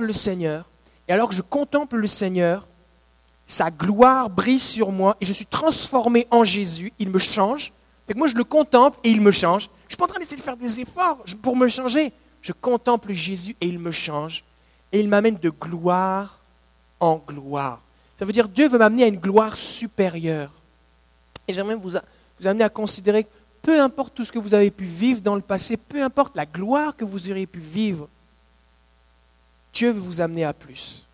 le 0.00 0.12
Seigneur. 0.12 0.68
Et 1.08 1.12
alors 1.12 1.28
que 1.28 1.34
je 1.34 1.42
contemple 1.42 1.96
le 1.96 2.06
Seigneur, 2.06 2.66
sa 3.46 3.70
gloire 3.70 4.30
brille 4.30 4.58
sur 4.58 4.92
moi 4.92 5.16
et 5.20 5.26
je 5.26 5.32
suis 5.32 5.46
transformé 5.46 6.26
en 6.30 6.44
Jésus. 6.44 6.92
Il 6.98 7.10
me 7.10 7.18
change. 7.18 7.72
Fait 8.06 8.14
moi, 8.14 8.26
je 8.26 8.34
le 8.34 8.44
contemple 8.44 8.98
et 9.04 9.10
il 9.10 9.20
me 9.20 9.30
change. 9.30 9.64
Je 9.64 9.66
ne 9.66 9.90
suis 9.90 9.96
pas 9.96 10.04
en 10.04 10.08
train 10.08 10.18
d'essayer 10.20 10.38
de 10.38 10.42
faire 10.42 10.56
des 10.56 10.80
efforts 10.80 11.22
pour 11.42 11.56
me 11.56 11.68
changer. 11.68 12.12
Je 12.40 12.52
contemple 12.52 13.12
Jésus 13.12 13.56
et 13.60 13.66
il 13.66 13.78
me 13.78 13.90
change. 13.90 14.44
Et 14.90 15.00
il 15.00 15.08
m'amène 15.08 15.36
de 15.36 15.50
gloire 15.50 16.38
en 16.98 17.16
gloire. 17.16 17.80
Ça 18.16 18.24
veut 18.24 18.32
dire 18.32 18.48
Dieu 18.48 18.68
veut 18.68 18.78
m'amener 18.78 19.04
à 19.04 19.06
une 19.08 19.18
gloire 19.18 19.56
supérieure. 19.56 20.50
Et 21.48 21.54
j'aimerais 21.54 21.74
vous, 21.74 21.90
vous 22.40 22.46
amener 22.46 22.64
à 22.64 22.68
considérer 22.68 23.24
que 23.24 23.28
peu 23.62 23.80
importe 23.80 24.14
tout 24.14 24.24
ce 24.24 24.32
que 24.32 24.38
vous 24.38 24.54
avez 24.54 24.70
pu 24.70 24.84
vivre 24.84 25.20
dans 25.20 25.36
le 25.36 25.40
passé, 25.40 25.76
peu 25.76 26.02
importe 26.02 26.36
la 26.36 26.46
gloire 26.46 26.96
que 26.96 27.04
vous 27.04 27.30
auriez 27.30 27.46
pu 27.46 27.60
vivre, 27.60 28.08
Dieu 29.72 29.90
veut 29.90 30.00
vous 30.00 30.20
amener 30.20 30.44
à 30.44 30.52
plus. 30.52 31.04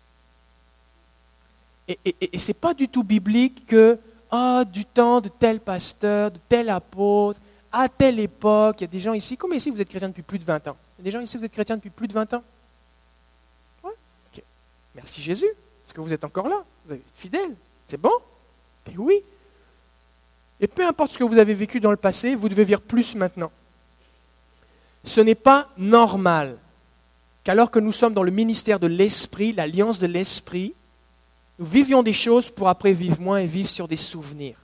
Et, 1.87 2.37
ce 2.37 2.49
n'est 2.49 2.53
pas 2.53 2.73
du 2.73 2.87
tout 2.87 3.03
biblique 3.03 3.65
que, 3.65 3.97
ah, 4.29 4.63
du 4.65 4.85
temps 4.85 5.21
de 5.21 5.29
tel 5.29 5.59
pasteur, 5.59 6.31
de 6.31 6.39
tel 6.47 6.69
apôtre, 6.69 7.39
à 7.71 7.89
telle 7.89 8.19
époque, 8.19 8.77
il 8.79 8.83
y 8.83 8.85
a 8.85 8.87
des 8.87 8.99
gens 8.99 9.13
ici, 9.13 9.37
comme 9.37 9.53
ici 9.53 9.71
vous 9.71 9.81
êtes 9.81 9.89
chrétien 9.89 10.09
depuis 10.09 10.21
plus 10.21 10.39
de 10.39 10.43
20 10.43 10.67
ans? 10.67 10.77
Il 10.97 11.01
y 11.01 11.03
a 11.03 11.05
des 11.05 11.11
gens 11.11 11.19
ici, 11.19 11.37
vous 11.37 11.45
êtes 11.45 11.51
chrétien 11.51 11.77
depuis 11.77 11.89
plus 11.89 12.07
de 12.07 12.13
20 12.13 12.33
ans? 12.35 12.43
Ouais. 13.83 13.93
Merci 14.95 15.21
Jésus, 15.21 15.49
parce 15.83 15.93
que 15.93 16.01
vous 16.01 16.13
êtes 16.13 16.23
encore 16.23 16.47
là, 16.47 16.63
vous 16.85 16.95
êtes 16.95 17.01
fidèle, 17.15 17.55
c'est 17.85 17.99
bon? 17.99 18.13
Et 18.91 18.97
oui. 18.97 19.23
Et 20.59 20.67
peu 20.67 20.85
importe 20.85 21.11
ce 21.11 21.17
que 21.17 21.23
vous 21.23 21.37
avez 21.37 21.53
vécu 21.53 21.79
dans 21.79 21.91
le 21.91 21.97
passé, 21.97 22.35
vous 22.35 22.49
devez 22.49 22.65
vivre 22.65 22.81
plus 22.81 23.15
maintenant. 23.15 23.51
Ce 25.03 25.21
n'est 25.21 25.35
pas 25.35 25.69
normal 25.77 26.57
qu'alors 27.49 27.71
que 27.71 27.79
nous 27.79 27.91
sommes 27.91 28.13
dans 28.13 28.21
le 28.21 28.29
ministère 28.29 28.79
de 28.79 28.85
l'Esprit, 28.85 29.53
l'alliance 29.53 29.97
de 29.97 30.05
l'Esprit, 30.05 30.75
nous 31.57 31.65
vivions 31.65 32.03
des 32.03 32.13
choses 32.13 32.51
pour 32.51 32.69
après 32.69 32.93
vivre 32.93 33.19
moins 33.19 33.39
et 33.39 33.47
vivre 33.47 33.67
sur 33.67 33.87
des 33.87 33.97
souvenirs. 33.97 34.57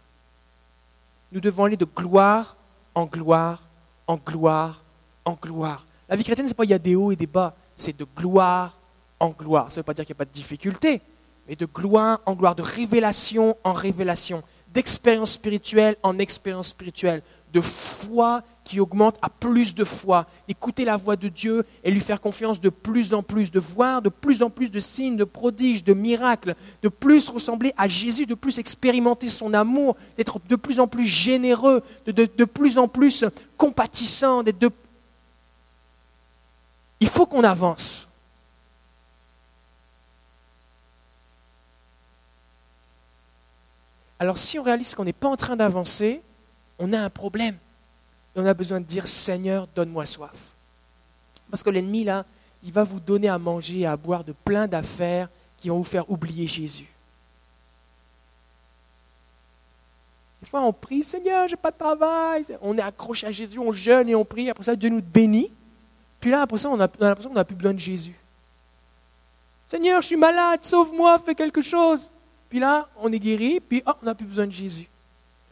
Nous 1.32 1.42
devons 1.42 1.64
aller 1.64 1.78
de 1.78 1.86
gloire 1.86 2.56
en 2.94 3.08
gloire, 3.08 3.68
en 4.06 4.18
gloire, 4.18 4.84
en 5.26 5.34
gloire. 5.34 5.84
La 6.08 6.16
vie 6.16 6.24
chrétienne, 6.24 6.46
ce 6.46 6.52
n'est 6.52 6.56
pas 6.56 6.66
il 6.66 6.70
y 6.70 6.76
a 6.76 6.78
des 6.78 6.96
hauts 6.96 7.12
et 7.12 7.16
des 7.16 7.26
bas, 7.26 7.56
c'est 7.76 7.98
de 7.98 8.06
gloire 8.16 8.78
en 9.20 9.30
gloire. 9.30 9.72
Ça 9.72 9.78
ne 9.78 9.80
veut 9.80 9.86
pas 9.86 9.96
dire 9.96 10.06
qu'il 10.06 10.14
n'y 10.14 10.18
a 10.18 10.24
pas 10.24 10.26
de 10.26 10.30
difficulté, 10.30 11.02
mais 11.48 11.56
de 11.56 11.66
gloire 11.66 12.22
en 12.28 12.36
gloire, 12.36 12.54
de 12.54 12.62
révélation 12.62 13.58
en 13.64 13.74
révélation, 13.74 14.44
d'expérience 14.76 15.32
spirituelle 15.32 15.96
en 16.04 16.20
expérience 16.20 16.68
spirituelle, 16.68 17.24
de 17.54 17.62
foi 17.62 18.44
qui 18.66 18.82
augmente 18.82 19.16
à 19.22 19.30
plus 19.30 19.74
de 19.74 19.86
foi, 19.86 20.26
écouter 20.50 20.84
la 20.84 20.98
voix 20.98 21.16
de 21.16 21.30
Dieu 21.30 21.66
et 21.86 21.92
lui 21.92 22.02
faire 22.02 22.20
confiance 22.20 22.60
de 22.60 22.68
plus 22.68 23.14
en 23.14 23.24
plus, 23.24 23.52
de 23.52 23.60
voir 23.60 24.02
de 24.02 24.10
plus 24.10 24.44
en 24.44 24.50
plus 24.50 24.70
de 24.70 24.82
signes, 24.82 25.16
de 25.16 25.24
prodiges, 25.24 25.86
de 25.86 25.94
miracles, 25.94 26.56
de 26.84 26.90
plus 26.90 27.30
ressembler 27.30 27.74
à 27.78 27.88
Jésus, 27.88 28.26
de 28.26 28.36
plus 28.36 28.60
expérimenter 28.60 29.30
son 29.30 29.54
amour, 29.54 29.96
d'être 30.18 30.42
de 30.50 30.58
plus 30.58 30.82
en 30.82 30.88
plus 30.88 31.06
généreux, 31.06 31.82
de, 32.06 32.12
de 32.12 32.46
plus 32.46 32.78
en 32.78 32.90
plus 32.90 33.24
compatissant, 33.56 34.44
d'être 34.44 34.60
de... 34.60 34.70
Il 37.00 37.08
faut 37.08 37.26
qu'on 37.26 37.46
avance. 37.46 38.10
Alors 44.20 44.38
si 44.38 44.58
on 44.60 44.64
réalise 44.64 44.96
qu'on 44.96 45.04
n'est 45.04 45.14
pas 45.14 45.30
en 45.30 45.36
train 45.36 45.56
d'avancer, 45.56 46.22
on 46.80 46.94
a 46.94 47.00
un 47.00 47.10
problème. 47.10 47.58
Et 48.36 48.40
on 48.40 48.46
a 48.46 48.54
besoin 48.54 48.80
de 48.80 48.86
dire, 48.86 49.08
Seigneur, 49.08 49.68
donne-moi 49.76 50.06
soif. 50.06 50.56
Parce 51.50 51.64
que 51.64 51.70
l'ennemi, 51.70 52.04
là, 52.04 52.26
il 52.64 52.72
va 52.72 52.84
vous 52.84 53.00
donner 53.00 53.30
à 53.30 53.38
manger 53.38 53.80
et 53.80 53.86
à 53.86 53.96
boire 53.96 54.24
de 54.24 54.34
plein 54.34 54.68
d'affaires 54.68 55.30
qui 55.58 55.70
vont 55.70 55.78
vous 55.78 55.84
faire 55.84 56.10
oublier 56.10 56.48
Jésus. 56.48 56.88
Des 60.42 60.50
fois, 60.50 60.62
on 60.62 60.74
prie, 60.74 61.02
Seigneur, 61.02 61.48
j'ai 61.48 61.56
pas 61.56 61.72
de 61.72 61.78
travail. 61.78 62.46
On 62.62 62.78
est 62.78 62.82
accroché 62.82 63.28
à 63.28 63.32
Jésus, 63.32 63.58
on 63.58 63.72
jeûne 63.72 64.10
et 64.10 64.16
on 64.16 64.26
prie. 64.26 64.50
Après 64.50 64.64
ça, 64.64 64.76
Dieu 64.76 64.90
nous 64.90 65.02
bénit. 65.02 65.52
Puis 66.20 66.32
là, 66.32 66.42
après 66.42 66.58
ça, 66.58 66.70
on 66.70 66.80
a, 66.80 66.88
l'impression 67.00 67.30
qu'on 67.30 67.36
n'a 67.36 67.46
plus 67.46 67.56
besoin 67.56 67.74
de 67.74 67.80
Jésus. 67.80 68.16
Seigneur, 69.68 70.02
je 70.02 70.08
suis 70.08 70.16
malade, 70.16 70.64
sauve-moi, 70.64 71.18
fais 71.20 71.36
quelque 71.36 71.62
chose. 71.62 72.12
Puis 72.56 72.62
là, 72.62 72.88
on 73.02 73.12
est 73.12 73.20
guéri, 73.20 73.60
puis 73.60 73.84
oh, 73.86 73.92
on 74.02 74.06
n'a 74.06 74.16
plus 74.16 74.26
besoin 74.26 74.48
de 74.48 74.52
Jésus. 74.54 74.88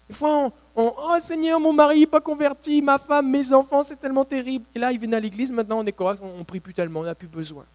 Des 0.07 0.15
fois, 0.15 0.49
on, 0.73 0.93
Oh 0.95 1.17
Seigneur, 1.19 1.59
mon 1.59 1.73
mari 1.73 1.99
n'est 1.99 2.07
pas 2.07 2.21
converti, 2.21 2.81
ma 2.81 2.97
femme, 2.97 3.29
mes 3.29 3.51
enfants, 3.51 3.83
c'est 3.83 3.97
tellement 3.97 4.23
terrible. 4.23 4.63
Et 4.73 4.79
là, 4.79 4.89
ils 4.89 4.97
viennent 4.97 5.13
à 5.13 5.19
l'église, 5.19 5.51
maintenant 5.51 5.79
on 5.79 5.85
est 5.85 5.91
correct, 5.91 6.21
on 6.23 6.37
ne 6.37 6.43
prie 6.43 6.61
plus 6.61 6.73
tellement, 6.73 7.01
on 7.01 7.03
n'a 7.03 7.13
plus 7.13 7.27
besoin. 7.27 7.65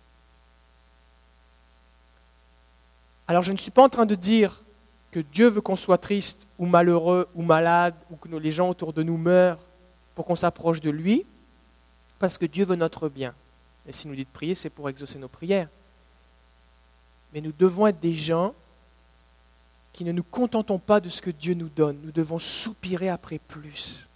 Alors 3.26 3.42
je 3.42 3.52
ne 3.52 3.58
suis 3.58 3.70
pas 3.70 3.82
en 3.82 3.90
train 3.90 4.06
de 4.06 4.14
dire 4.14 4.64
que 5.10 5.20
Dieu 5.20 5.48
veut 5.48 5.60
qu'on 5.60 5.76
soit 5.76 5.98
triste 5.98 6.46
ou 6.58 6.64
malheureux 6.64 7.28
ou 7.34 7.42
malade 7.42 7.96
ou 8.10 8.16
que 8.16 8.34
les 8.34 8.50
gens 8.50 8.70
autour 8.70 8.94
de 8.94 9.02
nous 9.02 9.18
meurent 9.18 9.60
pour 10.14 10.24
qu'on 10.24 10.36
s'approche 10.36 10.80
de 10.80 10.88
lui, 10.88 11.26
parce 12.18 12.38
que 12.38 12.46
Dieu 12.46 12.64
veut 12.64 12.76
notre 12.76 13.10
bien. 13.10 13.34
Et 13.86 13.92
s'il 13.92 14.08
nous 14.08 14.16
dit 14.16 14.24
de 14.24 14.30
prier, 14.30 14.54
c'est 14.54 14.70
pour 14.70 14.88
exaucer 14.88 15.18
nos 15.18 15.28
prières. 15.28 15.68
Mais 17.34 17.42
nous 17.42 17.52
devons 17.52 17.86
être 17.86 18.00
des 18.00 18.14
gens 18.14 18.54
qui 19.98 20.04
ne 20.04 20.12
nous 20.12 20.22
contentons 20.22 20.78
pas 20.78 21.00
de 21.00 21.08
ce 21.08 21.20
que 21.20 21.32
Dieu 21.32 21.54
nous 21.54 21.68
donne. 21.68 21.98
Nous 22.04 22.12
devons 22.12 22.38
soupirer 22.38 23.08
après 23.08 23.40
plus. 23.40 24.08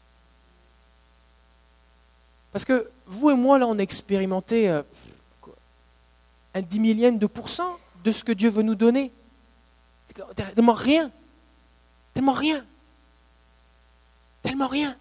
Parce 2.53 2.65
que 2.65 2.89
vous 3.05 3.31
et 3.31 3.35
moi, 3.35 3.59
là, 3.59 3.67
on 3.67 3.77
a 3.77 3.83
expérimenté 3.83 4.71
euh, 4.71 4.85
un 6.55 6.63
dix 6.63 6.79
millième 6.79 7.19
de 7.19 7.27
pourcent 7.27 7.81
de 8.05 8.13
ce 8.13 8.23
que 8.23 8.31
Dieu 8.31 8.49
veut 8.49 8.63
nous 8.63 8.77
donner. 8.77 9.11
Tellement 10.55 10.73
rien. 10.73 11.11
Tellement 12.15 12.33
rien. 12.33 12.65
Tellement 14.41 14.69
rien. 14.69 14.95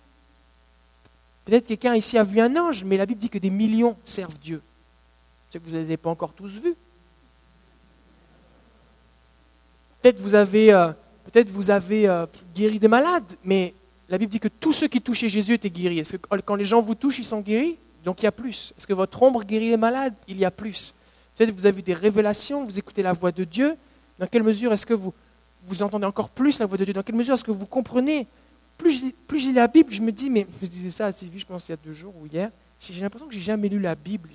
Peut-être 1.45 1.67
quelqu'un 1.67 1.93
ici 1.93 2.17
a 2.17 2.23
vu 2.23 2.41
un 2.41 2.57
ange, 2.57 2.83
mais 2.85 2.97
la 2.97 3.05
Bible 3.05 3.19
dit 3.19 3.29
que 3.29 3.37
des 3.37 3.51
millions 3.51 3.95
servent 4.03 4.39
Dieu. 4.39 4.63
Je 5.47 5.53
sais 5.53 5.59
que 5.59 5.65
vous 5.65 5.75
ne 5.75 5.77
les 5.77 5.85
avez 5.85 5.97
pas 5.97 6.09
encore 6.09 6.33
tous 6.33 6.59
vus. 6.59 6.75
Peut-être 10.01 10.19
vous 10.19 10.35
avez, 10.35 10.73
euh, 10.73 10.91
peut-être 11.25 11.49
vous 11.49 11.69
avez 11.69 12.07
euh, 12.07 12.25
guéri 12.55 12.79
des 12.79 12.87
malades, 12.87 13.35
mais 13.43 13.73
la 14.09 14.17
Bible 14.17 14.31
dit 14.31 14.39
que 14.39 14.47
tous 14.47 14.73
ceux 14.73 14.87
qui 14.87 15.01
touchaient 15.01 15.29
Jésus 15.29 15.53
étaient 15.53 15.69
guéris. 15.69 15.99
Est-ce 15.99 16.17
que 16.17 16.41
quand 16.41 16.55
les 16.55 16.65
gens 16.65 16.81
vous 16.81 16.95
touchent, 16.95 17.19
ils 17.19 17.25
sont 17.25 17.41
guéris? 17.41 17.77
Donc 18.03 18.21
il 18.21 18.25
y 18.25 18.27
a 18.27 18.31
plus. 18.31 18.73
Est-ce 18.77 18.87
que 18.87 18.93
votre 18.93 19.21
ombre 19.21 19.43
guérit 19.43 19.69
les 19.69 19.77
malades? 19.77 20.13
Il 20.27 20.37
y 20.37 20.45
a 20.45 20.51
plus. 20.51 20.93
Peut-être 21.35 21.51
vous 21.51 21.65
avez 21.65 21.81
des 21.81 21.93
révélations, 21.93 22.65
vous 22.65 22.77
écoutez 22.77 23.03
la 23.03 23.13
voix 23.13 23.31
de 23.31 23.43
Dieu. 23.43 23.75
Dans 24.19 24.27
quelle 24.27 24.43
mesure 24.43 24.73
est-ce 24.73 24.85
que 24.85 24.93
vous, 24.93 25.13
vous 25.63 25.83
entendez 25.83 26.05
encore 26.05 26.29
plus 26.29 26.59
la 26.59 26.65
voix 26.65 26.77
de 26.77 26.85
Dieu? 26.85 26.93
Dans 26.93 27.03
quelle 27.03 27.15
mesure 27.15 27.35
est-ce 27.35 27.43
que 27.43 27.51
vous 27.51 27.65
comprenez? 27.65 28.27
Plus 28.77 29.03
je, 29.29 29.35
lis 29.35 29.53
la 29.53 29.67
Bible, 29.67 29.91
je 29.91 30.01
me 30.01 30.11
dis, 30.11 30.29
mais 30.29 30.47
je 30.61 30.67
disais 30.67 30.89
ça 30.89 31.05
à 31.05 31.11
Sylvie, 31.11 31.39
je 31.39 31.45
pense, 31.45 31.69
il 31.69 31.71
y 31.71 31.73
a 31.73 31.77
deux 31.77 31.93
jours 31.93 32.13
ou 32.19 32.25
hier. 32.25 32.49
J'ai 32.79 33.01
l'impression 33.01 33.27
que 33.27 33.33
j'ai 33.33 33.41
jamais 33.41 33.69
lu 33.69 33.79
la 33.79 33.93
Bible. 33.93 34.29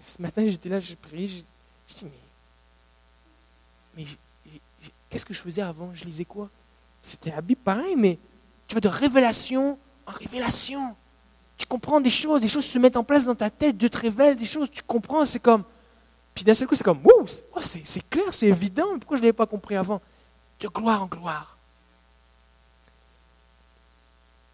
Ce 0.00 0.22
matin, 0.22 0.46
j'étais 0.46 0.68
là, 0.68 0.78
je 0.78 0.94
priais, 0.94 1.26
je, 1.26 1.42
je 1.88 1.94
dis, 1.94 2.04
mais, 2.04 2.10
mais 3.96 4.04
Qu'est-ce 5.14 5.24
que 5.24 5.32
je 5.32 5.40
faisais 5.40 5.62
avant? 5.62 5.90
Je 5.94 6.04
lisais 6.04 6.24
quoi? 6.24 6.50
C'était 7.00 7.30
la 7.30 7.40
Bible 7.40 7.60
pareil, 7.62 7.94
mais 7.94 8.18
tu 8.66 8.74
vas 8.74 8.80
de 8.80 8.88
révélation 8.88 9.78
en 10.08 10.10
révélation. 10.10 10.96
Tu 11.56 11.66
comprends 11.66 12.00
des 12.00 12.10
choses, 12.10 12.40
des 12.40 12.48
choses 12.48 12.64
se 12.64 12.76
mettent 12.80 12.96
en 12.96 13.04
place 13.04 13.24
dans 13.24 13.36
ta 13.36 13.48
tête, 13.48 13.78
Dieu 13.78 13.88
te 13.88 13.98
révèle 13.98 14.34
des 14.34 14.44
choses, 14.44 14.68
tu 14.68 14.82
comprends, 14.82 15.24
c'est 15.24 15.38
comme... 15.38 15.62
Puis 16.34 16.42
d'un 16.42 16.52
seul 16.52 16.66
coup, 16.66 16.74
c'est 16.74 16.82
comme, 16.82 16.98
wow, 17.04 17.28
c'est 17.62 18.10
clair, 18.10 18.24
c'est 18.32 18.48
évident, 18.48 18.98
pourquoi 18.98 19.16
je 19.16 19.22
ne 19.22 19.26
l'avais 19.26 19.32
pas 19.34 19.46
compris 19.46 19.76
avant? 19.76 20.02
De 20.58 20.66
gloire 20.66 21.04
en 21.04 21.06
gloire. 21.06 21.58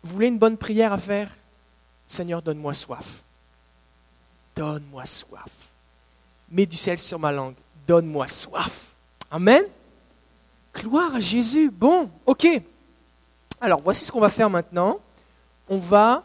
Vous 0.02 0.12
voulez 0.12 0.26
une 0.26 0.38
bonne 0.38 0.58
prière 0.58 0.92
à 0.92 0.98
faire? 0.98 1.30
Seigneur, 2.06 2.42
donne-moi 2.42 2.74
soif. 2.74 3.22
Donne-moi 4.54 5.06
soif. 5.06 5.70
Mets 6.50 6.66
du 6.66 6.76
sel 6.76 6.98
sur 6.98 7.18
ma 7.18 7.32
langue. 7.32 7.54
Donne-moi 7.86 8.28
soif. 8.28 8.88
Amen. 9.30 9.64
Gloire 10.80 11.14
à 11.14 11.20
Jésus. 11.20 11.70
Bon, 11.70 12.10
ok. 12.24 12.46
Alors, 13.60 13.82
voici 13.82 14.04
ce 14.04 14.10
qu'on 14.10 14.20
va 14.20 14.30
faire 14.30 14.48
maintenant. 14.48 14.98
On 15.68 15.76
va 15.76 16.24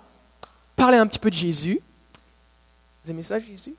parler 0.75 0.97
un 0.97 1.05
petit 1.07 1.19
peu 1.19 1.29
de 1.29 1.35
Jésus. 1.35 1.81
Vous 3.03 3.11
aimez 3.11 3.23
ça, 3.23 3.37
Jésus? 3.37 3.75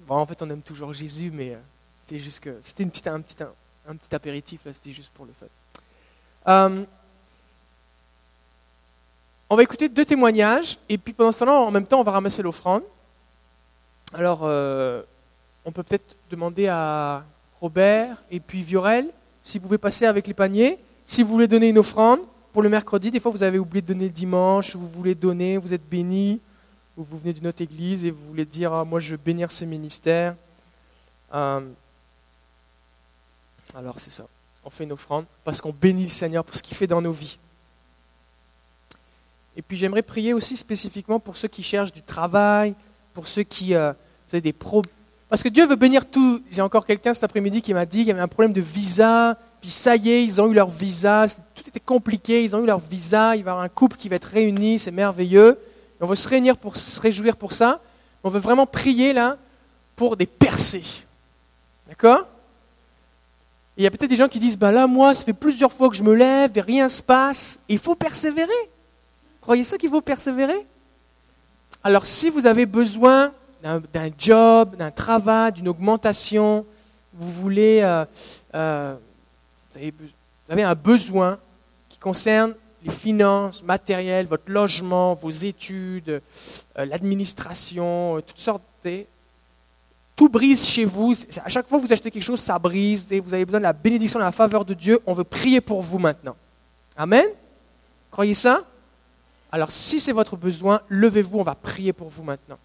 Bon, 0.00 0.16
en 0.16 0.26
fait, 0.26 0.40
on 0.42 0.50
aime 0.50 0.60
toujours 0.60 0.92
Jésus, 0.92 1.30
mais 1.32 1.54
euh, 1.54 1.58
c'était 1.98 2.18
juste 2.18 2.40
que 2.40 2.58
c'était 2.62 2.84
un, 3.10 3.20
petit, 3.20 3.42
un, 3.42 3.96
petit 3.96 4.14
apéritif, 4.14 4.60
c'était 4.72 4.92
juste 4.92 5.10
pour 5.12 5.24
le 5.24 5.32
fait. 5.32 5.50
Euh, 6.46 6.84
on 9.48 9.56
va 9.56 9.62
écouter 9.62 9.88
deux 9.88 10.04
témoignages, 10.04 10.78
et 10.88 10.98
puis 10.98 11.14
pendant 11.14 11.32
ce 11.32 11.38
temps-là, 11.40 11.52
en 11.54 11.70
même 11.70 11.86
temps, 11.86 12.00
on 12.00 12.04
va 12.04 12.12
ramasser 12.12 12.42
l'offrande. 12.42 12.82
Alors, 14.12 14.40
euh, 14.42 15.02
on 15.64 15.72
peut 15.72 15.82
peut-être 15.82 16.16
demander 16.30 16.68
à 16.68 17.24
Robert 17.60 18.22
et 18.30 18.40
puis 18.40 18.62
Viorel, 18.62 19.10
si 19.42 19.58
vous 19.58 19.64
pouvez 19.64 19.78
passer 19.78 20.06
avec 20.06 20.26
les 20.26 20.34
paniers. 20.34 20.78
Si 21.04 21.22
vous 21.22 21.30
voulez 21.30 21.48
donner 21.48 21.68
une 21.70 21.78
offrande 21.78 22.20
pour 22.52 22.62
le 22.62 22.68
mercredi, 22.68 23.10
des 23.10 23.20
fois 23.20 23.32
vous 23.32 23.42
avez 23.42 23.58
oublié 23.58 23.82
de 23.82 23.86
donner 23.86 24.04
le 24.04 24.10
dimanche, 24.10 24.76
vous 24.76 24.88
voulez 24.88 25.14
donner, 25.14 25.56
vous 25.56 25.72
êtes 25.72 25.88
béni, 25.88 26.40
ou 26.98 27.04
vous 27.04 27.16
venez 27.16 27.32
d'une 27.32 27.46
autre 27.46 27.62
église 27.62 28.04
et 28.04 28.10
vous 28.10 28.24
voulez 28.26 28.44
dire 28.44 28.72
ah, 28.72 28.84
Moi, 28.84 29.00
je 29.00 29.12
veux 29.12 29.16
bénir 29.16 29.50
ce 29.52 29.64
ministère. 29.64 30.34
Euh, 31.32 31.60
alors, 33.74 34.00
c'est 34.00 34.10
ça. 34.10 34.26
On 34.64 34.70
fait 34.70 34.84
une 34.84 34.92
offrande 34.92 35.24
parce 35.44 35.60
qu'on 35.60 35.72
bénit 35.72 36.02
le 36.02 36.08
Seigneur 36.08 36.44
pour 36.44 36.56
ce 36.56 36.62
qu'il 36.62 36.76
fait 36.76 36.88
dans 36.88 37.00
nos 37.00 37.12
vies. 37.12 37.38
Et 39.56 39.62
puis, 39.62 39.76
j'aimerais 39.76 40.02
prier 40.02 40.34
aussi 40.34 40.56
spécifiquement 40.56 41.20
pour 41.20 41.36
ceux 41.36 41.48
qui 41.48 41.62
cherchent 41.62 41.92
du 41.92 42.02
travail, 42.02 42.74
pour 43.14 43.28
ceux 43.28 43.44
qui. 43.44 43.74
Euh, 43.74 43.92
vous 44.28 44.34
avez 44.34 44.42
des 44.42 44.52
problèmes. 44.52 44.92
Parce 45.28 45.42
que 45.42 45.48
Dieu 45.48 45.66
veut 45.66 45.76
bénir 45.76 46.06
tout. 46.06 46.42
J'ai 46.50 46.62
encore 46.62 46.86
quelqu'un 46.86 47.12
cet 47.12 47.24
après-midi 47.24 47.60
qui 47.60 47.74
m'a 47.74 47.84
dit 47.84 47.98
qu'il 47.98 48.08
y 48.08 48.10
avait 48.10 48.20
un 48.20 48.28
problème 48.28 48.52
de 48.52 48.60
visa. 48.60 49.36
Puis 49.60 49.70
ça 49.70 49.96
y 49.96 50.10
est, 50.10 50.24
ils 50.24 50.40
ont 50.40 50.50
eu 50.50 50.54
leur 50.54 50.70
visa. 50.70 51.26
Tout 51.54 51.64
était 51.66 51.80
compliqué. 51.80 52.44
Ils 52.44 52.56
ont 52.56 52.62
eu 52.62 52.66
leur 52.66 52.78
visa. 52.78 53.36
Il 53.36 53.44
va 53.44 53.50
y 53.50 53.52
avoir 53.52 53.60
un 53.60 53.68
couple 53.68 53.96
qui 53.96 54.08
va 54.08 54.16
être 54.16 54.24
réuni. 54.24 54.78
C'est 54.78 54.90
merveilleux. 54.90 55.58
on 56.00 56.06
veut 56.06 56.16
se 56.16 56.28
réunir 56.28 56.56
pour 56.56 56.76
se 56.76 57.00
réjouir 57.00 57.36
pour 57.36 57.52
ça. 57.52 57.80
On 58.24 58.30
veut 58.30 58.40
vraiment 58.40 58.66
prier 58.66 59.12
là 59.12 59.36
pour 59.96 60.16
des 60.16 60.26
percées. 60.26 60.84
D'accord? 61.88 62.26
Il 63.76 63.84
y 63.84 63.86
a 63.86 63.90
peut-être 63.90 64.10
des 64.10 64.16
gens 64.16 64.28
qui 64.28 64.38
disent 64.38 64.58
bah 64.58 64.72
là, 64.72 64.86
moi, 64.86 65.14
ça 65.14 65.24
fait 65.24 65.32
plusieurs 65.32 65.72
fois 65.72 65.88
que 65.88 65.94
je 65.94 66.02
me 66.02 66.14
lève 66.14 66.56
et 66.56 66.60
rien 66.60 66.88
se 66.88 67.02
passe. 67.02 67.60
Il 67.68 67.78
faut 67.78 67.94
persévérer. 67.94 68.50
Croyez 69.40 69.62
ça 69.64 69.76
qu'il 69.76 69.90
faut 69.90 70.00
persévérer? 70.00 70.66
Alors, 71.84 72.06
si 72.06 72.28
vous 72.28 72.46
avez 72.46 72.66
besoin 72.66 73.32
d'un 73.62 74.10
job, 74.16 74.76
d'un 74.76 74.90
travail, 74.90 75.52
d'une 75.52 75.68
augmentation, 75.68 76.64
vous 77.12 77.32
voulez, 77.32 77.80
euh, 77.82 78.04
euh, 78.54 78.96
vous, 79.74 80.08
avez, 80.48 80.62
un 80.62 80.74
besoin 80.74 81.38
qui 81.88 81.98
concerne 81.98 82.54
les 82.84 82.92
finances, 82.92 83.62
matériel, 83.64 84.26
votre 84.26 84.50
logement, 84.50 85.14
vos 85.14 85.30
études, 85.30 86.22
euh, 86.78 86.84
l'administration, 86.86 88.22
toutes 88.26 88.38
sortes 88.38 88.62
de... 88.84 89.04
Tout 90.14 90.28
brise 90.28 90.66
chez 90.66 90.84
vous. 90.84 91.14
À 91.44 91.48
chaque 91.48 91.68
fois 91.68 91.78
que 91.78 91.86
vous 91.86 91.92
achetez 91.92 92.10
quelque 92.10 92.24
chose, 92.24 92.40
ça 92.40 92.58
brise. 92.58 93.06
Et 93.12 93.20
vous 93.20 93.32
avez 93.32 93.44
besoin 93.44 93.60
de 93.60 93.64
la 93.64 93.72
bénédiction, 93.72 94.18
de 94.18 94.24
la 94.24 94.32
faveur 94.32 94.64
de 94.64 94.74
Dieu. 94.74 94.98
On 95.06 95.12
veut 95.12 95.22
prier 95.22 95.60
pour 95.60 95.80
vous 95.80 96.00
maintenant. 96.00 96.34
Amen. 96.96 97.24
Croyez 98.10 98.34
ça? 98.34 98.64
Alors 99.52 99.70
si 99.70 100.00
c'est 100.00 100.10
votre 100.10 100.36
besoin, 100.36 100.80
levez-vous, 100.88 101.38
on 101.38 101.42
va 101.42 101.54
prier 101.54 101.92
pour 101.92 102.08
vous 102.08 102.24
maintenant 102.24 102.58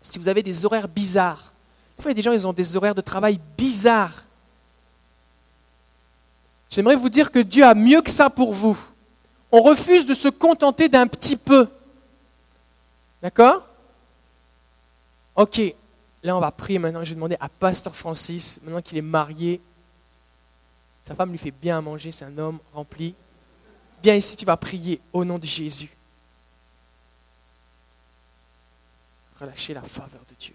si 0.00 0.18
vous 0.18 0.28
avez 0.28 0.42
des 0.42 0.64
horaires 0.64 0.88
bizarres, 0.88 1.52
des 1.96 2.02
fois 2.02 2.10
il 2.10 2.14
y 2.14 2.18
a 2.18 2.20
des 2.20 2.22
gens, 2.22 2.32
ils 2.32 2.46
ont 2.46 2.52
des 2.52 2.76
horaires 2.76 2.94
de 2.94 3.00
travail 3.00 3.40
bizarres. 3.56 4.24
J'aimerais 6.70 6.96
vous 6.96 7.08
dire 7.08 7.30
que 7.30 7.40
Dieu 7.40 7.64
a 7.64 7.74
mieux 7.74 8.00
que 8.00 8.10
ça 8.10 8.30
pour 8.30 8.52
vous. 8.52 8.78
On 9.52 9.60
refuse 9.62 10.06
de 10.06 10.14
se 10.14 10.28
contenter 10.28 10.88
d'un 10.88 11.06
petit 11.06 11.36
peu. 11.36 11.68
D'accord? 13.20 13.66
Ok, 15.34 15.60
là 16.22 16.36
on 16.36 16.40
va 16.40 16.50
prier 16.52 16.78
maintenant. 16.78 17.04
Je 17.04 17.10
vais 17.10 17.16
demander 17.16 17.36
à 17.40 17.48
Pasteur 17.48 17.94
Francis, 17.94 18.60
maintenant 18.62 18.82
qu'il 18.82 18.98
est 18.98 19.02
marié, 19.02 19.60
sa 21.02 21.14
femme 21.14 21.30
lui 21.30 21.38
fait 21.38 21.50
bien 21.50 21.78
à 21.78 21.80
manger, 21.80 22.10
c'est 22.10 22.24
un 22.24 22.38
homme 22.38 22.58
rempli. 22.72 23.14
Viens 24.02 24.14
ici, 24.14 24.36
tu 24.36 24.44
vas 24.44 24.56
prier 24.56 25.00
au 25.12 25.24
nom 25.24 25.38
de 25.38 25.46
Jésus. 25.46 25.90
Relâcher 29.40 29.74
la 29.74 29.82
faveur 29.82 30.24
de 30.28 30.34
Dieu. 30.34 30.54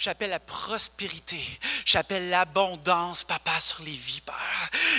J'appelle 0.00 0.30
la 0.30 0.40
prospérité. 0.40 1.38
J'appelle 1.84 2.30
l'abondance, 2.30 3.22
papa, 3.22 3.60
sur 3.60 3.82
les 3.82 3.90
vies, 3.90 4.22
Père. 4.22 4.34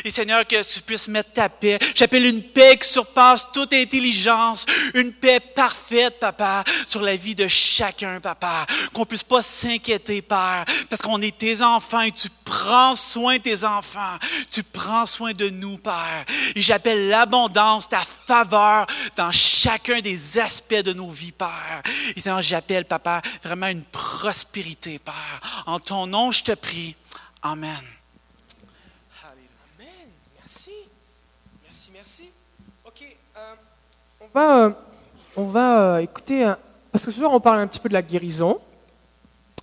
Et 0.04 0.12
Seigneur, 0.12 0.46
que 0.48 0.64
tu 0.64 0.82
puisses 0.82 1.08
mettre 1.08 1.34
ta 1.34 1.50
paix. 1.50 1.78
J'appelle 1.96 2.26
une 2.26 2.44
paix 2.44 2.78
qui 2.78 2.88
surpasse 2.88 3.52
toute 3.52 3.74
intelligence. 3.74 4.66
Une 4.94 5.14
paix 5.14 5.40
parfaite, 5.40 6.20
papa, 6.20 6.64
sur 6.88 7.02
la 7.02 7.16
vie 7.16 7.36
de 7.36 7.48
chacun, 7.48 8.20
papa. 8.20 8.66
Qu'on 8.94 9.06
puisse 9.06 9.24
pas 9.24 9.42
s'inquiéter, 9.42 10.22
Père, 10.22 10.66
parce 10.90 11.02
qu'on 11.02 11.22
est 11.22 11.38
tes 11.38 11.62
enfants 11.62 12.02
et 12.02 12.12
tu 12.12 12.30
prends 12.44 12.96
soin 12.96 13.38
de 13.38 13.44
tes 13.44 13.64
enfants. 13.64 14.18
Tu 14.50 14.64
prends 14.64 15.06
soin 15.06 15.34
de 15.34 15.50
nous, 15.50 15.78
Père. 15.78 16.26
Et 16.56 16.62
j'appelle 16.62 17.10
l'abondance, 17.10 17.90
ta 17.90 18.04
faveur 18.26 18.88
dans 19.16 19.32
chacun 19.32 20.02
des 20.02 20.38
aspects 20.38 20.74
de 20.74 20.94
nos 20.94 21.10
vies, 21.10 21.32
Père. 21.32 21.82
Et 22.16 22.20
Seigneur, 22.20 22.42
j'appelle, 22.42 22.86
papa, 22.86 23.22
vraiment 23.44 23.68
une 23.68 23.86
prospérité, 23.86 25.00
Père. 25.00 25.64
En 25.66 25.80
ton 25.80 26.08
nom, 26.08 26.32
je 26.32 26.44
te 26.44 26.52
prie. 26.54 26.96
Amen. 27.42 27.82
Amen. 29.24 30.10
Merci. 30.40 30.72
Merci. 32.02 32.32
OK. 32.84 33.16
Euh, 33.38 33.54
on 34.22 34.28
va, 34.34 34.58
euh, 34.58 34.72
on 35.36 35.44
va 35.44 35.82
euh, 35.82 35.98
écouter, 36.00 36.52
parce 36.92 37.06
que 37.06 37.12
ce 37.12 37.20
soir, 37.20 37.32
on 37.32 37.40
parle 37.40 37.60
un 37.60 37.68
petit 37.68 37.80
peu 37.80 37.90
de 37.90 37.94
la 37.94 38.02
guérison. 38.02 38.60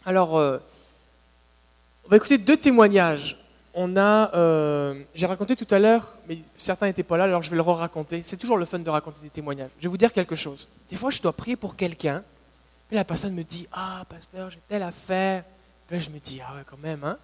Alors, 0.07 0.35
on 0.35 2.09
va 2.09 2.17
écouter 2.17 2.39
deux 2.39 2.57
témoignages. 2.57 3.37
On 3.75 3.97
a, 3.97 4.31
j'ai 5.17 5.27
raconté 5.27 5.57
tout 5.57 5.67
à 5.75 5.81
l'heure, 5.81 6.15
mais 6.29 6.39
certains 6.57 6.87
n'étaient 6.87 7.03
pas 7.03 7.17
là, 7.17 7.25
alors 7.25 7.43
je 7.43 7.51
vais 7.51 7.57
le 7.57 7.63
re-raconter. 7.63 8.23
C'est 8.23 8.37
toujours 8.37 8.57
le 8.57 8.67
fun 8.67 8.79
de 8.79 8.89
raconter 8.89 9.21
des 9.21 9.31
témoignages. 9.31 9.71
Je 9.79 9.83
vais 9.83 9.91
vous 9.91 9.99
dire 9.99 10.13
quelque 10.13 10.37
chose. 10.37 10.69
Des 10.91 10.97
fois, 10.97 11.11
je 11.11 11.21
dois 11.21 11.33
prier 11.33 11.57
pour 11.57 11.75
quelqu'un, 11.75 12.23
et 12.93 12.95
la 12.95 13.05
personne 13.05 13.35
me 13.35 13.43
dit 13.43 13.67
Ah, 13.73 14.05
pasteur, 14.09 14.49
j'ai 14.51 14.61
telle 14.69 14.85
affaire. 14.85 15.43
Puis 15.89 15.97
là, 15.97 16.05
je 16.05 16.11
me 16.11 16.21
dis 16.21 16.41
Ah, 16.41 16.55
ouais, 16.55 16.63
quand 16.65 16.79
même, 16.79 17.03
hein. 17.03 17.19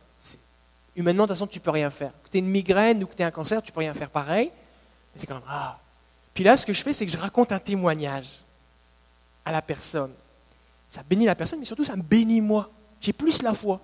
Humainement, 0.97 1.23
de 1.23 1.29
toute 1.29 1.37
façon, 1.37 1.47
tu 1.47 1.61
peux 1.61 1.71
rien 1.71 1.91
faire. 1.91 2.11
Que 2.25 2.31
tu 2.31 2.39
aies 2.39 2.41
une 2.41 2.51
migraine 2.51 3.05
ou 3.05 3.07
que 3.07 3.15
tu 3.15 3.23
aies 3.23 3.27
un 3.27 3.31
cancer, 3.31 3.63
tu 3.63 3.71
peux 3.71 3.79
rien 3.79 3.95
faire 3.95 4.11
pareil. 4.11 4.51
C'est 5.17 5.29
même 5.29 5.41
Ah. 5.49 5.79
Puis 6.33 6.43
là, 6.43 6.57
ce 6.57 6.67
que 6.67 6.73
je 6.73 6.83
fais, 6.83 6.93
c'est 6.93 7.07
que 7.07 7.13
je 7.13 7.17
raconte 7.17 7.53
un 7.53 7.59
témoignage 7.59 8.41
à 9.45 9.53
la 9.53 9.63
personne. 9.63 10.13
Ça 10.91 11.03
bénit 11.09 11.27
la 11.27 11.35
personne, 11.35 11.61
mais 11.61 11.65
surtout, 11.65 11.85
ça 11.85 11.97
me 11.97 12.03
bénit 12.03 12.41
moi. 12.41 12.71
J'ai 13.01 13.13
plus 13.13 13.43
la 13.43 13.55
foi. 13.55 13.81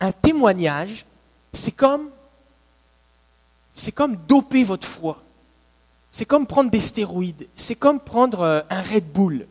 Un 0.00 0.12
témoignage, 0.12 1.04
c'est 1.52 1.72
comme, 1.72 2.10
c'est 3.72 3.92
comme 3.92 4.16
doper 4.16 4.64
votre 4.64 4.86
foi. 4.86 5.22
C'est 6.10 6.24
comme 6.24 6.46
prendre 6.46 6.70
des 6.70 6.80
stéroïdes. 6.80 7.48
C'est 7.56 7.74
comme 7.74 8.00
prendre 8.00 8.40
euh, 8.40 8.60
un 8.70 8.82
Red 8.82 9.12
Bull. 9.12 9.46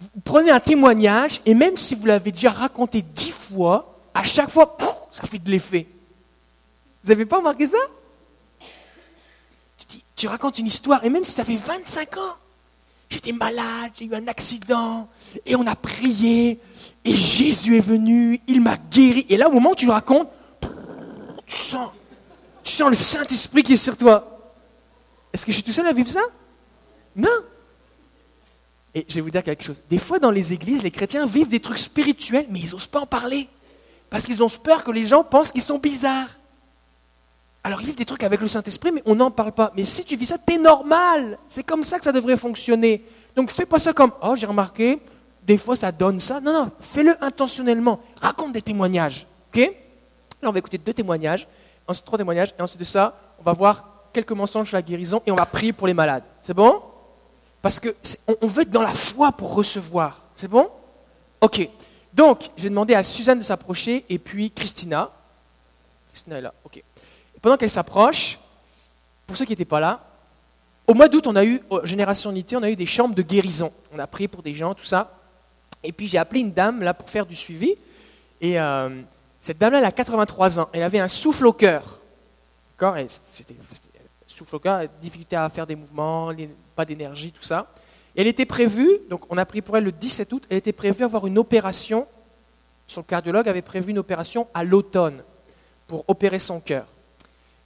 Vous 0.00 0.20
prenez 0.24 0.50
un 0.50 0.60
témoignage 0.60 1.40
et 1.44 1.54
même 1.54 1.76
si 1.76 1.94
vous 1.94 2.06
l'avez 2.06 2.32
déjà 2.32 2.50
raconté 2.50 3.02
dix 3.02 3.30
fois, 3.30 3.98
à 4.14 4.22
chaque 4.22 4.50
fois, 4.50 4.76
ça 5.10 5.26
fait 5.26 5.38
de 5.38 5.50
l'effet. 5.50 5.86
Vous 7.04 7.10
n'avez 7.10 7.26
pas 7.26 7.38
remarqué 7.38 7.66
ça? 7.66 7.78
Tu, 9.88 9.98
tu 10.16 10.26
racontes 10.28 10.58
une 10.58 10.66
histoire 10.66 11.04
et 11.04 11.10
même 11.10 11.24
si 11.24 11.32
ça 11.32 11.44
fait 11.44 11.56
25 11.56 12.16
ans, 12.16 12.36
j'étais 13.08 13.32
malade, 13.32 13.92
j'ai 13.98 14.04
eu 14.04 14.14
un 14.14 14.28
accident 14.28 15.08
et 15.46 15.56
on 15.56 15.66
a 15.66 15.76
prié 15.76 16.60
et 17.04 17.12
Jésus 17.12 17.76
est 17.76 17.80
venu, 17.80 18.40
il 18.46 18.60
m'a 18.60 18.76
guéri. 18.76 19.26
Et 19.28 19.36
là, 19.36 19.48
au 19.48 19.52
moment 19.52 19.70
où 19.70 19.74
tu 19.74 19.86
le 19.86 19.92
racontes, 19.92 20.28
tu 21.46 21.56
sens, 21.56 21.90
tu 22.62 22.72
sens 22.72 22.90
le 22.90 22.96
Saint-Esprit 22.96 23.62
qui 23.62 23.72
est 23.72 23.76
sur 23.76 23.96
toi. 23.96 24.26
Est-ce 25.32 25.46
que 25.46 25.52
je 25.52 25.56
suis 25.56 25.64
tout 25.64 25.72
seul 25.72 25.86
à 25.86 25.92
vivre 25.92 26.10
ça? 26.10 26.20
Non. 27.16 27.28
Et 28.94 29.06
je 29.08 29.14
vais 29.14 29.20
vous 29.20 29.30
dire 29.30 29.42
quelque 29.42 29.62
chose. 29.62 29.82
Des 29.88 29.98
fois, 29.98 30.18
dans 30.18 30.30
les 30.30 30.52
églises, 30.52 30.82
les 30.82 30.90
chrétiens 30.90 31.26
vivent 31.26 31.48
des 31.48 31.60
trucs 31.60 31.78
spirituels, 31.78 32.46
mais 32.50 32.58
ils 32.58 32.70
n'osent 32.70 32.86
pas 32.86 33.00
en 33.00 33.06
parler. 33.06 33.48
Parce 34.10 34.24
qu'ils 34.24 34.42
ont 34.42 34.48
peur 34.48 34.82
que 34.82 34.90
les 34.90 35.06
gens 35.06 35.22
pensent 35.22 35.52
qu'ils 35.52 35.62
sont 35.62 35.78
bizarres. 35.78 36.28
Alors, 37.62 37.80
ils 37.80 37.86
vivent 37.86 37.96
des 37.96 38.06
trucs 38.06 38.22
avec 38.22 38.40
le 38.40 38.48
Saint-Esprit, 38.48 38.90
mais 38.90 39.02
on 39.04 39.14
n'en 39.14 39.30
parle 39.30 39.52
pas. 39.52 39.72
Mais 39.76 39.84
si 39.84 40.04
tu 40.04 40.16
vis 40.16 40.26
ça, 40.26 40.38
t'es 40.38 40.56
normal. 40.56 41.38
C'est 41.46 41.62
comme 41.62 41.82
ça 41.82 41.98
que 41.98 42.04
ça 42.04 42.12
devrait 42.12 42.36
fonctionner. 42.36 43.04
Donc, 43.36 43.50
fais 43.50 43.66
pas 43.66 43.78
ça 43.78 43.92
comme 43.92 44.12
Oh, 44.22 44.34
j'ai 44.34 44.46
remarqué, 44.46 45.00
des 45.42 45.58
fois 45.58 45.76
ça 45.76 45.92
donne 45.92 46.20
ça. 46.20 46.40
Non, 46.40 46.52
non, 46.52 46.70
fais-le 46.80 47.16
intentionnellement. 47.22 48.00
Raconte 48.20 48.52
des 48.52 48.62
témoignages. 48.62 49.26
OK? 49.52 49.60
Là, 50.42 50.48
on 50.48 50.52
va 50.52 50.58
écouter 50.58 50.78
deux 50.78 50.94
témoignages, 50.94 51.46
ensuite 51.86 52.06
trois 52.06 52.18
témoignages, 52.18 52.54
et 52.58 52.62
ensuite 52.62 52.80
de 52.80 52.84
ça, 52.84 53.14
on 53.38 53.42
va 53.42 53.52
voir 53.52 53.84
quelques 54.12 54.32
mensonges 54.32 54.68
sur 54.68 54.76
la 54.76 54.82
guérison 54.82 55.22
et 55.26 55.30
on 55.30 55.36
va 55.36 55.44
prier 55.44 55.72
pour 55.72 55.86
les 55.86 55.94
malades. 55.94 56.24
C'est 56.40 56.54
bon? 56.54 56.80
Parce 57.60 57.78
que 57.78 57.94
on 58.40 58.46
veut 58.46 58.62
être 58.62 58.70
dans 58.70 58.82
la 58.82 58.94
foi 58.94 59.32
pour 59.32 59.54
recevoir. 59.54 60.22
C'est 60.34 60.48
bon? 60.48 60.70
Ok. 61.42 61.68
Donc, 62.14 62.50
je 62.56 62.64
vais 62.64 62.70
demander 62.70 62.94
à 62.94 63.02
Suzanne 63.02 63.38
de 63.38 63.44
s'approcher 63.44 64.04
et 64.08 64.18
puis 64.18 64.50
Christina. 64.50 65.10
Christina 66.12 66.38
est 66.38 66.42
là. 66.42 66.54
Ok. 66.64 66.82
Pendant 67.42 67.56
qu'elle 67.56 67.70
s'approche, 67.70 68.38
pour 69.26 69.36
ceux 69.36 69.44
qui 69.44 69.52
n'étaient 69.52 69.64
pas 69.64 69.80
là, 69.80 70.00
au 70.86 70.94
mois 70.94 71.08
d'août, 71.08 71.26
on 71.26 71.36
a 71.36 71.44
eu, 71.44 71.60
Génération 71.84 72.30
Unité, 72.30 72.56
on 72.56 72.62
a 72.62 72.70
eu 72.70 72.76
des 72.76 72.86
chambres 72.86 73.14
de 73.14 73.22
guérison. 73.22 73.72
On 73.92 73.98
a 73.98 74.06
prié 74.06 74.28
pour 74.28 74.42
des 74.42 74.54
gens, 74.54 74.74
tout 74.74 74.84
ça. 74.84 75.16
Et 75.82 75.92
puis 75.92 76.08
j'ai 76.08 76.18
appelé 76.18 76.40
une 76.40 76.52
dame 76.52 76.82
là 76.82 76.94
pour 76.94 77.08
faire 77.08 77.26
du 77.26 77.36
suivi. 77.36 77.76
Et 78.40 78.60
euh, 78.60 78.88
cette 79.40 79.58
dame-là, 79.58 79.78
elle 79.78 79.84
a 79.84 79.92
83 79.92 80.60
ans. 80.60 80.68
Elle 80.72 80.82
avait 80.82 80.98
un 80.98 81.08
souffle 81.08 81.46
au 81.46 81.52
cœur. 81.52 82.00
D'accord? 82.72 82.96
C'était 83.08 83.54
souffle 84.40 84.56
au 84.56 84.58
cœur, 84.58 84.82
difficulté 85.00 85.36
à 85.36 85.48
faire 85.50 85.66
des 85.66 85.76
mouvements, 85.76 86.32
pas 86.74 86.84
d'énergie, 86.84 87.30
tout 87.30 87.42
ça. 87.42 87.70
Et 88.16 88.22
elle 88.22 88.26
était 88.26 88.46
prévue, 88.46 88.90
donc 89.08 89.22
on 89.30 89.36
a 89.36 89.44
prié 89.44 89.60
pour 89.60 89.76
elle 89.76 89.84
le 89.84 89.92
17 89.92 90.32
août, 90.32 90.46
elle 90.48 90.56
était 90.56 90.72
prévue 90.72 91.04
avoir 91.04 91.26
une 91.26 91.38
opération. 91.38 92.06
Son 92.86 93.02
cardiologue 93.02 93.48
avait 93.48 93.62
prévu 93.62 93.90
une 93.90 93.98
opération 93.98 94.48
à 94.54 94.64
l'automne 94.64 95.22
pour 95.86 96.04
opérer 96.08 96.38
son 96.38 96.60
cœur. 96.60 96.86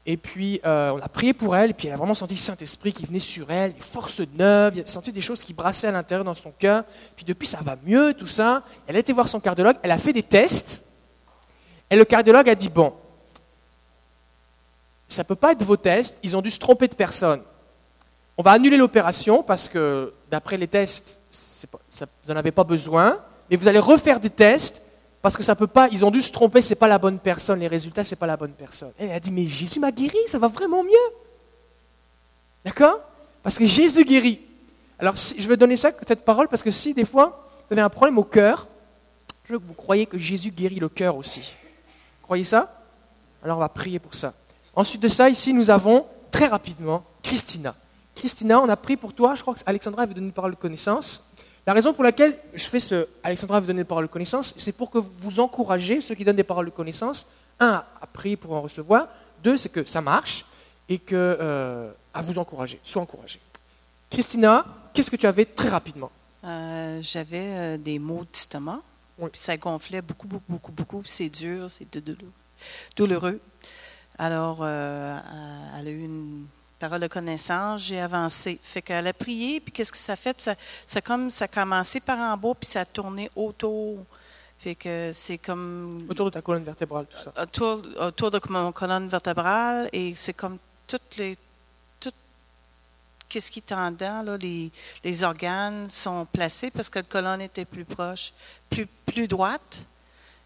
Et 0.06 0.16
puis, 0.18 0.60
euh, 0.66 0.90
on 0.90 0.98
a 0.98 1.08
prié 1.08 1.32
pour 1.32 1.56
elle, 1.56 1.70
et 1.70 1.74
puis 1.74 1.88
elle 1.88 1.94
a 1.94 1.96
vraiment 1.96 2.14
senti 2.14 2.36
Saint-Esprit 2.36 2.92
qui 2.92 3.06
venait 3.06 3.18
sur 3.18 3.50
elle, 3.50 3.72
des 3.72 3.80
forces 3.80 4.20
neuves, 4.36 4.74
elle 4.76 4.84
a 4.84 4.86
senti 4.86 5.12
des 5.12 5.22
choses 5.22 5.42
qui 5.42 5.54
brassaient 5.54 5.86
à 5.86 5.92
l'intérieur 5.92 6.24
dans 6.24 6.34
son 6.34 6.50
cœur. 6.50 6.84
Puis 7.16 7.24
depuis, 7.24 7.48
ça 7.48 7.60
va 7.62 7.76
mieux, 7.86 8.12
tout 8.12 8.26
ça. 8.26 8.62
Elle 8.86 8.96
a 8.96 8.98
été 8.98 9.14
voir 9.14 9.28
son 9.28 9.40
cardiologue, 9.40 9.76
elle 9.82 9.90
a 9.90 9.98
fait 9.98 10.12
des 10.12 10.22
tests, 10.22 10.84
et 11.88 11.96
le 11.96 12.04
cardiologue 12.04 12.48
a 12.48 12.54
dit, 12.54 12.68
bon, 12.68 12.92
ça 15.06 15.22
ne 15.22 15.26
peut 15.26 15.36
pas 15.36 15.52
être 15.52 15.62
vos 15.62 15.76
tests, 15.76 16.18
ils 16.22 16.36
ont 16.36 16.42
dû 16.42 16.50
se 16.50 16.58
tromper 16.58 16.88
de 16.88 16.94
personne. 16.94 17.40
On 18.36 18.42
va 18.42 18.52
annuler 18.52 18.76
l'opération 18.76 19.42
parce 19.42 19.68
que, 19.68 20.12
d'après 20.30 20.56
les 20.56 20.66
tests, 20.66 21.20
vous 21.62 22.32
n'en 22.32 22.38
avez 22.38 22.50
pas 22.50 22.64
besoin, 22.64 23.20
mais 23.48 23.56
vous 23.56 23.68
allez 23.68 23.78
refaire 23.78 24.18
des 24.18 24.30
tests 24.30 24.82
parce 25.24 25.38
que 25.38 25.42
ça 25.42 25.54
peut 25.56 25.66
pas, 25.66 25.88
ils 25.90 26.04
ont 26.04 26.10
dû 26.10 26.20
se 26.20 26.30
tromper, 26.30 26.60
c'est 26.60 26.74
pas 26.74 26.86
la 26.86 26.98
bonne 26.98 27.18
personne, 27.18 27.58
les 27.58 27.66
résultats, 27.66 28.04
c'est 28.04 28.14
pas 28.14 28.26
la 28.26 28.36
bonne 28.36 28.52
personne. 28.52 28.92
Elle 28.98 29.10
a 29.10 29.18
dit, 29.18 29.32
mais 29.32 29.46
Jésus 29.46 29.80
m'a 29.80 29.90
guéri, 29.90 30.18
ça 30.28 30.38
va 30.38 30.48
vraiment 30.48 30.84
mieux. 30.84 31.08
D'accord? 32.62 33.00
Parce 33.42 33.56
que 33.56 33.64
Jésus 33.64 34.04
guérit. 34.04 34.38
Alors, 34.98 35.16
si- 35.16 35.40
je 35.40 35.48
veux 35.48 35.56
donner 35.56 35.78
ça, 35.78 35.92
cette 36.06 36.26
parole, 36.26 36.46
parce 36.48 36.62
que 36.62 36.70
si 36.70 36.92
des 36.92 37.06
fois, 37.06 37.48
vous 37.66 37.72
avez 37.72 37.80
un 37.80 37.88
problème 37.88 38.18
au 38.18 38.22
cœur, 38.22 38.68
je 39.46 39.54
veux 39.54 39.58
que 39.60 39.64
vous 39.66 39.72
croyez 39.72 40.04
que 40.04 40.18
Jésus 40.18 40.50
guérit 40.50 40.78
le 40.78 40.90
cœur 40.90 41.16
aussi. 41.16 41.54
Croyez 42.22 42.44
ça? 42.44 42.84
Alors, 43.42 43.56
on 43.56 43.60
va 43.60 43.70
prier 43.70 43.98
pour 43.98 44.12
ça. 44.12 44.34
Ensuite 44.76 45.00
de 45.00 45.08
ça, 45.08 45.30
ici, 45.30 45.54
nous 45.54 45.70
avons, 45.70 46.04
très 46.32 46.48
rapidement, 46.48 47.02
Christina. 47.22 47.74
Christina, 48.14 48.60
on 48.60 48.68
a 48.68 48.76
prié 48.76 48.98
pour 48.98 49.14
toi, 49.14 49.34
je 49.36 49.40
crois 49.40 49.54
que 49.54 49.60
Alexandra 49.64 50.02
avait 50.02 50.12
donné 50.12 50.26
une 50.26 50.34
parole 50.34 50.50
de 50.50 50.56
connaissance. 50.56 51.30
La 51.66 51.72
raison 51.72 51.94
pour 51.94 52.04
laquelle 52.04 52.36
je 52.52 52.64
fais 52.64 52.80
ce 52.80 53.06
Alexandra 53.22 53.58
veut 53.60 53.66
donner 53.66 53.80
une 53.80 53.86
parole 53.86 54.06
de 54.06 54.10
connaissance, 54.12 54.52
c'est 54.58 54.72
pour 54.72 54.90
que 54.90 54.98
vous 54.98 55.40
encouragez 55.40 56.00
ceux 56.00 56.14
qui 56.14 56.24
donnent 56.24 56.36
des 56.36 56.44
paroles 56.44 56.66
de 56.66 56.70
connaissance, 56.70 57.26
un, 57.58 57.82
à 58.00 58.06
prier 58.06 58.36
pour 58.36 58.52
en 58.52 58.60
recevoir, 58.62 59.08
deux, 59.42 59.56
c'est 59.56 59.70
que 59.70 59.84
ça 59.84 60.00
marche, 60.02 60.44
et 60.88 60.98
que, 60.98 61.14
euh, 61.14 61.90
à 62.12 62.20
vous 62.20 62.38
encourager, 62.38 62.78
sois 62.84 63.00
encouragé. 63.00 63.40
Christina, 64.10 64.66
qu'est-ce 64.92 65.10
que 65.10 65.16
tu 65.16 65.26
avais 65.26 65.46
très 65.46 65.70
rapidement? 65.70 66.10
Euh, 66.44 66.98
J'avais 67.00 67.40
euh, 67.42 67.76
des 67.78 67.98
maux 67.98 68.24
d'estomac. 68.30 68.80
Oui. 69.18 69.30
Puis 69.32 69.40
ça 69.40 69.56
gonflait 69.56 70.02
beaucoup, 70.02 70.26
beaucoup, 70.26 70.44
beaucoup, 70.52 70.72
beaucoup. 70.72 71.02
C'est 71.06 71.28
dur, 71.30 71.70
c'est 71.70 71.90
dou- 71.90 72.12
dou- 72.14 72.26
douloureux. 72.96 73.40
Alors, 74.18 74.64
elle 74.66 75.88
a 75.88 75.90
eu 75.90 76.02
une 76.04 76.46
parole 76.88 77.00
de 77.00 77.06
connaissance, 77.06 77.82
j'ai 77.82 78.00
avancé. 78.00 78.60
Fait 78.62 78.82
qu'elle 78.82 79.06
a 79.06 79.12
prié, 79.14 79.60
puis 79.60 79.72
qu'est-ce 79.72 79.90
que 79.90 79.98
ça 79.98 80.16
fait? 80.16 80.38
Ça, 80.38 80.54
ça, 80.86 81.00
comme, 81.00 81.30
ça 81.30 81.46
a 81.46 81.48
commencé 81.48 82.00
par 82.00 82.18
en 82.18 82.36
bas, 82.36 82.52
puis 82.60 82.68
ça 82.68 82.80
a 82.80 82.84
tourné 82.84 83.30
autour. 83.34 84.04
Fait 84.58 84.74
que 84.74 85.10
c'est 85.12 85.38
comme 85.38 86.06
Autour 86.10 86.26
de 86.26 86.30
ta 86.30 86.42
colonne 86.42 86.64
vertébrale, 86.64 87.06
tout 87.06 87.16
ça. 87.16 87.42
autour, 87.42 87.82
autour 88.00 88.30
de 88.30 88.40
mon 88.50 88.72
colonne 88.72 89.08
vertébrale 89.08 89.88
et 89.92 90.14
c'est 90.14 90.32
comme 90.32 90.58
toutes 90.86 91.16
les 91.16 91.36
tout 92.00 92.12
qu'est-ce 93.28 93.50
qui 93.50 93.60
dedans 93.60 94.22
là 94.22 94.36
les, 94.38 94.70
les 95.02 95.24
organes 95.24 95.88
sont 95.88 96.26
placés 96.26 96.70
parce 96.70 96.88
que 96.88 97.00
la 97.00 97.02
colonne 97.02 97.40
était 97.42 97.66
plus 97.66 97.84
proche 97.84 98.32
plus 98.70 98.86
plus 99.04 99.28
droite 99.28 99.86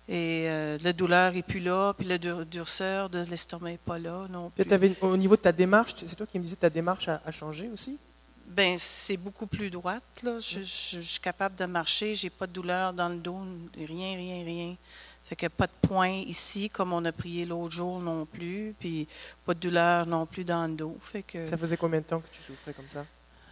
et 0.09 0.47
euh, 0.49 0.79
la 0.83 0.93
douleur 0.93 1.37
est 1.37 1.43
plus 1.43 1.61
là 1.61 1.93
puis 1.93 2.07
la 2.07 2.17
dur- 2.19 2.47
durceur 2.47 3.11
de 3.11 3.19
l'estomac 3.31 3.73
est 3.73 3.79
pas 3.79 3.99
là 3.99 4.27
non 4.31 4.51
plus. 4.51 4.65
T'avais- 4.65 4.95
au 5.03 5.17
niveau 5.17 5.37
de 5.37 5.43
ta 5.43 5.53
démarche, 5.53 5.95
c'est 6.07 6.17
toi 6.17 6.27
qui 6.27 6.39
me 6.39 6.45
disais 6.45 6.57
que 6.57 6.63
ta 6.63 6.71
démarche 6.71 7.09
a, 7.09 7.21
a 7.25 7.31
changé 7.31 7.69
aussi? 7.73 7.99
Ben 8.47 8.77
c'est 8.79 9.19
beaucoup 9.19 9.47
plus 9.47 9.69
droite 9.69 10.03
là. 10.23 10.39
Je, 10.39 10.61
je- 10.61 10.97
je 10.97 11.01
suis 11.01 11.21
capable 11.21 11.55
de 11.57 11.67
marcher, 11.67 12.15
j'ai 12.15 12.31
pas 12.31 12.47
de 12.47 12.53
douleur 12.53 12.93
dans 12.95 13.11
le 13.11 13.17
dos, 13.19 13.39
rien, 13.77 14.17
rien, 14.17 14.45
rien. 14.45 14.77
Fait 15.25 15.37
que 15.37 15.47
pas 15.49 15.67
de 15.67 15.73
point 15.87 16.09
ici 16.09 16.71
comme 16.71 16.95
on 16.95 17.05
a 17.05 17.13
prié 17.13 17.45
l'autre 17.45 17.73
jour 17.75 18.01
non 18.01 18.25
plus, 18.25 18.75
puis 18.81 19.07
pas 19.45 19.53
de 19.53 19.61
douleur 19.61 20.07
non 20.07 20.25
plus 20.25 20.43
dans 20.45 20.67
le 20.67 20.75
dos. 20.75 20.97
Fait 21.03 21.23
que 21.23 21.45
Ça 21.45 21.59
faisait 21.59 21.77
combien 21.77 22.01
de 22.01 22.07
temps 22.07 22.21
que 22.21 22.29
tu 22.35 22.41
souffrais 22.41 22.73
comme 22.73 22.89
ça? 22.89 23.05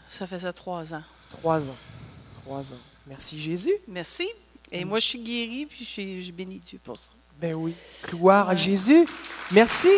Ça 0.08 0.26
faisait 0.26 0.52
trois 0.54 0.94
ans. 0.94 1.02
Trois 1.32 1.68
ans. 1.68 1.76
Trois 2.44 2.72
ans. 2.72 2.78
Merci 3.06 3.38
Jésus. 3.38 3.74
Merci. 3.88 4.26
Et 4.70 4.84
moi 4.84 4.98
je 4.98 5.06
suis 5.06 5.18
guérie, 5.18 5.66
puis 5.66 5.84
je 6.20 6.32
bénis 6.32 6.58
Dieu 6.58 6.78
pour 6.82 6.98
ça. 6.98 7.10
Ben 7.40 7.54
oui. 7.54 7.74
Gloire 8.08 8.48
à. 8.48 8.54
Jésus. 8.54 9.06
Merci. 9.52 9.90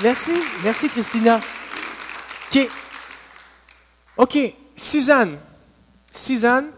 Merci. 0.00 0.32
Merci 0.62 0.88
Christina. 0.88 1.40
OK. 2.50 2.68
OK. 4.16 4.38
Suzanne. 4.76 5.38
Suzanne. 6.12 6.70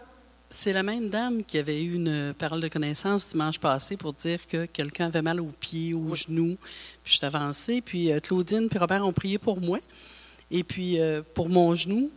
C'est 0.53 0.73
la 0.73 0.83
même 0.83 1.09
dame 1.09 1.45
qui 1.45 1.59
avait 1.59 1.81
eu 1.83 1.95
une 1.95 2.35
parole 2.37 2.61
de 2.61 2.67
connaissance 2.67 3.29
dimanche 3.29 3.61
passé 3.61 3.97
pour 3.97 4.15
dire 4.15 4.49
que 4.49 4.67
quelqu'un 4.67 5.07
avait 5.07 5.23
mal 5.23 5.41
aux 5.41 5.53
pieds, 5.61 5.95
aux 5.95 6.15
genoux. 6.15 6.57
Puis 7.05 7.13
je 7.13 7.19
suis 7.19 7.27
avancée. 7.27 7.81
Puis 7.83 8.11
euh, 8.11 8.21
Claudine 8.21 8.69
puis 8.69 8.79
Robert 8.79 9.07
ont 9.07 9.13
prié 9.13 9.39
pour 9.39 9.61
moi. 9.61 9.79
Et 10.51 10.65
puis 10.65 10.99
euh, 10.99 11.23
pour 11.35 11.51
mon 11.51 11.75
genou. 11.75 12.11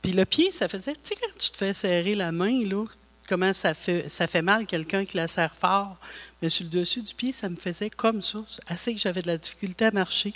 Puis 0.00 0.12
le 0.12 0.24
pied, 0.24 0.50
ça 0.50 0.68
faisait, 0.68 0.94
tu 0.94 1.00
sais, 1.02 1.14
quand 1.16 1.32
tu 1.38 1.50
te 1.50 1.56
fais 1.58 1.72
serrer 1.72 2.14
la 2.14 2.32
main, 2.32 2.64
là, 2.64 2.84
comment 3.26 3.52
ça 3.52 3.74
fait, 3.74 4.08
ça 4.08 4.26
fait 4.26 4.42
mal 4.42 4.66
quelqu'un 4.66 5.04
qui 5.04 5.16
la 5.16 5.28
serre 5.28 5.54
fort. 5.54 5.98
Mais 6.40 6.50
sur 6.50 6.64
le 6.64 6.70
dessus 6.70 7.02
du 7.02 7.14
pied, 7.14 7.32
ça 7.32 7.48
me 7.48 7.56
faisait 7.56 7.90
comme 7.90 8.22
ça, 8.22 8.38
assez 8.66 8.94
que 8.94 9.00
j'avais 9.00 9.22
de 9.22 9.26
la 9.26 9.38
difficulté 9.38 9.86
à 9.86 9.90
marcher. 9.90 10.34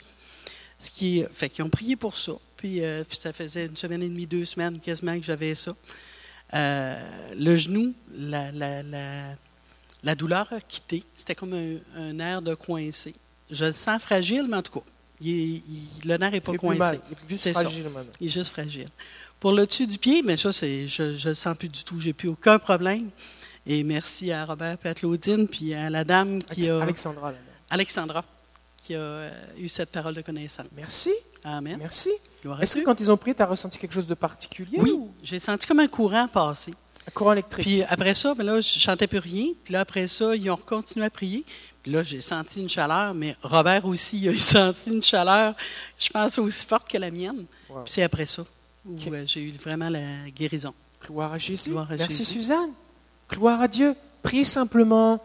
Ce 0.79 0.91
qui 0.91 1.25
fait 1.33 1.51
qu'ils 1.51 1.65
ont 1.65 1.71
prié 1.71 1.97
pour 1.97 2.17
ça. 2.17 2.33
Puis, 2.57 2.83
euh, 2.83 3.05
puis 3.05 3.17
ça 3.17 3.33
faisait 3.33 3.67
une 3.67 3.77
semaine 3.77 4.03
et 4.03 4.09
demie, 4.09 4.27
deux 4.27 4.45
semaines 4.45 4.79
quasiment 4.81 5.19
que 5.19 5.25
j'avais 5.25 5.55
ça. 5.55 5.75
Euh, 6.55 7.35
le 7.37 7.57
genou, 7.57 7.95
la, 8.13 8.51
la, 8.53 8.83
la, 10.03 10.15
douleur 10.15 10.53
a 10.53 10.61
quitté. 10.61 11.05
C'était 11.17 11.35
comme 11.35 11.53
un, 11.53 11.77
un 11.97 12.13
nerf 12.15 12.43
de 12.43 12.55
coincé. 12.55 13.15
Je 13.51 13.67
le 13.67 13.73
sens 13.73 14.03
fragile, 14.03 14.47
mais 14.49 14.57
en 14.57 14.63
tout 14.63 14.81
cas, 14.81 14.87
il 15.21 15.29
est- 15.29 15.63
il- 16.03 16.09
le 16.09 16.17
nerf 16.17 16.31
n'est 16.33 16.41
pas 16.41 16.53
plus 16.53 16.59
coincé. 16.59 16.99
Il 17.29 17.35
est 17.35 17.39
juste 17.39 17.53
fragile. 17.53 17.85
Il 18.21 18.27
est 18.27 18.31
juste 18.31 18.53
fragile. 18.53 18.89
Pour 19.39 19.53
le 19.53 19.67
dessus 19.67 19.87
du 19.87 19.99
pied, 19.99 20.23
mais 20.23 20.37
ça, 20.37 20.51
je 20.51 20.67
ne 21.03 21.29
le 21.29 21.35
sens 21.35 21.57
plus 21.57 21.69
du 21.69 21.83
tout. 21.85 22.01
J'ai 22.01 22.13
plus 22.13 22.29
aucun 22.29 22.59
problème. 22.59 23.09
Et 23.67 23.83
merci 23.85 24.33
à 24.33 24.45
Robert 24.45 24.77
et 24.85 24.89
à 24.89 24.95
Claudine, 24.95 25.47
puis 25.47 25.75
à 25.75 25.91
la 25.91 26.03
dame 26.05 26.43
qui 26.43 26.69
a, 26.71 26.81
Alexandra. 26.83 27.33
là. 27.33 27.39
Alexandra, 27.69 28.25
qui 28.79 28.95
a 28.95 28.99
euh, 28.99 29.31
eu 29.59 29.69
cette 29.69 29.91
parole 29.93 30.15
de 30.15 30.23
connaissance. 30.23 30.67
Merci. 30.75 31.11
Amen. 31.45 31.77
Merci. 31.79 32.11
Est-ce 32.61 32.77
que 32.77 32.85
quand 32.85 32.99
ils 33.01 33.11
ont 33.11 33.17
prié, 33.19 33.35
tu 33.35 33.43
as 33.43 33.47
ressenti 33.47 33.79
quelque 33.79 33.93
chose 33.93 34.07
de 34.07 34.15
particulier 34.15 34.79
Oui, 34.81 34.91
ou? 34.93 35.11
J'ai 35.23 35.39
senti 35.39 35.67
comme 35.67 35.81
un 35.81 35.89
courant 35.89 36.27
passer. 36.27 36.73
un 37.07 37.11
courant 37.11 37.33
électrique 37.33 37.65
Puis 37.67 37.83
après 37.83 38.15
ça, 38.15 38.35
ben 38.35 38.45
là, 38.45 38.61
je 38.63 38.79
chantais 38.79 39.07
plus 39.07 39.19
rien. 39.19 39.49
Puis 39.63 39.75
là, 39.75 39.81
après 39.81 40.09
ça, 40.09 40.35
ils 40.35 40.51
ont 40.51 40.57
continué 40.57 41.05
à 41.05 41.11
prier. 41.11 41.45
Là, 41.87 42.03
j'ai 42.03 42.21
senti 42.21 42.61
une 42.61 42.69
chaleur, 42.69 43.15
mais 43.15 43.37
Robert 43.43 43.87
aussi, 43.87 44.29
a 44.29 44.33
senti 44.39 44.91
une 44.91 45.03
chaleur, 45.03 45.55
je 45.99 46.11
pense, 46.11 46.39
aussi 46.39 46.67
forte 46.67 46.89
que 46.89 46.99
la 46.99 47.11
mienne. 47.11 47.47
Wow. 47.69 47.83
Puis 47.85 47.93
c'est 47.95 48.03
après 48.03 48.27
ça 48.27 48.45
où 48.85 48.97
euh, 49.13 49.23
j'ai 49.27 49.43
eu 49.43 49.53
vraiment 49.53 49.89
la 49.89 50.31
guérison. 50.31 50.75
Gloire 51.05 51.33
à 51.33 51.39
Jésus. 51.39 51.71
Gloire 51.71 51.91
à 51.91 51.97
Merci 51.97 52.19
Jésus. 52.19 52.33
Suzanne. 52.33 52.71
Gloire 53.31 53.61
à 53.61 53.69
Dieu. 53.69 53.95
Priez 54.23 54.45
simplement, 54.45 55.23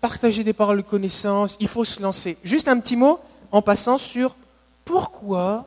partagez 0.00 0.44
des 0.44 0.52
paroles 0.52 0.78
de 0.78 0.82
connaissance. 0.82 1.56
Il 1.60 1.68
faut 1.68 1.84
se 1.84 2.02
lancer. 2.02 2.36
Juste 2.44 2.68
un 2.68 2.78
petit 2.80 2.96
mot 2.96 3.18
en 3.50 3.62
passant 3.62 3.98
sur 3.98 4.36
pourquoi, 4.84 5.66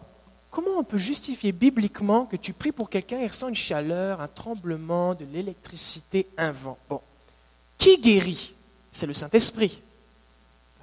comment 0.49 0.77
on 0.77 0.83
peut 0.83 0.97
justifier 0.97 1.51
bibliquement 1.51 2.25
que 2.25 2.37
tu 2.37 2.53
pries 2.53 2.71
pour 2.71 2.89
quelqu'un 2.89 3.19
et 3.19 3.27
ressent 3.27 3.49
une 3.49 3.55
chaleur, 3.55 4.21
un 4.21 4.27
tremblement, 4.27 5.13
de 5.13 5.25
l'électricité, 5.25 6.27
un 6.37 6.51
vent. 6.51 6.77
Bon. 6.89 7.01
Qui 7.77 7.97
guérit? 7.99 8.55
C'est 8.91 9.07
le 9.07 9.13
Saint-Esprit. 9.13 9.81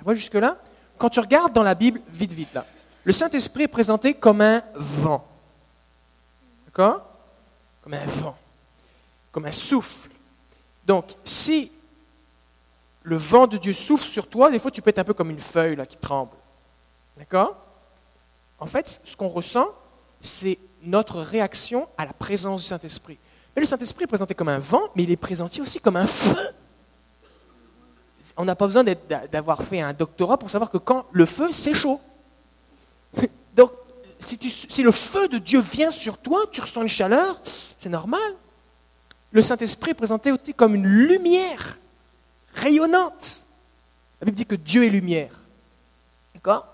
Vois 0.06 0.14
jusque-là 0.14 0.56
Quand 0.98 1.10
tu 1.10 1.18
regardes 1.18 1.52
dans 1.52 1.64
la 1.64 1.74
Bible, 1.74 2.00
vite, 2.08 2.32
vite 2.32 2.54
là, 2.54 2.64
le 3.02 3.12
Saint-Esprit 3.12 3.64
est 3.64 3.68
présenté 3.68 4.14
comme 4.14 4.40
un 4.40 4.62
vent. 4.76 5.26
D'accord? 6.66 7.04
Comme 7.82 7.94
un 7.94 8.06
vent. 8.06 8.38
Comme 9.32 9.46
un 9.46 9.52
souffle. 9.52 10.08
Donc, 10.86 11.06
si 11.24 11.72
le 13.02 13.16
vent 13.16 13.48
de 13.48 13.56
Dieu 13.56 13.72
souffle 13.72 14.04
sur 14.04 14.28
toi, 14.28 14.48
des 14.52 14.60
fois 14.60 14.70
tu 14.70 14.80
peux 14.80 14.90
être 14.90 15.00
un 15.00 15.04
peu 15.04 15.12
comme 15.12 15.30
une 15.30 15.40
feuille 15.40 15.74
là, 15.74 15.84
qui 15.84 15.96
tremble. 15.96 16.36
D'accord? 17.16 17.56
En 18.60 18.66
fait, 18.66 19.00
ce 19.02 19.16
qu'on 19.16 19.26
ressent, 19.26 19.66
c'est 20.20 20.56
notre 20.82 21.20
réaction 21.20 21.88
à 21.98 22.06
la 22.06 22.12
présence 22.12 22.60
du 22.60 22.68
Saint-Esprit. 22.68 23.18
Mais 23.56 23.62
le 23.62 23.66
Saint-Esprit 23.66 24.04
est 24.04 24.08
présenté 24.08 24.36
comme 24.36 24.50
un 24.50 24.60
vent, 24.60 24.82
mais 24.94 25.02
il 25.02 25.10
est 25.10 25.16
présenté 25.16 25.60
aussi 25.60 25.80
comme 25.80 25.96
un 25.96 26.06
feu. 26.06 26.36
On 28.36 28.44
n'a 28.44 28.56
pas 28.56 28.66
besoin 28.66 28.84
d'avoir 29.30 29.62
fait 29.62 29.80
un 29.80 29.92
doctorat 29.92 30.38
pour 30.38 30.50
savoir 30.50 30.70
que 30.70 30.78
quand 30.78 31.06
le 31.12 31.26
feu, 31.26 31.48
c'est 31.52 31.74
chaud. 31.74 32.00
Donc, 33.54 33.72
si, 34.18 34.82
le 34.82 34.90
feu 34.90 35.28
de 35.28 35.38
Dieu 35.38 35.60
vient 35.60 35.90
sur 35.90 36.18
toi, 36.18 36.40
tu 36.50 36.60
ressens 36.60 36.82
une 36.82 36.88
chaleur, 36.88 37.40
c'est 37.78 37.88
normal. 37.88 38.34
Le 39.30 39.42
Saint-Esprit 39.42 39.90
est 39.90 39.94
présenté 39.94 40.32
aussi 40.32 40.54
comme 40.54 40.74
une 40.74 40.86
lumière 40.86 41.78
rayonnante. 42.54 43.46
La 44.20 44.24
Bible 44.24 44.36
dit 44.36 44.46
que 44.46 44.54
Dieu 44.54 44.84
est 44.84 44.90
lumière. 44.90 45.30
D'accord? 46.34 46.66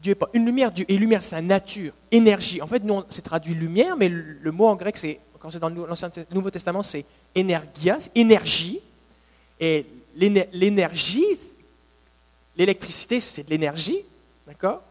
Dieu 0.00 0.12
n'est 0.12 0.14
pas 0.14 0.30
une 0.32 0.46
lumière, 0.46 0.70
Dieu 0.70 0.86
est 0.88 0.96
lumière, 0.96 1.22
c'est 1.22 1.30
sa 1.30 1.42
nature, 1.42 1.92
énergie. 2.10 2.62
En 2.62 2.66
fait, 2.66 2.82
nous, 2.82 3.02
c'est 3.08 3.22
traduit 3.22 3.54
lumière, 3.54 3.96
mais 3.96 4.08
le, 4.08 4.52
mot 4.52 4.66
en 4.68 4.76
grec, 4.76 4.96
c'est, 4.96 5.20
quand 5.38 5.50
c'est 5.50 5.58
dans 5.58 5.68
le 5.68 5.86
Nouveau 6.30 6.50
Testament, 6.50 6.82
c'est 6.82 7.04
énergia, 7.34 7.98
c'est 7.98 8.16
énergie. 8.16 8.80
Et 9.60 9.86
l'énergie, 10.16 11.24
l'électricité, 12.56 13.20
c'est 13.20 13.44
de 13.44 13.50
l'énergie. 13.50 13.98
D'accord? 14.46 14.82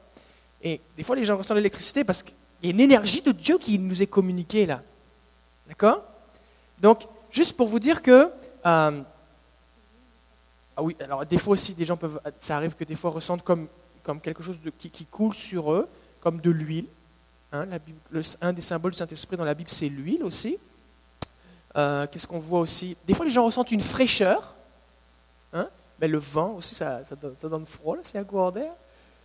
Et 0.61 0.81
des 0.95 1.03
fois, 1.03 1.15
les 1.15 1.23
gens 1.23 1.37
ressentent 1.37 1.57
l'électricité 1.57 2.03
parce 2.03 2.23
qu'il 2.23 2.35
y 2.63 2.67
a 2.67 2.71
une 2.71 2.79
énergie 2.79 3.21
de 3.21 3.31
Dieu 3.31 3.57
qui 3.57 3.77
nous 3.79 4.01
est 4.01 4.07
communiquée 4.07 4.65
là. 4.65 4.81
D'accord? 5.67 6.03
Donc, 6.79 7.03
juste 7.31 7.53
pour 7.57 7.67
vous 7.67 7.79
dire 7.79 8.01
que. 8.01 8.29
euh, 8.65 9.01
ah 10.77 10.83
oui, 10.83 10.95
alors 10.99 11.25
des 11.25 11.37
fois 11.37 11.53
aussi, 11.53 11.73
des 11.73 11.85
gens 11.85 11.95
peuvent, 11.95 12.19
ça 12.39 12.57
arrive 12.57 12.75
que 12.75 12.83
des 12.83 12.95
fois 12.95 13.11
ressentent 13.11 13.43
comme, 13.43 13.67
comme 14.03 14.19
quelque 14.19 14.43
chose 14.43 14.59
de, 14.59 14.69
qui, 14.69 15.05
coule 15.05 15.33
sur 15.33 15.71
eux, 15.71 15.87
comme 16.19 16.41
de 16.41 16.51
l'huile. 16.51 16.87
Hein, 17.53 17.67
un 18.41 18.51
des 18.51 18.61
symboles 18.61 18.91
du 18.91 18.97
Saint-Esprit 18.97 19.37
dans 19.37 19.45
la 19.45 19.53
Bible, 19.53 19.69
c'est 19.71 19.87
l'huile 19.87 20.23
aussi. 20.23 20.57
Euh, 21.77 22.07
Qu'est-ce 22.11 22.27
qu'on 22.27 22.39
voit 22.39 22.59
aussi? 22.59 22.97
Des 23.07 23.13
fois, 23.13 23.25
les 23.25 23.31
gens 23.31 23.45
ressentent 23.45 23.71
une 23.71 23.81
fraîcheur. 23.81 24.54
Mais 25.99 26.07
le 26.07 26.17
vent 26.17 26.53
aussi, 26.53 26.75
ça, 26.75 27.01
donne, 27.19 27.35
ça 27.39 27.47
donne 27.47 27.65
froid, 27.65 27.97
c'est 28.01 28.17
un 28.17 28.23
courant 28.23 28.51
d'air. 28.51 28.71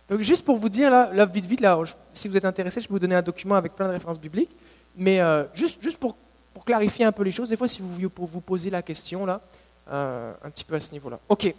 Donc, 0.09 0.21
juste 0.21 0.43
pour 0.45 0.57
vous 0.57 0.69
dire, 0.69 0.89
là, 0.89 1.25
vite, 1.25 1.45
vite, 1.45 1.61
là, 1.61 1.79
si 2.13 2.27
vous 2.27 2.35
êtes 2.35 2.45
intéressé, 2.45 2.81
je 2.81 2.87
peux 2.87 2.93
vous 2.93 2.99
donner 2.99 3.15
un 3.15 3.21
document 3.21 3.55
avec 3.55 3.75
plein 3.75 3.87
de 3.87 3.93
références 3.93 4.19
bibliques. 4.19 4.51
Mais 4.95 5.21
euh, 5.21 5.45
juste, 5.53 5.81
juste 5.81 5.97
pour, 5.97 6.15
pour 6.53 6.65
clarifier 6.65 7.05
un 7.05 7.11
peu 7.11 7.23
les 7.23 7.31
choses, 7.31 7.49
des 7.49 7.55
fois, 7.55 7.67
si 7.67 7.81
vous 7.81 8.09
pour 8.09 8.27
vous 8.27 8.41
poser 8.41 8.69
la 8.69 8.81
question, 8.81 9.25
là, 9.25 9.39
euh, 9.89 10.33
un 10.43 10.49
petit 10.49 10.63
peu 10.63 10.75
à 10.75 10.79
ce 10.79 10.91
niveau-là. 10.91 11.19
Ok. 11.29 11.53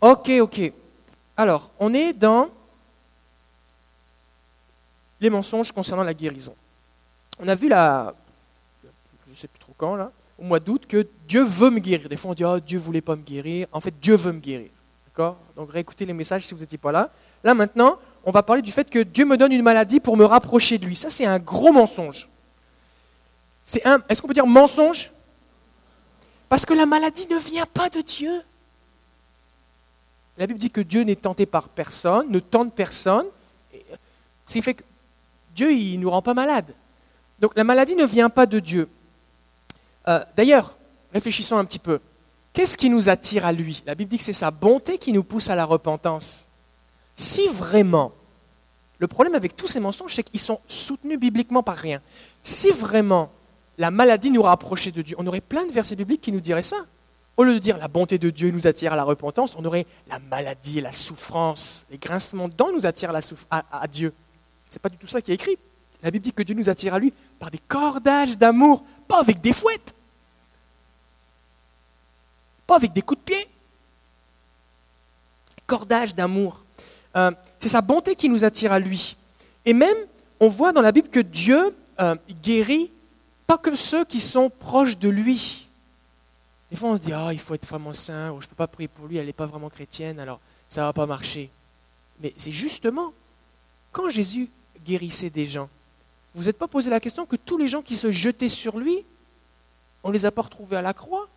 Ok, 0.00 0.30
ok. 0.40 0.72
Alors, 1.36 1.70
on 1.78 1.94
est 1.94 2.12
dans 2.12 2.48
les 5.20 5.30
mensonges 5.30 5.72
concernant 5.72 6.02
la 6.02 6.14
guérison. 6.14 6.54
On 7.38 7.48
a 7.48 7.54
vu 7.54 7.68
la, 7.68 8.14
je 9.26 9.30
ne 9.30 9.36
sais 9.36 9.48
plus 9.48 9.58
trop 9.58 9.74
quand, 9.76 9.96
là, 9.96 10.12
au 10.38 10.44
mois 10.44 10.60
d'août, 10.60 10.84
que 10.88 11.06
Dieu 11.28 11.42
veut 11.44 11.70
me 11.70 11.78
guérir. 11.78 12.08
Des 12.08 12.16
fois, 12.16 12.32
on 12.32 12.34
dit, 12.34 12.44
ah, 12.44 12.58
Dieu 12.60 12.78
voulait 12.78 13.00
pas 13.00 13.16
me 13.16 13.22
guérir. 13.22 13.66
En 13.72 13.80
fait, 13.80 13.94
Dieu 14.00 14.16
veut 14.16 14.32
me 14.32 14.40
guérir. 14.40 14.70
D'accord? 15.06 15.36
Donc, 15.56 15.70
réécoutez 15.70 16.04
les 16.06 16.12
messages 16.12 16.46
si 16.46 16.54
vous 16.54 16.60
n'étiez 16.60 16.78
pas 16.78 16.92
là. 16.92 17.10
Là, 17.42 17.54
maintenant, 17.54 17.98
on 18.24 18.30
va 18.30 18.42
parler 18.42 18.62
du 18.62 18.72
fait 18.72 18.88
que 18.88 18.98
Dieu 19.00 19.24
me 19.24 19.36
donne 19.36 19.52
une 19.52 19.62
maladie 19.62 20.00
pour 20.00 20.16
me 20.16 20.24
rapprocher 20.24 20.78
de 20.78 20.86
lui. 20.86 20.96
Ça, 20.96 21.10
c'est 21.10 21.26
un 21.26 21.38
gros 21.38 21.72
mensonge. 21.72 22.28
C'est 23.64 23.86
un, 23.86 24.02
est-ce 24.08 24.20
qu'on 24.20 24.28
peut 24.28 24.34
dire 24.34 24.46
mensonge? 24.46 25.10
Parce 26.48 26.66
que 26.66 26.74
la 26.74 26.86
maladie 26.86 27.26
ne 27.30 27.38
vient 27.38 27.66
pas 27.66 27.88
de 27.88 28.00
Dieu. 28.00 28.42
La 30.36 30.46
Bible 30.46 30.58
dit 30.58 30.70
que 30.70 30.80
Dieu 30.80 31.02
n'est 31.02 31.16
tenté 31.16 31.46
par 31.46 31.68
personne, 31.68 32.28
ne 32.30 32.40
tente 32.40 32.74
personne. 32.74 33.26
Euh, 33.74 33.78
Ce 34.46 34.52
qui 34.54 34.62
fait 34.62 34.74
que 34.74 34.82
Dieu, 35.54 35.72
il 35.72 35.98
ne 35.98 36.02
nous 36.02 36.10
rend 36.10 36.22
pas 36.22 36.34
malades. 36.34 36.74
Donc 37.40 37.52
la 37.56 37.64
maladie 37.64 37.96
ne 37.96 38.04
vient 38.04 38.30
pas 38.30 38.46
de 38.46 38.58
Dieu. 38.58 38.88
Euh, 40.08 40.20
D'ailleurs, 40.36 40.76
réfléchissons 41.12 41.56
un 41.56 41.64
petit 41.64 41.78
peu. 41.78 42.00
Qu'est-ce 42.52 42.76
qui 42.76 42.88
nous 42.90 43.08
attire 43.08 43.46
à 43.46 43.52
lui? 43.52 43.82
La 43.86 43.94
Bible 43.94 44.10
dit 44.10 44.18
que 44.18 44.22
c'est 44.24 44.32
sa 44.32 44.50
bonté 44.50 44.98
qui 44.98 45.12
nous 45.12 45.24
pousse 45.24 45.50
à 45.50 45.56
la 45.56 45.64
repentance. 45.64 46.48
Si 47.16 47.46
vraiment, 47.48 48.12
le 48.98 49.08
problème 49.08 49.34
avec 49.34 49.56
tous 49.56 49.66
ces 49.68 49.80
mensonges, 49.80 50.14
c'est 50.14 50.22
qu'ils 50.22 50.40
sont 50.40 50.60
soutenus 50.68 51.18
bibliquement 51.18 51.62
par 51.62 51.76
rien. 51.76 52.00
Si 52.42 52.70
vraiment 52.70 53.30
la 53.78 53.90
maladie 53.90 54.30
nous 54.30 54.42
rapprochait 54.42 54.92
de 54.92 55.02
Dieu, 55.02 55.16
on 55.18 55.26
aurait 55.26 55.40
plein 55.40 55.66
de 55.66 55.72
versets 55.72 55.96
bibliques 55.96 56.20
qui 56.20 56.32
nous 56.32 56.40
diraient 56.40 56.62
ça. 56.62 56.76
Au 57.36 57.42
lieu 57.42 57.54
de 57.54 57.58
dire 57.58 57.76
la 57.78 57.88
bonté 57.88 58.18
de 58.18 58.30
Dieu 58.30 58.52
nous 58.52 58.68
attire 58.68 58.92
à 58.92 58.96
la 58.96 59.02
repentance, 59.02 59.56
on 59.58 59.64
aurait 59.64 59.86
la 60.08 60.20
maladie 60.20 60.80
la 60.80 60.92
souffrance, 60.92 61.84
les 61.90 61.98
grincements 61.98 62.46
de 62.46 62.54
dents 62.54 62.70
nous 62.72 62.86
attirent 62.86 63.12
à, 63.50 63.64
à- 63.72 63.88
Dieu. 63.88 64.12
C'est 64.70 64.80
pas 64.80 64.88
du 64.88 64.96
tout 64.96 65.08
ça 65.08 65.20
qui 65.20 65.32
est 65.32 65.34
écrit. 65.34 65.56
La 66.04 66.10
Bible 66.10 66.22
dit 66.22 66.32
que 66.34 66.42
Dieu 66.42 66.54
nous 66.54 66.68
attire 66.68 66.92
à 66.92 66.98
lui 66.98 67.14
par 67.38 67.50
des 67.50 67.60
cordages 67.66 68.36
d'amour, 68.36 68.84
pas 69.08 69.20
avec 69.20 69.40
des 69.40 69.54
fouettes, 69.54 69.94
pas 72.66 72.76
avec 72.76 72.92
des 72.92 73.00
coups 73.00 73.20
de 73.20 73.24
pied. 73.24 73.48
Cordages 75.66 76.14
d'amour. 76.14 76.62
Euh, 77.16 77.30
c'est 77.58 77.70
sa 77.70 77.80
bonté 77.80 78.14
qui 78.16 78.28
nous 78.28 78.44
attire 78.44 78.70
à 78.72 78.78
lui. 78.78 79.16
Et 79.64 79.72
même, 79.72 79.96
on 80.40 80.48
voit 80.48 80.72
dans 80.72 80.82
la 80.82 80.92
Bible 80.92 81.08
que 81.08 81.20
Dieu 81.20 81.74
euh, 81.98 82.16
guérit 82.42 82.90
pas 83.46 83.56
que 83.56 83.74
ceux 83.74 84.04
qui 84.04 84.20
sont 84.20 84.50
proches 84.50 84.98
de 84.98 85.08
lui. 85.08 85.68
Des 86.70 86.76
fois, 86.76 86.90
on 86.90 86.96
se 86.96 87.02
dit, 87.02 87.12
ah, 87.14 87.30
il 87.32 87.38
faut 87.38 87.54
être 87.54 87.66
vraiment 87.66 87.94
saint, 87.94 88.30
ou 88.32 88.42
je 88.42 88.46
ne 88.46 88.50
peux 88.50 88.56
pas 88.56 88.66
prier 88.66 88.88
pour 88.88 89.06
lui, 89.06 89.16
elle 89.16 89.26
n'est 89.26 89.32
pas 89.32 89.46
vraiment 89.46 89.70
chrétienne, 89.70 90.18
alors 90.18 90.40
ça 90.68 90.82
ne 90.82 90.86
va 90.86 90.92
pas 90.92 91.06
marcher. 91.06 91.50
Mais 92.20 92.34
c'est 92.36 92.52
justement, 92.52 93.14
quand 93.90 94.10
Jésus 94.10 94.50
guérissait 94.84 95.30
des 95.30 95.46
gens, 95.46 95.70
vous 96.34 96.44
n'êtes 96.44 96.58
pas 96.58 96.68
posé 96.68 96.90
la 96.90 97.00
question 97.00 97.26
que 97.26 97.36
tous 97.36 97.58
les 97.58 97.68
gens 97.68 97.82
qui 97.82 97.96
se 97.96 98.10
jetaient 98.10 98.48
sur 98.48 98.78
lui, 98.78 99.04
on 100.02 100.08
ne 100.08 100.14
les 100.14 100.26
a 100.26 100.30
pas 100.30 100.42
retrouvés 100.42 100.76
à 100.76 100.82
la 100.82 100.92
croix? 100.92 101.28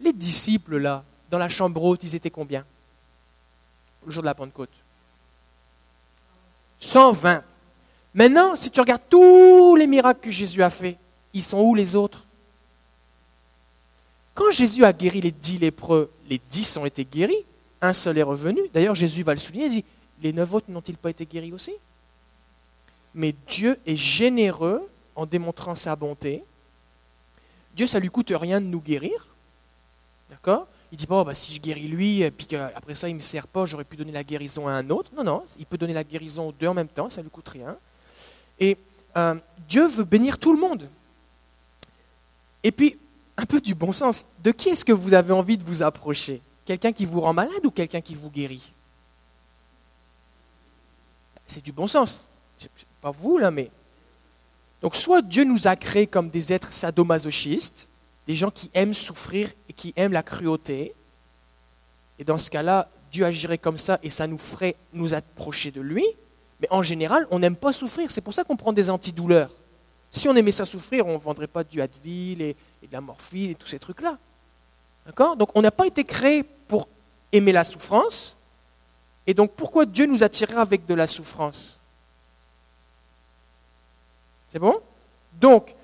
Les 0.00 0.12
disciples, 0.12 0.76
là, 0.76 1.04
dans 1.30 1.38
la 1.38 1.48
chambre 1.48 1.82
haute, 1.82 2.04
ils 2.04 2.14
étaient 2.14 2.30
combien? 2.30 2.64
Le 4.04 4.12
jour 4.12 4.22
de 4.22 4.26
la 4.26 4.34
Pentecôte. 4.34 4.70
120. 6.78 7.42
Maintenant, 8.14 8.54
si 8.54 8.70
tu 8.70 8.80
regardes 8.80 9.02
tous 9.10 9.76
les 9.76 9.86
miracles 9.86 10.20
que 10.20 10.30
Jésus 10.30 10.62
a 10.62 10.70
fait, 10.70 10.98
ils 11.32 11.42
sont 11.42 11.60
où 11.60 11.74
les 11.74 11.96
autres? 11.96 12.24
Quand 14.34 14.52
Jésus 14.52 14.84
a 14.84 14.92
guéri 14.92 15.20
les 15.20 15.32
dix 15.32 15.58
lépreux, 15.58 16.10
les 16.28 16.40
dix 16.50 16.76
ont 16.76 16.86
été 16.86 17.04
guéris, 17.04 17.44
un 17.80 17.92
seul 17.92 18.18
est 18.18 18.22
revenu. 18.22 18.60
D'ailleurs, 18.72 18.94
Jésus 18.94 19.22
va 19.22 19.34
le 19.34 19.40
souligner, 19.40 19.66
il 19.66 19.70
dit, 19.70 19.84
les 20.22 20.32
neuf 20.32 20.52
autres 20.54 20.70
n'ont-ils 20.70 20.96
pas 20.96 21.10
été 21.10 21.26
guéris 21.26 21.52
aussi? 21.52 21.72
Mais 23.16 23.34
Dieu 23.48 23.80
est 23.86 23.96
généreux 23.96 24.88
en 25.16 25.26
démontrant 25.26 25.74
sa 25.74 25.96
bonté. 25.96 26.44
Dieu, 27.74 27.86
ça 27.86 27.98
lui 27.98 28.10
coûte 28.10 28.30
rien 28.30 28.60
de 28.60 28.66
nous 28.66 28.80
guérir. 28.80 29.26
D'accord? 30.30 30.68
Il 30.92 30.98
dit 30.98 31.06
oh, 31.08 31.24
bah, 31.24 31.34
si 31.34 31.54
je 31.54 31.60
guéris 31.60 31.88
lui, 31.88 32.22
et 32.22 32.30
puis 32.30 32.46
qu'après 32.46 32.94
ça, 32.94 33.08
il 33.08 33.12
ne 33.12 33.16
me 33.16 33.22
sert 33.22 33.46
pas, 33.48 33.66
j'aurais 33.66 33.84
pu 33.84 33.96
donner 33.96 34.12
la 34.12 34.22
guérison 34.22 34.68
à 34.68 34.72
un 34.72 34.90
autre. 34.90 35.10
Non, 35.16 35.24
non, 35.24 35.44
il 35.58 35.66
peut 35.66 35.78
donner 35.78 35.94
la 35.94 36.04
guérison 36.04 36.48
aux 36.48 36.52
deux 36.52 36.68
en 36.68 36.74
même 36.74 36.88
temps, 36.88 37.08
ça 37.08 37.22
ne 37.22 37.24
lui 37.24 37.30
coûte 37.30 37.48
rien. 37.48 37.76
Et 38.60 38.76
euh, 39.16 39.34
Dieu 39.66 39.86
veut 39.86 40.04
bénir 40.04 40.38
tout 40.38 40.52
le 40.52 40.60
monde. 40.60 40.88
Et 42.62 42.70
puis, 42.70 42.98
un 43.36 43.46
peu 43.46 43.60
du 43.60 43.74
bon 43.74 43.92
sens. 43.92 44.26
De 44.42 44.52
qui 44.52 44.68
est-ce 44.68 44.84
que 44.84 44.92
vous 44.92 45.14
avez 45.14 45.32
envie 45.32 45.56
de 45.56 45.64
vous 45.64 45.82
approcher? 45.82 46.40
Quelqu'un 46.64 46.92
qui 46.92 47.04
vous 47.04 47.20
rend 47.20 47.32
malade 47.32 47.64
ou 47.64 47.70
quelqu'un 47.70 48.00
qui 48.00 48.14
vous 48.14 48.30
guérit? 48.30 48.72
C'est 51.46 51.64
du 51.64 51.72
bon 51.72 51.86
sens. 51.86 52.28
Vous, 53.10 53.38
là, 53.38 53.50
mais. 53.50 53.70
Donc, 54.82 54.94
soit 54.94 55.22
Dieu 55.22 55.44
nous 55.44 55.66
a 55.66 55.76
créés 55.76 56.06
comme 56.06 56.30
des 56.30 56.52
êtres 56.52 56.72
sadomasochistes, 56.72 57.88
des 58.26 58.34
gens 58.34 58.50
qui 58.50 58.70
aiment 58.74 58.94
souffrir 58.94 59.50
et 59.68 59.72
qui 59.72 59.92
aiment 59.96 60.12
la 60.12 60.22
cruauté. 60.22 60.94
Et 62.18 62.24
dans 62.24 62.38
ce 62.38 62.50
cas-là, 62.50 62.88
Dieu 63.10 63.24
agirait 63.24 63.58
comme 63.58 63.78
ça 63.78 63.98
et 64.02 64.10
ça 64.10 64.26
nous 64.26 64.38
ferait 64.38 64.76
nous 64.92 65.14
approcher 65.14 65.70
de 65.70 65.80
lui. 65.80 66.04
Mais 66.60 66.68
en 66.70 66.82
général, 66.82 67.26
on 67.30 67.38
n'aime 67.38 67.56
pas 67.56 67.72
souffrir. 67.72 68.10
C'est 68.10 68.20
pour 68.20 68.32
ça 68.32 68.44
qu'on 68.44 68.56
prend 68.56 68.72
des 68.72 68.90
antidouleurs. 68.90 69.50
Si 70.10 70.28
on 70.28 70.36
aimait 70.36 70.52
ça 70.52 70.64
souffrir, 70.64 71.06
on 71.06 71.14
ne 71.14 71.18
vendrait 71.18 71.46
pas 71.46 71.64
du 71.64 71.80
Advil 71.80 72.40
et, 72.42 72.56
de 72.82 72.92
la 72.92 73.00
morphine 73.00 73.50
et 73.50 73.54
tous 73.54 73.66
ces 73.66 73.78
trucs-là. 73.78 74.18
D'accord? 75.04 75.36
Donc 75.36 75.50
on 75.54 75.62
n'a 75.62 75.70
pas 75.70 75.86
été 75.86 76.04
créé 76.04 76.42
pour 76.42 76.88
aimer 77.32 77.52
la 77.52 77.64
souffrance. 77.64 78.36
Et 79.26 79.34
donc 79.34 79.52
pourquoi 79.52 79.84
Dieu 79.84 80.06
nous 80.06 80.22
attirerait 80.22 80.60
avec 80.60 80.86
de 80.86 80.94
la 80.94 81.06
souffrance? 81.06 81.80
C'est 84.56 84.60
bon? 84.60 84.80
Donc, 85.38 85.74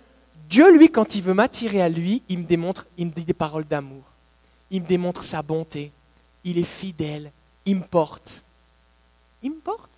Dieu, 0.49 0.75
lui, 0.75 0.91
quand 0.91 1.15
il 1.15 1.23
veut 1.23 1.35
m'attirer 1.35 1.83
à 1.83 1.91
lui, 1.91 2.23
il 2.31 2.39
me 2.39 2.45
démontre, 2.45 2.87
il 2.97 3.11
dit 3.11 3.27
des 3.27 3.35
paroles 3.35 3.67
d'amour. 3.67 4.03
Il 4.71 4.81
me 4.81 4.87
démontre 4.87 5.23
sa 5.23 5.43
bonté. 5.43 5.93
Il 6.43 6.57
est 6.57 6.65
fidèle. 6.65 7.33
Il 7.67 7.77
me 7.77 7.83
porte. 7.83 8.43
Il 9.43 9.51
me 9.51 9.59
porte? 9.59 9.91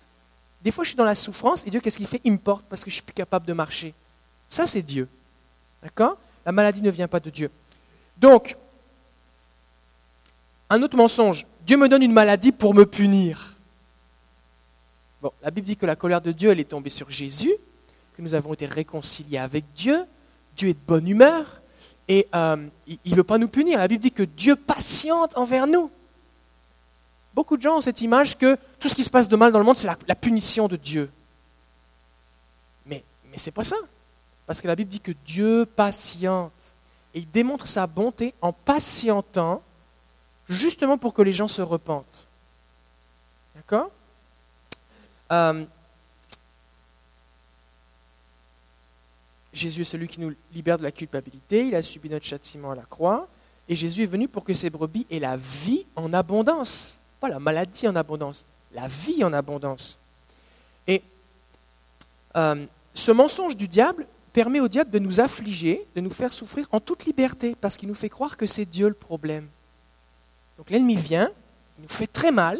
Des 0.61 0.71
fois, 0.71 0.83
je 0.83 0.89
suis 0.89 0.97
dans 0.97 1.05
la 1.05 1.15
souffrance 1.15 1.65
et 1.65 1.69
Dieu, 1.69 1.79
qu'est-ce 1.79 1.95
qu'il 1.95 2.05
fait? 2.05 2.19
Il 2.25 2.33
me 2.33 2.37
porte 2.37 2.65
parce 2.69 2.83
que 2.83 2.89
je 2.89 2.95
suis 2.95 3.03
plus 3.03 3.13
capable 3.13 3.45
de 3.45 3.53
marcher. 3.53 3.93
Ça, 4.49 4.67
c'est 4.67 4.81
Dieu. 4.81 5.07
D'accord? 5.81 6.17
La 6.45 6.51
maladie 6.51 6.81
ne 6.81 6.91
vient 6.91 7.07
pas 7.07 7.21
de 7.21 7.29
Dieu. 7.29 7.49
Donc, 8.17 8.57
un 10.69 10.83
autre 10.83 10.97
mensonge. 10.97 11.47
Dieu 11.65 11.77
me 11.77 11.87
donne 11.87 12.03
une 12.03 12.11
maladie 12.11 12.51
pour 12.51 12.73
me 12.73 12.85
punir. 12.85 13.55
Bon, 15.21 15.31
la 15.41 15.49
Bible 15.49 15.65
dit 15.65 15.77
que 15.77 15.85
la 15.85 15.95
colère 15.95 16.19
de 16.19 16.33
Dieu, 16.33 16.49
elle 16.49 16.59
est 16.59 16.65
tombée 16.65 16.89
sur 16.89 17.09
Jésus, 17.09 17.53
que 18.15 18.21
nous 18.21 18.33
avons 18.33 18.53
été 18.53 18.65
réconciliés 18.65 19.37
avec 19.37 19.65
Dieu. 19.75 20.05
Dieu 20.55 20.69
est 20.69 20.73
de 20.73 20.85
bonne 20.87 21.07
humeur 21.07 21.61
et 22.07 22.27
euh, 22.35 22.67
il 22.87 23.11
ne 23.11 23.15
veut 23.15 23.23
pas 23.23 23.37
nous 23.37 23.47
punir. 23.47 23.77
La 23.79 23.87
Bible 23.87 24.01
dit 24.01 24.11
que 24.11 24.23
Dieu 24.23 24.55
patiente 24.55 25.37
envers 25.37 25.67
nous. 25.67 25.91
Beaucoup 27.33 27.57
de 27.57 27.61
gens 27.61 27.77
ont 27.77 27.81
cette 27.81 28.01
image 28.01 28.37
que 28.37 28.57
tout 28.79 28.87
ce 28.87 28.95
qui 28.95 29.03
se 29.03 29.09
passe 29.09 29.27
de 29.27 29.35
mal 29.35 29.51
dans 29.51 29.59
le 29.59 29.65
monde, 29.65 29.77
c'est 29.77 29.89
la, 30.07 30.15
punition 30.15 30.67
de 30.67 30.77
Dieu. 30.77 31.11
Mais, 32.85 33.03
mais 33.29 33.37
ce 33.37 33.47
n'est 33.47 33.51
pas 33.51 33.63
ça. 33.63 33.75
Parce 34.47 34.61
que 34.61 34.67
la 34.67 34.75
Bible 34.75 34.89
dit 34.89 35.01
que 35.01 35.11
Dieu 35.25 35.65
patiente. 35.65 36.75
Et 37.13 37.19
il 37.19 37.29
démontre 37.29 37.67
sa 37.67 37.87
bonté 37.87 38.33
en 38.41 38.53
patientant, 38.53 39.61
justement 40.47 40.97
pour 40.97 41.13
que 41.13 41.21
les 41.21 41.33
gens 41.33 41.47
se 41.47 41.61
repentent. 41.61 42.29
D'accord? 43.55 43.89
Euh, 45.31 45.65
Jésus 49.55 49.81
est 49.81 49.85
celui 49.85 50.07
qui 50.07 50.19
nous 50.19 50.33
libère 50.53 50.77
de 50.77 50.83
la 50.83 50.91
culpabilité, 50.91 51.67
il 51.67 51.75
a 51.75 51.81
subi 51.81 52.09
notre 52.09 52.25
châtiment 52.25 52.71
à 52.71 52.75
la 52.75 52.83
croix, 52.83 53.27
et 53.69 53.75
Jésus 53.75 54.03
est 54.03 54.07
venu 54.07 54.27
pour 54.27 54.43
que 54.43 54.53
ses 54.53 54.69
brebis 54.69 55.07
aient 55.09 55.19
la 55.19 55.37
vie 55.37 55.85
en 55.95 56.11
abondance. 56.13 56.99
Pas 57.19 57.29
la 57.29 57.39
maladie 57.39 57.87
en 57.87 57.95
abondance, 57.95 58.45
la 58.73 58.87
vie 58.87 59.23
en 59.23 59.33
abondance. 59.33 59.97
Et 60.87 61.01
euh, 62.35 62.65
ce 62.93 63.11
mensonge 63.11 63.55
du 63.55 63.67
diable 63.67 64.05
permet 64.33 64.59
au 64.59 64.67
diable 64.67 64.91
de 64.91 64.99
nous 64.99 65.21
affliger, 65.21 65.87
de 65.95 66.01
nous 66.01 66.09
faire 66.09 66.33
souffrir 66.33 66.67
en 66.71 66.81
toute 66.81 67.05
liberté, 67.05 67.55
parce 67.59 67.77
qu'il 67.77 67.87
nous 67.87 67.95
fait 67.95 68.09
croire 68.09 68.35
que 68.35 68.45
c'est 68.45 68.65
Dieu 68.65 68.89
le 68.89 68.93
problème. 68.93 69.47
Donc 70.57 70.69
l'ennemi 70.69 70.95
vient, 70.95 71.29
il 71.79 71.83
nous 71.83 71.89
fait 71.89 72.07
très 72.07 72.31
mal, 72.31 72.59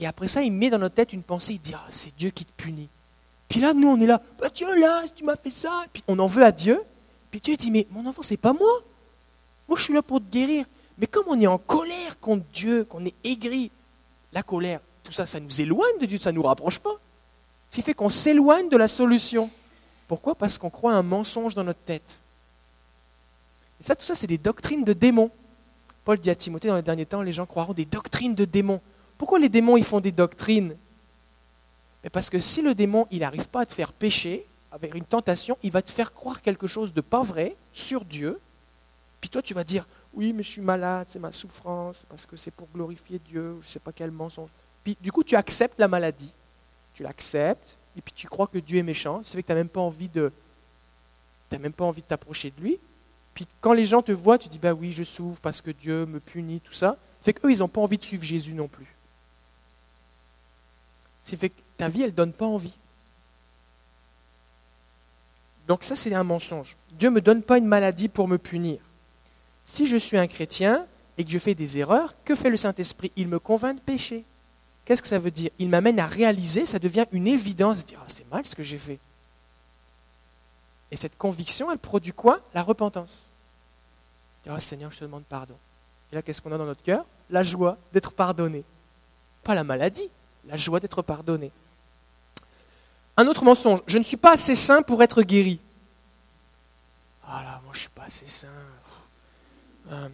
et 0.00 0.06
après 0.06 0.26
ça, 0.28 0.42
il 0.42 0.52
met 0.52 0.70
dans 0.70 0.78
notre 0.78 0.96
tête 0.96 1.12
une 1.12 1.22
pensée, 1.22 1.54
il 1.54 1.60
dit, 1.60 1.74
ah, 1.74 1.86
c'est 1.88 2.14
Dieu 2.16 2.30
qui 2.30 2.44
te 2.44 2.52
punit. 2.56 2.88
Puis 3.48 3.60
là, 3.60 3.72
nous, 3.72 3.88
on 3.88 3.98
est 3.98 4.06
là, 4.06 4.20
bah, 4.38 4.48
là, 4.76 5.04
tu 5.14 5.24
m'as 5.24 5.36
fait 5.36 5.50
ça. 5.50 5.84
Puis 5.92 6.02
on 6.06 6.18
en 6.18 6.26
veut 6.26 6.44
à 6.44 6.52
Dieu. 6.52 6.80
Puis 7.30 7.40
Dieu 7.40 7.56
dit, 7.56 7.70
mais 7.70 7.86
mon 7.90 8.06
enfant, 8.06 8.22
c'est 8.22 8.36
pas 8.36 8.52
moi. 8.52 8.82
Moi, 9.68 9.78
je 9.78 9.84
suis 9.84 9.94
là 9.94 10.02
pour 10.02 10.20
te 10.20 10.30
guérir. 10.30 10.66
Mais 10.98 11.06
comme 11.06 11.24
on 11.28 11.38
est 11.38 11.46
en 11.46 11.58
colère 11.58 12.18
contre 12.20 12.44
Dieu, 12.52 12.84
qu'on 12.84 13.04
est 13.04 13.14
aigri, 13.24 13.70
la 14.32 14.42
colère, 14.42 14.80
tout 15.04 15.12
ça, 15.12 15.26
ça 15.26 15.40
nous 15.40 15.60
éloigne 15.60 15.98
de 16.00 16.06
Dieu, 16.06 16.18
ça 16.18 16.32
ne 16.32 16.36
nous 16.36 16.42
rapproche 16.42 16.78
pas. 16.78 16.94
Ce 17.70 17.76
qui 17.76 17.82
fait 17.82 17.94
qu'on 17.94 18.08
s'éloigne 18.08 18.68
de 18.68 18.76
la 18.76 18.88
solution. 18.88 19.50
Pourquoi? 20.06 20.34
Parce 20.34 20.58
qu'on 20.58 20.70
croit 20.70 20.94
un 20.94 21.02
mensonge 21.02 21.54
dans 21.54 21.64
notre 21.64 21.80
tête. 21.80 22.20
Et 23.80 23.84
ça, 23.84 23.94
tout 23.94 24.04
ça, 24.04 24.14
c'est 24.14 24.26
des 24.26 24.38
doctrines 24.38 24.84
de 24.84 24.92
démons. 24.92 25.30
Paul 26.04 26.18
dit 26.18 26.30
à 26.30 26.34
Timothée, 26.34 26.68
dans 26.68 26.76
les 26.76 26.82
derniers 26.82 27.06
temps, 27.06 27.22
les 27.22 27.32
gens 27.32 27.46
croiront 27.46 27.74
des 27.74 27.84
doctrines 27.84 28.34
de 28.34 28.44
démons. 28.44 28.80
Pourquoi 29.18 29.38
les 29.38 29.48
démons, 29.48 29.76
ils 29.76 29.84
font 29.84 30.00
des 30.00 30.12
doctrines? 30.12 30.74
Mais 32.04 32.10
Parce 32.10 32.30
que 32.30 32.38
si 32.38 32.62
le 32.62 32.74
démon, 32.74 33.06
il 33.10 33.20
n'arrive 33.20 33.48
pas 33.48 33.62
à 33.62 33.66
te 33.66 33.74
faire 33.74 33.92
pécher, 33.92 34.46
avec 34.70 34.94
une 34.94 35.04
tentation, 35.04 35.56
il 35.62 35.70
va 35.70 35.82
te 35.82 35.90
faire 35.90 36.12
croire 36.12 36.42
quelque 36.42 36.66
chose 36.66 36.92
de 36.92 37.00
pas 37.00 37.22
vrai 37.22 37.56
sur 37.72 38.04
Dieu. 38.04 38.40
Puis 39.20 39.30
toi, 39.30 39.42
tu 39.42 39.54
vas 39.54 39.64
dire, 39.64 39.86
oui, 40.14 40.32
mais 40.32 40.42
je 40.42 40.50
suis 40.50 40.60
malade, 40.60 41.06
c'est 41.08 41.18
ma 41.18 41.32
souffrance, 41.32 42.04
parce 42.08 42.26
que 42.26 42.36
c'est 42.36 42.50
pour 42.50 42.68
glorifier 42.74 43.18
Dieu, 43.18 43.58
je 43.60 43.66
ne 43.66 43.70
sais 43.70 43.80
pas 43.80 43.92
quel 43.92 44.10
mensonge. 44.10 44.50
Puis 44.84 44.96
du 45.00 45.10
coup, 45.10 45.24
tu 45.24 45.36
acceptes 45.36 45.78
la 45.78 45.88
maladie. 45.88 46.32
Tu 46.94 47.02
l'acceptes, 47.02 47.76
et 47.96 48.00
puis 48.00 48.12
tu 48.12 48.28
crois 48.28 48.46
que 48.46 48.58
Dieu 48.58 48.78
est 48.78 48.82
méchant. 48.82 49.22
Ça 49.24 49.32
fait 49.32 49.42
que 49.42 49.46
tu 49.46 49.52
n'as 49.52 49.58
même 49.58 49.68
pas 49.68 49.80
envie 49.80 50.08
de... 50.08 50.32
Même 51.52 51.72
pas 51.72 51.84
envie 51.84 52.02
de 52.02 52.06
t'approcher 52.06 52.50
de 52.50 52.60
lui. 52.60 52.78
Puis 53.32 53.46
quand 53.60 53.72
les 53.72 53.86
gens 53.86 54.02
te 54.02 54.12
voient, 54.12 54.36
tu 54.36 54.48
dis, 54.48 54.58
bah 54.58 54.74
oui, 54.74 54.92
je 54.92 55.02
souffre 55.02 55.40
parce 55.40 55.62
que 55.62 55.70
Dieu 55.70 56.04
me 56.06 56.20
punit, 56.20 56.60
tout 56.60 56.72
ça. 56.72 56.96
C'est 57.20 57.32
qu'eux, 57.32 57.50
ils 57.50 57.60
n'ont 57.60 57.68
pas 57.68 57.80
envie 57.80 57.96
de 57.96 58.02
suivre 58.02 58.22
Jésus 58.22 58.52
non 58.52 58.68
plus. 58.68 58.94
C'est 61.22 61.36
fait 61.36 61.48
que 61.48 61.60
ta 61.78 61.88
vie, 61.88 62.02
elle 62.02 62.10
ne 62.10 62.14
donne 62.14 62.32
pas 62.34 62.44
envie. 62.44 62.76
Donc 65.66 65.84
ça, 65.84 65.96
c'est 65.96 66.14
un 66.14 66.24
mensonge. 66.24 66.76
Dieu 66.92 67.08
ne 67.08 67.14
me 67.14 67.20
donne 67.20 67.42
pas 67.42 67.58
une 67.58 67.66
maladie 67.66 68.08
pour 68.08 68.28
me 68.28 68.36
punir. 68.36 68.80
Si 69.64 69.86
je 69.86 69.96
suis 69.96 70.18
un 70.18 70.26
chrétien 70.26 70.86
et 71.16 71.24
que 71.24 71.30
je 71.30 71.38
fais 71.38 71.54
des 71.54 71.78
erreurs, 71.78 72.14
que 72.24 72.34
fait 72.34 72.50
le 72.50 72.56
Saint-Esprit? 72.56 73.12
Il 73.16 73.28
me 73.28 73.38
convainc 73.38 73.76
de 73.76 73.80
pécher. 73.80 74.24
Qu'est-ce 74.84 75.02
que 75.02 75.08
ça 75.08 75.18
veut 75.18 75.30
dire? 75.30 75.50
Il 75.58 75.68
m'amène 75.68 76.00
à 76.00 76.06
réaliser, 76.06 76.64
ça 76.64 76.78
devient 76.78 77.04
une 77.12 77.28
évidence, 77.28 77.84
oh, 77.92 78.02
c'est 78.06 78.30
mal 78.30 78.46
ce 78.46 78.54
que 78.54 78.62
j'ai 78.62 78.78
fait. 78.78 78.98
Et 80.90 80.96
cette 80.96 81.18
conviction, 81.18 81.70
elle 81.70 81.78
produit 81.78 82.12
quoi? 82.12 82.40
La 82.54 82.62
repentance. 82.62 83.28
Oh, 84.48 84.58
Seigneur, 84.58 84.90
je 84.90 85.00
te 85.00 85.04
demande 85.04 85.24
pardon. 85.24 85.56
Et 86.10 86.14
là, 86.14 86.22
qu'est-ce 86.22 86.40
qu'on 86.40 86.52
a 86.52 86.56
dans 86.56 86.64
notre 86.64 86.82
cœur? 86.82 87.04
La 87.28 87.42
joie 87.42 87.76
d'être 87.92 88.12
pardonné. 88.12 88.64
Pas 89.44 89.54
la 89.54 89.64
maladie, 89.64 90.08
la 90.46 90.56
joie 90.56 90.80
d'être 90.80 91.02
pardonné. 91.02 91.52
Un 93.18 93.26
autre 93.26 93.44
mensonge, 93.44 93.80
je 93.88 93.98
ne 93.98 94.04
suis 94.04 94.16
pas 94.16 94.34
assez 94.34 94.54
saint 94.54 94.80
pour 94.80 95.02
être 95.02 95.22
guéri. 95.22 95.58
Ah 97.26 97.42
là, 97.42 97.60
moi 97.64 97.72
je 97.72 97.78
ne 97.78 97.80
suis 97.80 97.88
pas 97.90 98.04
assez 98.04 98.26
saint. 98.26 98.46
Euh, 99.90 100.08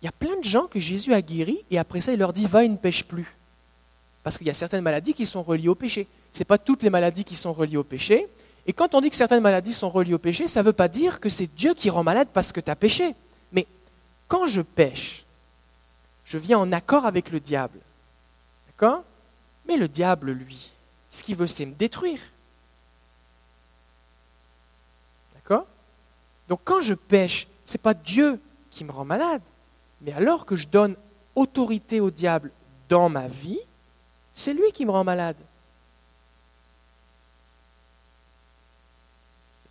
il 0.00 0.06
y 0.06 0.08
a 0.08 0.12
plein 0.12 0.34
de 0.38 0.44
gens 0.44 0.66
que 0.66 0.80
Jésus 0.80 1.12
a 1.12 1.20
guéris 1.20 1.58
et 1.70 1.78
après 1.78 2.00
ça 2.00 2.14
il 2.14 2.18
leur 2.18 2.32
dit 2.32 2.46
va 2.46 2.64
et 2.64 2.68
ne 2.70 2.78
pêche 2.78 3.04
plus. 3.04 3.36
Parce 4.22 4.38
qu'il 4.38 4.46
y 4.46 4.50
a 4.50 4.54
certaines 4.54 4.80
maladies 4.80 5.12
qui 5.12 5.26
sont 5.26 5.42
reliées 5.42 5.68
au 5.68 5.74
péché. 5.74 6.08
Ce 6.32 6.38
n'est 6.38 6.46
pas 6.46 6.56
toutes 6.56 6.82
les 6.82 6.88
maladies 6.88 7.22
qui 7.22 7.36
sont 7.36 7.52
reliées 7.52 7.76
au 7.76 7.84
péché. 7.84 8.28
Et 8.66 8.72
quand 8.72 8.94
on 8.94 9.02
dit 9.02 9.10
que 9.10 9.16
certaines 9.16 9.42
maladies 9.42 9.74
sont 9.74 9.90
reliées 9.90 10.14
au 10.14 10.18
péché, 10.18 10.48
ça 10.48 10.60
ne 10.60 10.66
veut 10.66 10.72
pas 10.72 10.88
dire 10.88 11.20
que 11.20 11.28
c'est 11.28 11.54
Dieu 11.54 11.74
qui 11.74 11.90
rend 11.90 12.02
malade 12.02 12.28
parce 12.32 12.50
que 12.50 12.60
tu 12.60 12.70
as 12.70 12.76
péché. 12.76 13.14
Mais 13.52 13.66
quand 14.26 14.48
je 14.48 14.62
pêche, 14.62 15.26
je 16.24 16.38
viens 16.38 16.58
en 16.58 16.72
accord 16.72 17.04
avec 17.04 17.30
le 17.30 17.40
diable. 17.40 17.78
D'accord? 18.68 19.04
Mais 19.68 19.76
le 19.76 19.86
diable, 19.86 20.30
lui, 20.30 20.73
ce 21.14 21.22
qu'il 21.22 21.36
veut, 21.36 21.46
c'est 21.46 21.64
me 21.64 21.74
détruire. 21.74 22.20
D'accord? 25.34 25.66
Donc 26.48 26.60
quand 26.64 26.80
je 26.80 26.94
pêche, 26.94 27.46
ce 27.64 27.74
n'est 27.74 27.82
pas 27.82 27.94
Dieu 27.94 28.40
qui 28.70 28.84
me 28.84 28.90
rend 28.90 29.04
malade. 29.04 29.42
Mais 30.00 30.12
alors 30.12 30.44
que 30.44 30.56
je 30.56 30.66
donne 30.66 30.96
autorité 31.36 32.00
au 32.00 32.10
diable 32.10 32.50
dans 32.88 33.08
ma 33.08 33.28
vie, 33.28 33.60
c'est 34.34 34.52
lui 34.52 34.72
qui 34.72 34.84
me 34.84 34.90
rend 34.90 35.04
malade. 35.04 35.36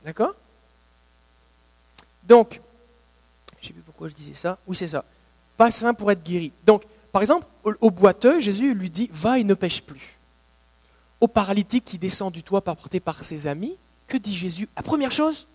D'accord? 0.06 0.36
Donc, 2.24 2.62
je 3.60 3.66
ne 3.66 3.68
sais 3.68 3.74
plus 3.74 3.82
pourquoi 3.82 4.08
je 4.08 4.14
disais 4.14 4.34
ça. 4.34 4.58
Oui, 4.66 4.78
c'est 4.78 4.88
ça. 4.88 5.04
Pas 5.58 5.72
sain 5.72 5.94
pour 5.94 6.10
être 6.10 6.24
guéri. 6.24 6.54
Donc, 6.66 6.84
par 7.12 7.22
exemple, 7.22 7.46
au, 7.64 7.92
boiteux, 7.92 8.40
Jésus 8.40 8.74
lui 8.74 8.90
dit 8.90 9.10
Va 9.12 9.40
et 9.40 9.44
ne 9.44 9.54
pêche 9.54 9.82
plus. 9.82 10.18
Au 11.24 11.30
paralytique 11.30 11.86
qui 11.86 11.98
descend 11.98 12.34
du 12.34 12.44
toit 12.44 12.60
porté 12.66 13.00
par 13.00 13.24
ses 13.24 13.48
amis, 13.48 13.78
que 14.08 14.18
dit 14.18 14.36
Jésus? 14.36 14.68
La 14.76 14.84
première 14.84 15.14
chose, 15.14 15.48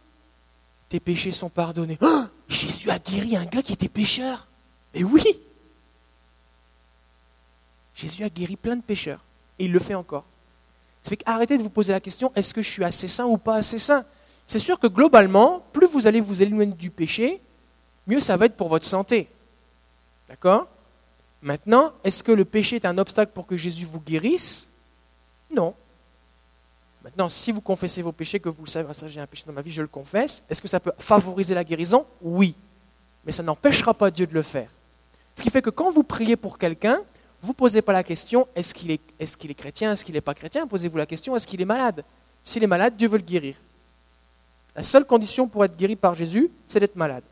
tes 0.89 0.99
péchés 0.99 1.31
sont 1.31 1.51
pardonnés. 1.51 1.99
Oh 2.01 2.23
Jésus 2.49 2.89
a 2.89 2.99
guéri 2.99 3.37
un 3.37 3.45
gars 3.45 3.61
qui 3.61 3.75
était 3.75 3.91
pécheur. 3.91 4.49
Mais 4.95 5.05
oui 5.05 5.23
Jésus 7.95 8.25
a 8.25 8.31
guéri 8.31 8.57
plein 8.57 8.77
de 8.77 8.83
pécheurs. 8.83 9.23
Et 9.59 9.67
il 9.67 9.73
le 9.73 9.79
fait 9.79 9.95
encore. 9.95 10.25
Ça 11.03 11.11
fait 11.11 11.19
qu'arrêtez 11.19 11.59
de 11.59 11.63
vous 11.63 11.69
poser 11.69 11.93
la 11.93 12.01
question 12.01 12.33
est-ce 12.35 12.55
que 12.55 12.63
je 12.63 12.71
suis 12.71 12.85
assez 12.85 13.07
saint 13.07 13.27
ou 13.27 13.37
pas 13.37 13.57
assez 13.57 13.79
saint? 13.79 14.07
C'est 14.47 14.59
sûr 14.59 14.81
que 14.81 14.87
globalement, 14.87 15.63
plus 15.75 15.87
vous 15.87 16.07
allez 16.07 16.23
vous 16.23 16.41
éloigner 16.41 16.73
du 16.73 16.91
péché, 16.91 17.43
mieux 18.07 18.21
ça 18.21 18.39
va 18.39 18.47
être 18.47 18.57
pour 18.57 18.69
votre 18.69 18.87
santé. 18.87 19.29
D'accord? 20.31 20.67
Maintenant, 21.43 21.93
est-ce 22.05 22.23
que 22.23 22.33
le 22.33 22.47
péché 22.47 22.77
est 22.77 22.87
un 22.87 22.97
obstacle 22.97 23.33
pour 23.35 23.47
que 23.47 23.59
Jésus 23.59 23.85
vous 23.85 24.01
guérisse? 24.01 24.68
Non. 25.51 25.75
Maintenant, 27.03 27.29
si 27.29 27.53
vous 27.53 27.61
confessez 27.61 28.03
vos 28.03 28.13
péchés, 28.13 28.41
que 28.41 28.49
vous 28.49 28.67
savez, 28.67 28.89
j'ai 29.07 29.21
un 29.21 29.27
péché 29.27 29.45
dans 29.47 29.53
ma 29.53 29.63
vie, 29.63 29.71
je 29.71 29.83
le 29.83 29.89
confesse, 29.89 30.43
est-ce 30.51 30.61
que 30.61 30.69
ça 30.69 30.81
peut 30.81 30.93
favoriser 30.99 31.55
la 31.55 31.65
guérison? 31.65 32.07
Oui. 32.21 32.55
Mais 33.25 33.33
ça 33.33 33.43
n'empêchera 33.43 33.95
pas 33.95 34.11
Dieu 34.11 34.27
de 34.27 34.35
le 34.35 34.43
faire. 34.43 34.71
Ce 35.35 35.43
qui 35.43 35.51
fait 35.51 35.63
que 35.63 35.71
quand 35.71 35.91
vous 35.91 36.03
priez 36.03 36.37
pour 36.37 36.59
quelqu'un, 36.59 37.01
vous 37.41 37.53
ne 37.53 37.55
posez 37.55 37.83
pas 37.83 37.93
la 37.93 38.03
question 38.03 38.49
est-ce 38.55 38.75
qu'il 38.75 38.91
est, 38.91 39.01
est, 39.21 39.37
qu'il 39.37 39.51
est, 39.51 39.55
chrétien, 39.55 39.93
est-ce 39.93 40.05
qu'il 40.05 40.15
n'est 40.15 40.21
pas 40.21 40.35
chrétien? 40.35 40.67
Posez-vous 40.67 40.99
la 40.99 41.07
question 41.07 41.37
est-ce 41.37 41.47
qu'il 41.47 41.61
est 41.61 41.67
malade? 41.67 42.05
S'il 42.43 42.63
est 42.65 42.69
malade, 42.69 42.97
Dieu 42.97 43.09
veut 43.09 43.19
le 43.19 43.25
guérir. 43.25 43.57
La 44.75 44.83
seule 44.83 45.05
condition 45.05 45.49
pour 45.49 45.65
être 45.65 45.77
guéri 45.77 45.97
par 45.97 46.15
Jésus, 46.15 46.51
c'est 46.67 46.81
d'être 46.81 46.97
malade. 46.97 47.25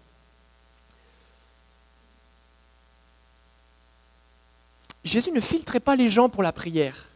Jésus 5.05 5.31
ne 5.31 5.40
filtrait 5.40 5.81
pas 5.81 5.96
les 5.96 6.11
gens 6.11 6.29
pour 6.29 6.42
la 6.42 6.52
prière. 6.52 7.11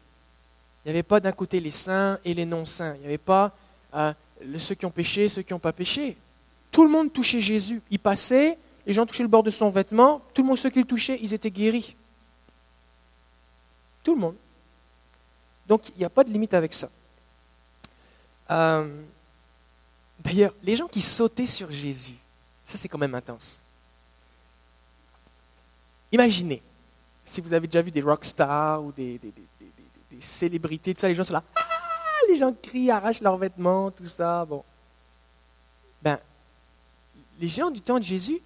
Il 0.85 0.89
n'y 0.89 0.91
avait 0.91 1.03
pas 1.03 1.21
d'un 1.21 1.33
côté 1.33 1.61
les 1.61 1.71
saints 1.71 2.19
et 2.25 2.33
les 2.35 2.47
non-saints. 2.47 2.95
Il 2.97 3.01
n'y 3.01 3.07
avait 3.07 3.19
pas 3.19 3.55
euh, 3.95 4.13
ceux 4.57 4.75
qui 4.75 4.87
ont 4.87 4.91
péché, 4.91 5.29
ceux 5.29 5.43
qui 5.43 5.53
n'ont 5.53 5.59
pas 5.59 5.73
péché. 5.73 6.17
Tout 6.71 6.85
le 6.85 6.91
monde 6.91 7.13
touchait 7.13 7.41
Jésus. 7.41 7.83
Il 7.91 7.99
passait, 7.99 8.59
les 8.87 8.93
gens 8.93 9.05
touchaient 9.05 9.23
le 9.23 9.29
bord 9.29 9.43
de 9.43 9.51
son 9.51 9.69
vêtement, 9.71 10.23
tout 10.33 10.43
le 10.43 10.49
monde, 10.49 10.59
ceux 10.59 10.71
qui 10.71 10.79
le 10.79 10.87
touchaient, 10.87 11.19
ils 11.21 11.35
étaient 11.35 11.51
guéris. 11.51 11.97
Tout 14.03 14.15
le 14.15 14.21
monde. 14.21 14.37
Donc 15.67 15.89
il 15.91 15.99
n'y 15.99 16.05
a 16.05 16.11
pas 16.11 16.25
de 16.25 16.33
limite 16.33 16.55
avec 16.55 16.73
ça. 16.73 16.89
Euh, 18.51 19.03
d'ailleurs, 20.19 20.55
les 20.63 20.75
gens 20.75 20.89
qui 20.89 21.03
sautaient 21.03 21.47
sur 21.47 21.71
Jésus, 21.71 22.17
ça 22.65 22.79
c'est 22.79 22.89
quand 22.89 22.99
même 22.99 23.15
intense. 23.15 23.63
Imaginez, 26.11 26.63
si 27.25 27.41
vous 27.41 27.53
avez 27.53 27.69
déjà 27.69 27.83
vu 27.83 27.91
des 27.91 28.01
rockstars 28.01 28.83
ou 28.83 28.91
des, 28.91 29.19
des, 29.19 29.33
célébrités, 30.19 30.95
tout 30.95 31.01
ça, 31.01 31.09
les 31.09 31.15
gens 31.15 31.25
sont 31.25 31.35
là, 31.35 31.45
ah, 31.55 31.61
les 32.29 32.39
gens 32.39 32.53
crient, 32.53 32.91
arrachent 32.91 33.21
leurs 33.21 33.37
vêtements, 33.37 33.91
tout 33.91 34.07
ça, 34.07 34.45
bon. 34.45 34.65
ben, 36.03 36.19
les 37.41 37.49
gens 37.49 37.71
du 37.71 37.81
temps 37.81 37.99
de 37.99 38.05
Jésus, 38.05 38.41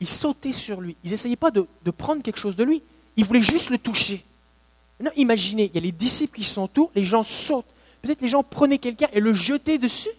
ils 0.00 0.08
sautaient 0.08 0.52
sur 0.52 0.80
lui. 0.80 0.96
Ils 1.02 1.10
n'essayaient 1.10 1.36
pas 1.36 1.50
de, 1.50 1.66
prendre 1.90 2.22
quelque 2.22 2.38
chose 2.38 2.56
de 2.56 2.64
lui. 2.64 2.82
Ils 3.16 3.24
voulaient 3.24 3.42
juste 3.42 3.70
le 3.70 3.78
toucher. 3.78 4.24
Maintenant, 4.98 5.14
imaginez, 5.16 5.64
il 5.64 5.74
y 5.74 5.78
a 5.78 5.80
les 5.80 5.92
disciples 5.92 6.36
qui 6.36 6.44
sont 6.44 6.62
autour, 6.62 6.90
les 6.94 7.04
gens 7.04 7.22
sautent. 7.22 7.72
Peut-être 8.02 8.20
les 8.20 8.28
gens 8.28 8.42
prenaient 8.42 8.78
quelqu'un 8.78 9.08
et 9.12 9.20
le 9.20 9.32
jetaient 9.32 9.78
dessus. 9.78 10.10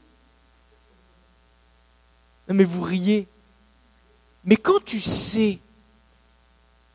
Non, 2.47 2.55
mais 2.55 2.63
vous 2.63 2.81
riez. 2.81 3.27
Mais 4.43 4.57
quand 4.57 4.83
tu 4.83 4.99
sais 4.99 5.59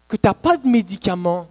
que 0.09 0.17
tu 0.17 0.27
n'as 0.27 0.35
pas 0.35 0.57
de 0.57 0.67
médicaments, 0.67 1.49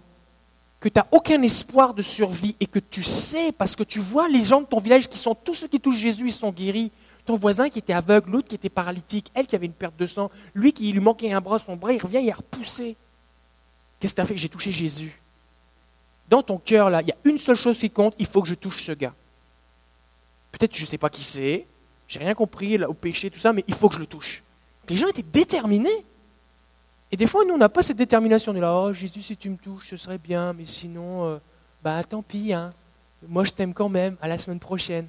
que 0.80 0.88
tu 0.88 0.98
n'as 0.98 1.06
aucun 1.12 1.40
espoir 1.42 1.92
de 1.92 2.02
survie 2.02 2.56
et 2.58 2.66
que 2.66 2.78
tu 2.78 3.02
sais, 3.02 3.52
parce 3.52 3.76
que 3.76 3.82
tu 3.82 4.00
vois 4.00 4.28
les 4.28 4.44
gens 4.44 4.62
de 4.62 4.66
ton 4.66 4.80
village 4.80 5.08
qui 5.08 5.18
sont 5.18 5.34
tous 5.34 5.54
ceux 5.54 5.68
qui 5.68 5.78
touchent 5.78 5.98
Jésus, 5.98 6.28
ils 6.28 6.32
sont 6.32 6.50
guéris. 6.50 6.90
Ton 7.26 7.36
voisin 7.36 7.68
qui 7.68 7.78
était 7.78 7.92
aveugle, 7.92 8.30
l'autre 8.30 8.48
qui 8.48 8.54
était 8.54 8.70
paralytique, 8.70 9.30
elle 9.34 9.46
qui 9.46 9.54
avait 9.54 9.66
une 9.66 9.74
perte 9.74 9.96
de 9.98 10.06
sang, 10.06 10.30
lui 10.54 10.72
qui 10.72 10.90
lui 10.90 11.00
manquait 11.00 11.32
un 11.32 11.40
bras, 11.42 11.58
son 11.58 11.76
bras, 11.76 11.92
il 11.92 12.00
revient, 12.00 12.20
il 12.22 12.30
a 12.30 12.34
repoussé. 12.34 12.96
Qu'est-ce 14.00 14.14
que 14.14 14.16
tu 14.16 14.22
as 14.22 14.26
fait? 14.26 14.36
J'ai 14.38 14.48
touché 14.48 14.72
Jésus. 14.72 15.20
Dans 16.30 16.42
ton 16.42 16.56
cœur, 16.56 16.88
là, 16.88 17.02
il 17.02 17.08
y 17.08 17.12
a 17.12 17.16
une 17.24 17.36
seule 17.36 17.56
chose 17.56 17.78
qui 17.78 17.90
compte, 17.90 18.14
il 18.18 18.26
faut 18.26 18.40
que 18.40 18.48
je 18.48 18.54
touche 18.54 18.82
ce 18.82 18.92
gars. 18.92 19.14
Peut-être 20.50 20.74
je 20.74 20.80
ne 20.80 20.86
sais 20.86 20.98
pas 20.98 21.10
qui 21.10 21.22
c'est, 21.22 21.66
j'ai 22.08 22.18
rien 22.20 22.34
compris 22.34 22.78
là, 22.78 22.88
au 22.88 22.94
péché, 22.94 23.30
tout 23.30 23.38
ça, 23.38 23.52
mais 23.52 23.64
il 23.68 23.74
faut 23.74 23.88
que 23.90 23.96
je 23.96 24.00
le 24.00 24.06
touche. 24.06 24.42
Les 24.88 24.96
gens 24.96 25.06
étaient 25.06 25.22
déterminés. 25.22 26.04
Et 27.12 27.16
des 27.16 27.26
fois, 27.26 27.44
nous, 27.44 27.54
on 27.54 27.58
n'a 27.58 27.68
pas 27.68 27.82
cette 27.82 27.96
détermination. 27.96 28.52
On 28.52 28.56
est 28.56 28.60
là, 28.60 28.74
oh 28.74 28.92
Jésus, 28.92 29.22
si 29.22 29.36
tu 29.36 29.50
me 29.50 29.56
touches, 29.56 29.90
ce 29.90 29.96
serait 29.96 30.18
bien, 30.18 30.52
mais 30.52 30.66
sinon, 30.66 31.24
euh, 31.24 31.38
bah 31.82 32.02
tant 32.04 32.22
pis, 32.22 32.52
hein. 32.52 32.70
moi 33.26 33.44
je 33.44 33.50
t'aime 33.50 33.74
quand 33.74 33.88
même, 33.88 34.16
à 34.20 34.28
la 34.28 34.38
semaine 34.38 34.60
prochaine. 34.60 35.06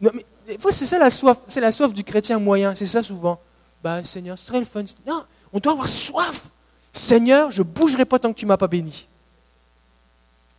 Non, 0.00 0.10
mais 0.14 0.24
des 0.46 0.58
fois, 0.58 0.72
c'est 0.72 0.86
ça 0.86 0.98
la 0.98 1.10
soif, 1.10 1.38
c'est 1.46 1.60
la 1.60 1.72
soif 1.72 1.92
du 1.92 2.04
chrétien 2.04 2.38
moyen, 2.38 2.74
c'est 2.74 2.86
ça 2.86 3.02
souvent. 3.02 3.40
Bah 3.82 4.02
Seigneur, 4.04 4.38
ce 4.38 4.46
serait 4.46 4.60
le 4.60 4.64
fun. 4.64 4.84
Non, 5.06 5.24
on 5.52 5.58
doit 5.58 5.72
avoir 5.72 5.88
soif. 5.88 6.50
Seigneur, 6.92 7.50
je 7.50 7.62
bougerai 7.62 8.06
pas 8.06 8.18
tant 8.18 8.32
que 8.32 8.38
tu 8.38 8.46
m'as 8.46 8.56
pas 8.56 8.68
béni. 8.68 9.06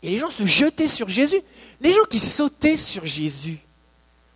Et 0.03 0.11
les 0.11 0.17
gens 0.19 0.29
se 0.29 0.45
jetaient 0.45 0.87
sur 0.87 1.09
Jésus. 1.09 1.41
Les 1.81 1.91
gens 1.91 2.03
qui 2.09 2.19
sautaient 2.19 2.77
sur 2.77 3.05
Jésus. 3.05 3.57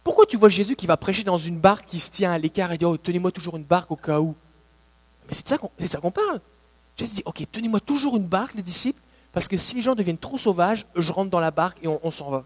Pourquoi 0.03 0.25
tu 0.25 0.35
vois 0.35 0.49
Jésus 0.49 0.75
qui 0.75 0.87
va 0.87 0.97
prêcher 0.97 1.23
dans 1.23 1.37
une 1.37 1.59
barque 1.59 1.85
qui 1.85 1.99
se 1.99 2.09
tient 2.09 2.31
à 2.31 2.39
l'écart 2.39 2.71
et 2.71 2.77
dit 2.77 2.85
Oh, 2.85 2.97
tenez-moi 2.97 3.31
toujours 3.31 3.55
une 3.55 3.63
barque 3.63 3.91
au 3.91 3.95
cas 3.95 4.19
où? 4.19 4.35
Mais 5.27 5.33
c'est 5.33 5.43
de 5.45 5.85
ça 5.87 5.99
qu'on 5.99 6.11
parle. 6.11 6.39
Jésus 6.97 7.15
dit 7.15 7.23
Ok, 7.25 7.43
tenez-moi 7.51 7.79
toujours 7.79 8.17
une 8.17 8.25
barque, 8.25 8.53
les 8.55 8.61
disciples, 8.61 8.99
parce 9.33 9.47
que 9.47 9.57
si 9.57 9.75
les 9.75 9.81
gens 9.81 9.95
deviennent 9.95 10.17
trop 10.17 10.37
sauvages, 10.37 10.85
je 10.95 11.11
rentre 11.11 11.29
dans 11.29 11.39
la 11.39 11.51
barque 11.51 11.77
et 11.81 11.87
on, 11.87 12.11
s'en 12.11 12.29
va. 12.29 12.45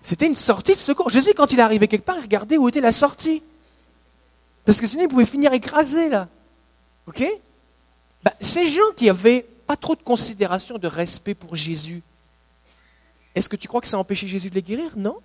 C'était 0.00 0.26
une 0.26 0.34
sortie 0.34 0.72
de 0.72 0.78
secours. 0.78 1.10
Jésus, 1.10 1.34
quand 1.36 1.52
il 1.52 1.60
arrivé 1.60 1.86
quelque 1.86 2.04
part, 2.04 2.16
il 2.16 2.22
regardait 2.22 2.56
où 2.56 2.68
était 2.68 2.80
la 2.80 2.92
sortie. 2.92 3.42
Parce 4.64 4.80
que 4.80 4.86
sinon, 4.86 5.04
il 5.04 5.08
pouvait 5.08 5.26
finir 5.26 5.52
écrasé, 5.52 6.08
là. 6.08 6.28
Ok? 7.06 7.24
Bah, 8.22 8.34
Ces 8.40 8.68
gens 8.68 8.90
qui 8.96 9.08
avaient 9.08 9.46
pas 9.66 9.76
trop 9.76 9.94
de 9.94 10.02
considération, 10.02 10.78
de 10.78 10.88
respect 10.88 11.34
pour 11.34 11.54
Jésus, 11.54 12.02
est-ce 13.34 13.48
que 13.48 13.56
tu 13.56 13.68
crois 13.68 13.80
que 13.80 13.86
ça 13.86 13.96
a 13.96 14.00
empêché 14.00 14.26
Jésus 14.26 14.50
de 14.50 14.54
les 14.56 14.62
guérir? 14.62 14.92
Non. 14.96 15.18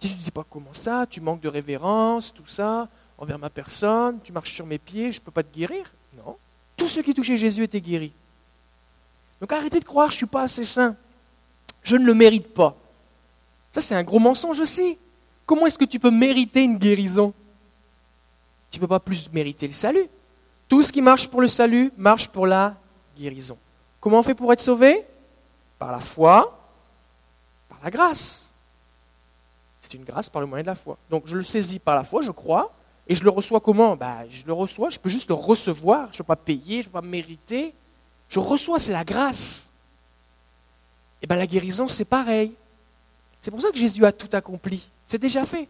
Jésus 0.00 0.14
ne 0.14 0.20
dis 0.20 0.30
pas 0.30 0.44
comment 0.48 0.72
ça, 0.72 1.06
tu 1.08 1.20
manques 1.20 1.42
de 1.42 1.48
révérence, 1.48 2.32
tout 2.32 2.46
ça, 2.46 2.88
envers 3.20 3.38
ma 3.38 3.50
personne, 3.50 4.18
tu 4.24 4.32
marches 4.32 4.52
sur 4.52 4.66
mes 4.66 4.78
pieds, 4.78 5.12
je 5.12 5.20
ne 5.20 5.24
peux 5.24 5.30
pas 5.30 5.42
te 5.42 5.54
guérir. 5.54 5.84
Non. 6.16 6.36
Tous 6.76 6.88
ceux 6.88 7.02
qui 7.02 7.14
touchaient 7.14 7.36
Jésus 7.36 7.62
étaient 7.62 7.80
guéris. 7.80 8.14
Donc 9.40 9.52
arrêtez 9.52 9.78
de 9.78 9.84
croire, 9.84 10.08
je 10.08 10.14
ne 10.14 10.16
suis 10.16 10.26
pas 10.26 10.42
assez 10.42 10.64
saint. 10.64 10.96
Je 11.82 11.96
ne 11.96 12.04
le 12.04 12.14
mérite 12.14 12.52
pas. 12.52 12.74
Ça, 13.70 13.80
c'est 13.80 13.94
un 13.94 14.02
gros 14.02 14.18
mensonge 14.18 14.58
aussi. 14.58 14.98
Comment 15.46 15.66
est-ce 15.66 15.78
que 15.78 15.84
tu 15.84 16.00
peux 16.00 16.10
mériter 16.10 16.62
une 16.62 16.78
guérison? 16.78 17.32
Tu 18.70 18.78
ne 18.78 18.80
peux 18.80 18.88
pas 18.88 19.00
plus 19.00 19.30
mériter 19.32 19.66
le 19.66 19.72
salut. 19.72 20.08
Tout 20.68 20.82
ce 20.82 20.92
qui 20.92 21.02
marche 21.02 21.28
pour 21.28 21.40
le 21.40 21.48
salut 21.48 21.92
marche 21.96 22.28
pour 22.28 22.46
la 22.46 22.76
guérison. 23.16 23.58
Comment 24.00 24.20
on 24.20 24.22
fait 24.22 24.34
pour 24.34 24.52
être 24.52 24.60
sauvé? 24.60 25.04
Par 25.78 25.90
la 25.90 26.00
foi, 26.00 26.58
par 27.68 27.78
la 27.82 27.90
grâce. 27.90 28.54
C'est 29.78 29.94
une 29.94 30.04
grâce 30.04 30.28
par 30.28 30.40
le 30.40 30.46
moyen 30.46 30.62
de 30.62 30.68
la 30.68 30.74
foi. 30.74 30.96
Donc 31.08 31.26
je 31.26 31.36
le 31.36 31.42
saisis 31.42 31.78
par 31.78 31.96
la 31.96 32.04
foi, 32.04 32.22
je 32.22 32.30
crois, 32.30 32.72
et 33.10 33.16
je 33.16 33.24
le 33.24 33.30
reçois 33.30 33.58
comment? 33.58 33.96
Bah, 33.96 34.18
Je 34.30 34.46
le 34.46 34.52
reçois, 34.52 34.88
je 34.88 34.98
peux 35.00 35.08
juste 35.08 35.28
le 35.28 35.34
recevoir, 35.34 36.10
je 36.12 36.14
ne 36.14 36.18
peux 36.18 36.24
pas 36.24 36.36
payer, 36.36 36.76
je 36.76 36.78
ne 36.78 36.84
peux 36.84 37.00
pas 37.00 37.02
mériter. 37.02 37.74
Je 38.28 38.38
reçois, 38.38 38.78
c'est 38.78 38.92
la 38.92 39.02
grâce. 39.02 39.72
Et 41.20 41.26
bien 41.26 41.36
la 41.36 41.48
guérison, 41.48 41.88
c'est 41.88 42.04
pareil. 42.04 42.52
C'est 43.40 43.50
pour 43.50 43.60
ça 43.60 43.72
que 43.72 43.76
Jésus 43.76 44.06
a 44.06 44.12
tout 44.12 44.28
accompli. 44.32 44.88
C'est 45.04 45.18
déjà 45.18 45.44
fait. 45.44 45.68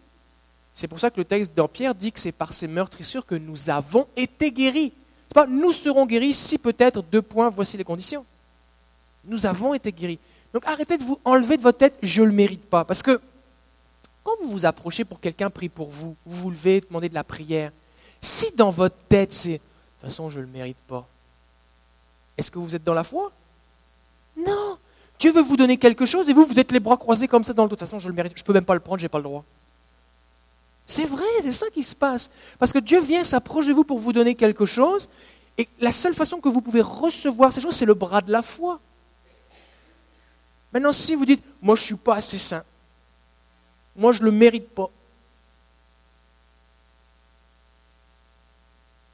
C'est 0.75 0.87
pour 0.87 0.99
ça 0.99 1.09
que 1.09 1.17
le 1.17 1.25
texte 1.25 1.55
d'Empierre 1.55 1.95
dit 1.95 2.13
que 2.13 2.21
c'est 2.21 2.31
par 2.31 2.53
ces 2.53 2.69
meurtrissures 2.69 3.25
que 3.25 3.37
nous 3.37 3.71
avons 3.71 4.07
été 4.17 4.53
guéris. 4.53 4.93
C'est 5.29 5.35
pas 5.35 5.47
nous 5.47 5.73
serons 5.73 6.05
guéris 6.05 6.35
si 6.35 6.59
peut-être, 6.59 7.03
deux 7.03 7.23
points, 7.23 7.49
voici 7.49 7.79
les 7.79 7.85
conditions. 7.85 8.27
Nous 9.25 9.47
avons 9.47 9.73
été 9.73 9.93
guéris. 9.93 10.19
Donc 10.53 10.67
arrêtez 10.67 10.99
de 10.99 11.05
vous 11.05 11.19
enlever 11.25 11.57
de 11.57 11.63
votre 11.63 11.79
tête, 11.79 11.97
je 12.03 12.21
ne 12.21 12.27
le 12.27 12.33
mérite 12.33 12.67
pas. 12.67 12.85
Parce 12.85 13.03
que 13.03 13.19
quand 14.25 14.33
vous 14.43 14.51
vous 14.51 14.67
approchez 14.67 15.05
pour 15.05 15.21
quelqu'un 15.21 15.51
prie 15.51 15.69
pour 15.69 15.89
vous, 15.89 16.17
vous 16.27 16.43
vous 16.43 16.51
levez, 16.51 16.81
demandez 16.81 17.09
de 17.09 17.15
la 17.15 17.25
prière, 17.25 17.73
si 18.21 18.55
dans 18.57 18.71
votre 18.71 18.97
tête 19.09 19.33
c'est 19.33 19.53
de 19.53 19.57
toute 19.59 20.11
façon 20.11 20.29
je 20.31 20.41
ne 20.41 20.45
le 20.45 20.51
mérite 20.51 20.79
pas, 20.87 21.07
est-ce 22.37 22.51
que 22.51 22.59
vous 22.59 22.75
êtes 22.75 22.85
dans 22.85 22.95
la 22.95 23.05
foi? 23.05 23.33
Non. 24.37 24.79
Dieu 25.19 25.33
veut 25.33 25.43
vous 25.43 25.59
donner 25.59 25.77
quelque 25.77 26.07
chose 26.07 26.29
et 26.31 26.33
vous, 26.33 26.47
vous 26.47 26.59
êtes 26.59 26.73
les 26.73 26.81
bras 26.81 26.97
croisés 26.97 27.29
comme 27.29 27.45
ça 27.45 27.53
dans 27.53 27.65
le 27.65 27.69
dos. 27.69 27.77
De 27.77 27.81
toute 27.81 27.87
façon, 27.87 27.99
je 27.99 28.09
le 28.09 28.15
mérite, 28.15 28.33
je 28.35 28.43
ne 28.43 28.47
peux 28.47 28.55
même 28.55 28.65
pas 28.65 28.73
le 28.73 28.81
prendre, 28.81 28.99
je 28.99 29.05
n'ai 29.05 29.11
pas 29.11 29.19
le 29.19 29.25
droit. 29.25 29.45
C'est 30.87 31.05
vrai, 31.05 31.27
c'est 31.43 31.53
ça 31.53 31.67
qui 31.71 31.83
se 31.83 31.95
passe. 31.95 32.31
Parce 32.59 32.73
que 32.73 32.79
Dieu 32.79 33.01
vient 33.01 33.23
s'approcher 33.23 33.69
de 33.69 33.75
vous 33.75 33.85
pour 33.85 33.99
vous 33.99 34.15
donner 34.15 34.35
quelque 34.35 34.65
chose. 34.65 35.09
Et 35.59 35.69
la 35.79 35.93
seule 35.93 36.15
façon 36.15 36.41
que 36.41 36.49
vous 36.49 36.63
pouvez 36.63 36.81
recevoir 36.81 37.53
ces 37.53 37.61
choses, 37.61 37.77
c'est 37.77 37.85
le 37.85 37.93
bras 37.93 38.23
de 38.23 38.33
la 38.33 38.41
foi. 38.41 38.81
Maintenant, 40.73 40.93
si 40.93 41.15
vous 41.15 41.27
dites, 41.27 41.45
moi 41.61 41.77
je 41.77 41.83
ne 41.83 41.87
suis 41.87 41.95
pas 41.97 42.15
assez 42.15 42.39
saint, 42.39 42.65
moi, 43.97 44.13
je 44.13 44.21
ne 44.21 44.27
le 44.27 44.33
mérite 44.33 44.69
pas. 44.71 44.91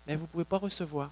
Mais 0.06 0.16
vous 0.16 0.22
ne 0.22 0.28
pouvez 0.28 0.44
pas 0.44 0.58
recevoir. 0.58 1.10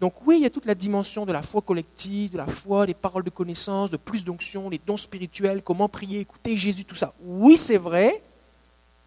Donc 0.00 0.14
oui, 0.26 0.38
il 0.38 0.42
y 0.42 0.46
a 0.46 0.50
toute 0.50 0.66
la 0.66 0.74
dimension 0.74 1.24
de 1.24 1.32
la 1.32 1.42
foi 1.42 1.62
collective, 1.62 2.32
de 2.32 2.36
la 2.36 2.48
foi, 2.48 2.86
des 2.86 2.94
paroles 2.94 3.22
de 3.22 3.30
connaissance, 3.30 3.88
de 3.88 3.96
plus 3.96 4.24
d'onction, 4.24 4.68
les 4.68 4.80
dons 4.84 4.96
spirituels, 4.96 5.62
comment 5.62 5.88
prier, 5.88 6.18
écouter 6.18 6.56
Jésus, 6.56 6.84
tout 6.84 6.96
ça. 6.96 7.14
Oui, 7.22 7.56
c'est 7.56 7.76
vrai, 7.76 8.20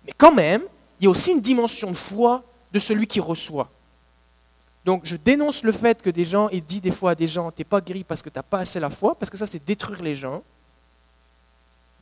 mais 0.06 0.14
quand 0.18 0.34
même, 0.34 0.62
il 1.00 1.04
y 1.04 1.08
a 1.08 1.10
aussi 1.10 1.34
une 1.34 1.42
dimension 1.42 1.92
de 1.92 1.98
foi 1.98 2.46
de 2.72 2.80
celui 2.80 3.08
qui 3.08 3.20
reçoit. 3.20 3.70
Donc 4.86 5.02
je 5.04 5.18
dénonce 5.18 5.64
le 5.64 5.74
fait 5.74 6.02
que 6.02 6.10
des 6.10 6.24
gens 6.24 6.48
aient 6.48 6.62
dit 6.62 6.80
des 6.80 6.92
fois 6.92 7.12
à 7.12 7.16
des 7.16 7.28
gens, 7.28 7.52
tu 7.52 7.60
n'es 7.60 7.66
pas 7.66 7.82
guéri 7.82 8.06
parce 8.06 8.22
que 8.22 8.30
tu 8.30 8.38
n'as 8.38 8.44
pas 8.44 8.60
assez 8.60 8.80
la 8.80 8.90
foi, 8.90 9.16
parce 9.16 9.30
que 9.30 9.36
ça 9.36 9.46
c'est 9.46 9.66
détruire 9.66 10.02
les 10.02 10.16
gens. 10.16 10.44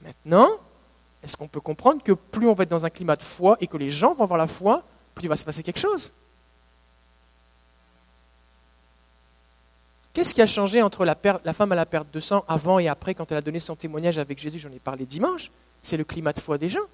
Maintenant, 0.03 0.49
est-ce 1.23 1.37
qu'on 1.37 1.47
peut 1.47 1.61
comprendre 1.61 2.03
que 2.03 2.11
plus 2.11 2.47
on 2.47 2.53
va 2.53 2.63
être 2.63 2.69
dans 2.69 2.85
un 2.85 2.89
climat 2.89 3.15
de 3.15 3.23
foi 3.23 3.57
et 3.61 3.67
que 3.67 3.77
les 3.77 3.89
gens 3.89 4.13
vont 4.13 4.25
avoir 4.25 4.37
la 4.37 4.47
foi, 4.47 4.83
plus 5.15 5.25
il 5.25 5.29
va 5.29 5.35
se 5.35 5.45
passer 5.45 5.63
quelque 5.63 5.79
chose 5.79 6.11
Qu'est-ce 10.13 10.35
qui 10.35 10.43
a 10.43 10.47
changé 10.47 10.81
entre 10.83 11.05
la, 11.05 11.15
femme 11.53 11.71
à 11.71 11.75
la 11.75 11.87
perte 11.87 12.13
de 12.13 12.19
sang 12.19 12.45
avant 12.47 12.77
et 12.77 12.87
après 12.87 13.15
quand 13.15 13.31
elle 13.31 13.39
a 13.39 13.41
donné 13.41 13.59
son 13.59 13.75
témoignage 13.75 14.19
avec 14.19 14.37
Jésus 14.37 14.59
J'en 14.59 14.71
ai 14.71 14.79
parlé 14.79 15.07
dimanche. 15.07 15.49
C'est 15.81 15.97
le 15.97 16.03
climat 16.03 16.33
de 16.33 16.39
foi 16.39 16.59
des 16.59 16.69
gens. 16.69 16.85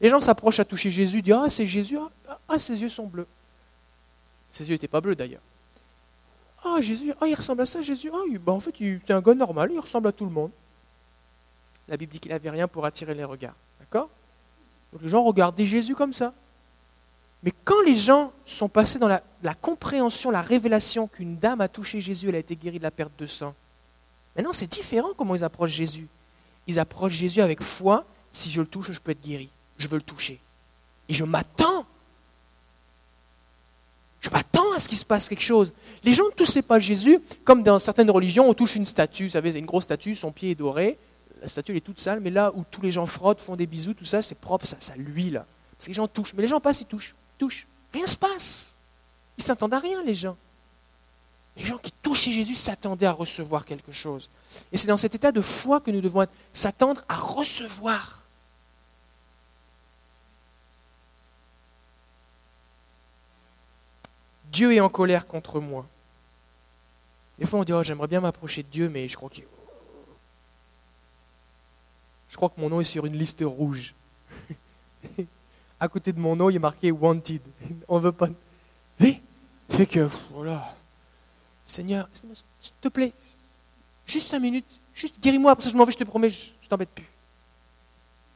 Les 0.00 0.08
gens 0.08 0.20
s'approchent 0.20 0.60
à 0.60 0.64
toucher 0.64 0.90
Jésus, 0.90 1.20
disent 1.20 1.34
Ah, 1.34 1.50
c'est 1.50 1.66
Jésus, 1.66 1.98
ah, 2.28 2.38
ah, 2.48 2.58
ses 2.60 2.80
yeux 2.80 2.88
sont 2.88 3.06
bleus. 3.06 3.26
Ses 4.52 4.68
yeux 4.68 4.74
n'étaient 4.74 4.88
pas 4.88 5.00
bleus 5.00 5.16
d'ailleurs. 5.16 5.42
Ah, 6.64 6.76
Jésus, 6.80 7.12
ah, 7.20 7.26
il 7.26 7.34
ressemble 7.34 7.62
à 7.62 7.66
ça, 7.66 7.82
Jésus. 7.82 8.10
Ah, 8.14 8.18
ben, 8.40 8.52
en 8.52 8.60
fait, 8.60 8.74
c'est 8.78 9.12
un 9.12 9.20
gars 9.20 9.34
normal, 9.34 9.70
il 9.72 9.80
ressemble 9.80 10.06
à 10.06 10.12
tout 10.12 10.24
le 10.24 10.30
monde. 10.30 10.52
La 11.88 11.96
Bible 11.96 12.12
dit 12.12 12.20
qu'il 12.20 12.30
n'avait 12.30 12.50
rien 12.50 12.68
pour 12.68 12.86
attirer 12.86 13.14
les 13.14 13.24
regards. 13.24 13.56
D'accord? 13.90 14.08
Les 15.02 15.08
gens 15.08 15.24
regardaient 15.24 15.66
Jésus 15.66 15.94
comme 15.94 16.12
ça. 16.12 16.32
Mais 17.42 17.52
quand 17.64 17.80
les 17.82 17.94
gens 17.94 18.32
sont 18.44 18.68
passés 18.68 18.98
dans 18.98 19.08
la, 19.08 19.54
compréhension, 19.54 20.30
la 20.30 20.42
révélation 20.42 21.08
qu'une 21.08 21.38
dame 21.38 21.60
a 21.60 21.68
touché 21.68 22.00
Jésus, 22.00 22.28
elle 22.28 22.34
a 22.34 22.38
été 22.38 22.54
guérie 22.54 22.78
de 22.78 22.82
la 22.82 22.90
perte 22.90 23.12
de 23.18 23.26
sang, 23.26 23.54
maintenant 24.36 24.52
c'est 24.52 24.70
différent 24.70 25.08
comment 25.16 25.34
ils 25.34 25.44
approchent 25.44 25.72
Jésus. 25.72 26.06
Ils 26.66 26.78
approchent 26.78 27.14
Jésus 27.14 27.40
avec 27.40 27.62
foi, 27.62 28.04
si 28.30 28.50
je 28.50 28.60
le 28.60 28.66
touche, 28.66 28.92
je 28.92 29.00
peux 29.00 29.12
être 29.12 29.22
guéri. 29.22 29.48
Je 29.78 29.88
veux 29.88 29.96
le 29.96 30.02
toucher. 30.02 30.38
Et 31.08 31.14
je 31.14 31.24
m'attends. 31.24 31.86
Je 34.20 34.28
m'attends 34.28 34.70
à 34.76 34.78
ce 34.78 34.86
qu'il 34.86 34.98
se 34.98 35.04
passe 35.06 35.26
quelque 35.26 35.42
chose. 35.42 35.72
Les 36.04 36.12
gens 36.12 36.26
ne 36.26 36.32
touchaient 36.32 36.60
pas 36.60 36.78
Jésus, 36.78 37.18
comme 37.42 37.62
dans 37.62 37.78
certaines 37.78 38.10
religions, 38.10 38.48
on 38.48 38.52
touche 38.52 38.76
une 38.76 38.84
statue. 38.84 39.24
Vous 39.24 39.30
savez, 39.30 39.56
une 39.56 39.64
grosse 39.64 39.84
statue, 39.84 40.14
son 40.14 40.30
pied 40.30 40.50
est 40.50 40.54
doré 40.54 40.98
la 41.40 41.48
statue 41.48 41.76
est 41.76 41.80
toute 41.80 41.98
sale, 41.98 42.20
mais 42.20 42.30
là 42.30 42.52
où 42.54 42.64
tous 42.70 42.82
les 42.82 42.92
gens 42.92 43.06
frottent, 43.06 43.40
font 43.40 43.56
des 43.56 43.66
bisous, 43.66 43.94
tout 43.94 44.04
ça, 44.04 44.20
c'est 44.20 44.38
propre, 44.38 44.66
ça, 44.66 44.76
ça 44.78 44.94
l'huile. 44.96 45.42
Parce 45.72 45.86
que 45.86 45.90
les 45.90 45.94
gens 45.94 46.08
touchent. 46.08 46.34
Mais 46.34 46.42
les 46.42 46.48
gens 46.48 46.60
passent, 46.60 46.82
ils 46.82 46.86
touchent, 46.86 47.14
touchent. 47.38 47.66
Rien 47.92 48.02
ne 48.02 48.08
se 48.08 48.16
passe. 48.16 48.74
Ils 49.38 49.44
s'attendent 49.44 49.74
à 49.74 49.78
rien, 49.78 50.02
les 50.04 50.14
gens. 50.14 50.36
Les 51.56 51.64
gens 51.64 51.78
qui 51.78 51.92
touchaient 52.02 52.30
Jésus 52.30 52.54
s'attendaient 52.54 53.06
à 53.06 53.12
recevoir 53.12 53.64
quelque 53.64 53.90
chose. 53.90 54.28
Et 54.70 54.76
c'est 54.76 54.86
dans 54.86 54.96
cet 54.98 55.14
état 55.14 55.32
de 55.32 55.40
foi 55.40 55.80
que 55.80 55.90
nous 55.90 56.00
devons 56.00 56.26
s'attendre 56.52 57.02
à 57.08 57.16
recevoir. 57.16 58.20
Dieu 64.52 64.74
est 64.74 64.80
en 64.80 64.88
colère 64.88 65.26
contre 65.26 65.60
moi. 65.60 65.86
Des 67.38 67.46
fois, 67.46 67.60
on 67.60 67.64
dit, 67.64 67.72
oh, 67.72 67.82
j'aimerais 67.82 68.08
bien 68.08 68.20
m'approcher 68.20 68.62
de 68.62 68.68
Dieu, 68.68 68.90
mais 68.90 69.08
je 69.08 69.16
crois 69.16 69.30
qu'il 69.30 69.44
je 72.30 72.36
crois 72.36 72.48
que 72.48 72.60
mon 72.60 72.70
nom 72.70 72.80
est 72.80 72.84
sur 72.84 73.04
une 73.04 73.16
liste 73.16 73.42
rouge. 73.44 73.94
à 75.80 75.88
côté 75.88 76.12
de 76.12 76.20
mon 76.20 76.36
nom, 76.36 76.48
il 76.48 76.56
est 76.56 76.60
marqué 76.60 76.92
Wanted. 76.92 77.42
On 77.88 77.98
veut 77.98 78.12
pas. 78.12 78.28
Mais, 79.00 79.20
fait 79.68 79.86
que, 79.86 80.08
voilà. 80.32 80.74
Seigneur, 81.66 82.08
s'il 82.60 82.74
te 82.80 82.88
plaît, 82.88 83.12
juste 84.06 84.28
cinq 84.28 84.40
minutes, 84.40 84.80
juste 84.94 85.20
guéris-moi, 85.20 85.52
après 85.52 85.64
ça 85.64 85.70
je 85.70 85.76
m'en 85.76 85.84
vais, 85.84 85.92
je 85.92 85.98
te 85.98 86.04
promets, 86.04 86.30
je, 86.30 86.50
ne 86.62 86.68
t'embête 86.68 86.90
plus. 86.90 87.06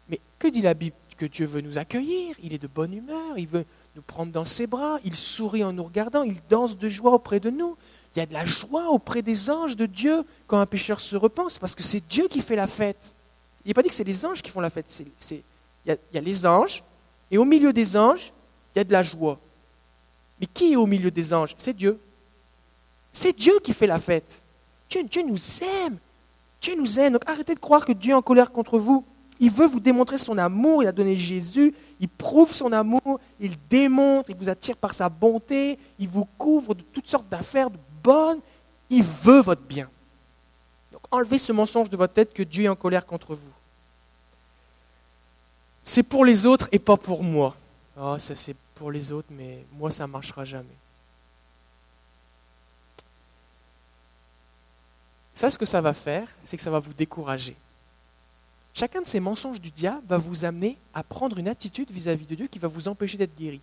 Mais 0.08 0.20
que 0.38 0.48
dit 0.48 0.62
la 0.62 0.74
Bible 0.74 0.94
Que 1.16 1.26
Dieu 1.26 1.46
veut 1.46 1.60
nous 1.60 1.78
accueillir, 1.78 2.36
il 2.42 2.52
est 2.52 2.58
de 2.58 2.68
bonne 2.68 2.92
humeur, 2.92 3.36
il 3.36 3.48
veut 3.48 3.64
nous 3.96 4.02
prendre 4.02 4.32
dans 4.32 4.44
ses 4.44 4.66
bras, 4.66 4.98
il 5.04 5.14
sourit 5.14 5.64
en 5.64 5.72
nous 5.72 5.84
regardant, 5.84 6.22
il 6.22 6.38
danse 6.48 6.78
de 6.78 6.88
joie 6.88 7.12
auprès 7.12 7.40
de 7.40 7.50
nous. 7.50 7.76
Il 8.14 8.20
y 8.20 8.22
a 8.22 8.26
de 8.26 8.32
la 8.32 8.44
joie 8.44 8.90
auprès 8.90 9.22
des 9.22 9.50
anges 9.50 9.76
de 9.76 9.86
Dieu 9.86 10.24
quand 10.46 10.58
un 10.58 10.66
pécheur 10.66 11.00
se 11.00 11.16
repent, 11.16 11.48
parce 11.60 11.74
que 11.74 11.82
c'est 11.82 12.06
Dieu 12.06 12.28
qui 12.28 12.40
fait 12.40 12.56
la 12.56 12.68
fête. 12.68 13.16
Il 13.64 13.68
n'est 13.68 13.74
pas 13.74 13.82
dit 13.82 13.88
que 13.88 13.94
c'est 13.94 14.04
les 14.04 14.26
anges 14.26 14.42
qui 14.42 14.50
font 14.50 14.60
la 14.60 14.70
fête, 14.70 15.02
il 15.30 15.42
y 15.86 16.18
a 16.18 16.20
les 16.20 16.46
anges, 16.46 16.82
et 17.30 17.38
au 17.38 17.44
milieu 17.44 17.72
des 17.72 17.96
anges, 17.96 18.32
il 18.74 18.78
y 18.78 18.80
a 18.80 18.84
de 18.84 18.92
la 18.92 19.02
joie. 19.02 19.38
Mais 20.40 20.46
qui 20.46 20.72
est 20.72 20.76
au 20.76 20.86
milieu 20.86 21.10
des 21.10 21.32
anges? 21.32 21.54
C'est 21.58 21.74
Dieu. 21.74 21.98
C'est 23.12 23.34
Dieu 23.36 23.52
qui 23.62 23.72
fait 23.72 23.86
la 23.86 23.98
fête. 23.98 24.42
Dieu, 24.90 25.22
nous 25.26 25.38
aime. 25.62 25.98
Dieu 26.60 26.74
nous 26.76 27.00
aime. 27.00 27.14
Donc 27.14 27.28
arrêtez 27.28 27.54
de 27.54 27.60
croire 27.60 27.84
que 27.84 27.92
Dieu 27.92 28.12
est 28.12 28.14
en 28.14 28.22
colère 28.22 28.52
contre 28.52 28.78
vous. 28.78 29.04
Il 29.40 29.50
veut 29.50 29.66
vous 29.66 29.80
démontrer 29.80 30.18
son 30.18 30.38
amour. 30.38 30.82
Il 30.82 30.86
a 30.86 30.92
donné 30.92 31.16
Jésus. 31.16 31.74
Il 32.00 32.08
prouve 32.08 32.52
son 32.52 32.72
amour. 32.72 33.20
Il 33.40 33.56
démontre. 33.68 34.30
Il 34.30 34.36
vous 34.36 34.48
attire 34.48 34.76
par 34.76 34.94
sa 34.94 35.08
bonté. 35.08 35.78
Il 35.98 36.08
vous 36.08 36.26
couvre 36.38 36.74
de 36.74 36.82
toutes 36.82 37.08
sortes 37.08 37.28
d'affaires 37.28 37.70
bonnes. 38.02 38.40
Il 38.90 39.02
veut 39.02 39.40
votre 39.40 39.62
bien. 39.62 39.88
Enlevez 41.14 41.38
ce 41.38 41.52
mensonge 41.52 41.90
de 41.90 41.96
votre 41.96 42.12
tête 42.12 42.34
que 42.34 42.42
Dieu 42.42 42.64
est 42.64 42.68
en 42.68 42.76
colère 42.76 43.06
contre 43.06 43.34
vous 43.34 43.52
c'est 45.84 46.02
pour 46.02 46.24
les 46.24 46.46
autres 46.46 46.68
et 46.72 46.78
pas 46.78 46.96
pour 46.96 47.22
moi. 47.22 47.54
Oh, 48.00 48.16
ça 48.18 48.34
c'est 48.34 48.56
pour 48.74 48.90
les 48.90 49.12
autres, 49.12 49.28
mais 49.30 49.64
moi 49.74 49.90
ça 49.90 50.06
ne 50.06 50.12
marchera 50.12 50.44
jamais. 50.44 50.66
Ça, 55.34 55.50
ce 55.50 55.58
que 55.58 55.66
ça 55.66 55.80
va 55.80 55.92
faire, 55.92 56.28
c'est 56.44 56.56
que 56.56 56.62
ça 56.62 56.70
va 56.70 56.78
vous 56.78 56.94
décourager. 56.94 57.56
Chacun 58.72 59.02
de 59.02 59.06
ces 59.06 59.20
mensonges 59.20 59.60
du 59.60 59.70
diable 59.70 60.02
va 60.08 60.16
vous 60.16 60.44
amener 60.44 60.78
à 60.94 61.02
prendre 61.02 61.38
une 61.38 61.48
attitude 61.48 61.90
vis-à-vis 61.90 62.26
de 62.26 62.34
Dieu 62.34 62.46
qui 62.46 62.58
va 62.58 62.68
vous 62.68 62.88
empêcher 62.88 63.18
d'être 63.18 63.36
guéri. 63.36 63.60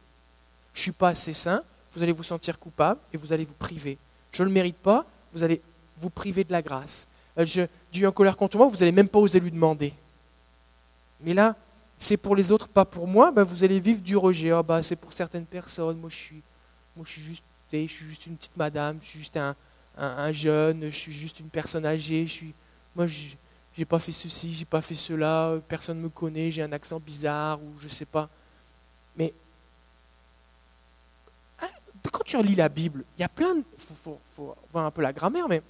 Je 0.74 0.80
ne 0.80 0.84
suis 0.84 0.92
pas 0.92 1.10
assez 1.10 1.34
saint, 1.34 1.64
vous 1.92 2.04
allez 2.04 2.12
vous 2.12 2.24
sentir 2.24 2.60
coupable 2.60 3.00
et 3.14 3.18
vous 3.18 3.34
allez 3.34 3.46
vous 3.46 3.54
priver. 3.54 3.98
Je 4.32 4.44
ne 4.44 4.48
le 4.48 4.54
mérite 4.54 4.78
pas, 4.78 5.06
vous 5.34 5.44
allez 5.44 5.62
vous 5.98 6.10
priver 6.10 6.44
de 6.44 6.52
la 6.52 6.62
grâce. 6.62 7.08
Euh, 7.38 7.46
je, 7.46 7.62
Dieu 7.92 8.04
est 8.04 8.08
en 8.08 8.12
colère 8.12 8.38
contre 8.38 8.58
moi, 8.58 8.68
vous 8.68 8.78
n'allez 8.78 8.92
même 8.92 9.10
pas 9.10 9.20
oser 9.20 9.40
lui 9.40 9.52
demander. 9.52 9.94
Mais 11.22 11.34
là, 11.34 11.56
c'est 11.98 12.18
pour 12.18 12.36
les 12.36 12.52
autres, 12.52 12.68
pas 12.68 12.86
pour 12.86 13.08
moi, 13.08 13.32
ben 13.32 13.44
vous 13.44 13.64
allez 13.64 13.80
vivre 13.80 14.02
du 14.02 14.18
rejet. 14.18 14.52
Ah, 14.52 14.64
bah, 14.64 14.82
c'est 14.82 14.96
pour 14.96 15.14
certaines 15.14 15.46
personnes, 15.46 15.98
moi 15.98 16.10
je 16.10 16.18
suis, 16.18 16.42
moi, 16.96 17.06
je 17.06 17.12
suis, 17.12 17.22
juste, 17.22 17.44
je 17.72 17.88
suis 17.88 18.06
juste 18.06 18.26
une 18.26 18.36
petite 18.36 18.58
madame, 18.58 18.98
je 19.02 19.08
suis 19.08 19.20
juste 19.20 19.38
un, 19.38 19.56
un, 19.98 20.32
jeune, 20.32 20.86
je 20.86 20.96
suis 20.96 21.12
juste 21.12 21.40
une 21.40 21.50
personne 21.50 21.86
âgée, 21.86 22.26
je 22.26 22.32
suis, 22.32 22.54
moi 22.96 23.06
je 23.06 23.36
n'ai 23.78 23.86
pas 23.86 24.00
fait 24.00 24.12
ceci, 24.12 24.52
j'ai 24.52 24.66
pas 24.66 24.82
fait 24.82 24.96
cela, 24.96 25.60
personne 25.68 25.98
ne 25.98 26.04
me 26.04 26.10
connaît, 26.10 26.50
j'ai 26.52 26.64
un 26.64 26.72
accent 26.72 27.00
bizarre 27.00 27.62
ou 27.62 27.80
je 27.80 27.88
sais 27.88 28.06
pas. 28.06 28.30
Mais 29.16 29.34
hein, 31.62 31.68
quand 32.12 32.24
tu 32.24 32.36
relis 32.36 32.56
la 32.56 32.70
Bible, 32.70 33.04
il 33.18 33.22
y 33.22 33.24
a 33.24 33.30
plein 33.30 33.56
de. 33.56 33.64
Il 33.78 33.84
faut, 33.84 34.20
faut, 34.36 34.56
voir 34.72 34.86
un 34.86 34.92
peu 34.92 35.02
la 35.02 35.14
grammaire, 35.14 35.48
mais 35.48 35.62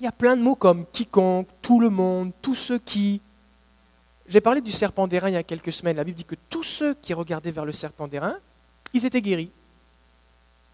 il 0.00 0.04
y 0.04 0.06
a 0.06 0.12
plein 0.12 0.34
de 0.34 0.42
mots 0.42 0.56
comme 0.56 0.86
quiconque, 0.86 1.46
tout 1.60 1.78
le 1.78 1.90
monde, 1.90 2.32
tous 2.40 2.54
ceux 2.54 2.78
qui, 2.78 3.20
j'ai 4.26 4.40
parlé 4.40 4.62
du 4.62 4.70
serpent 4.70 5.06
d'airain 5.06 5.28
il 5.28 5.34
y 5.34 5.36
a 5.36 5.42
quelques 5.42 5.72
semaines. 5.72 5.96
La 5.96 6.04
Bible 6.04 6.16
dit 6.16 6.24
que 6.24 6.36
tous 6.48 6.62
ceux 6.62 6.94
qui 6.94 7.12
regardaient 7.12 7.50
vers 7.50 7.66
le 7.66 7.72
serpent 7.72 8.08
d'airain, 8.08 8.36
ils 8.94 9.04
étaient 9.04 9.20
guéris. 9.20 9.50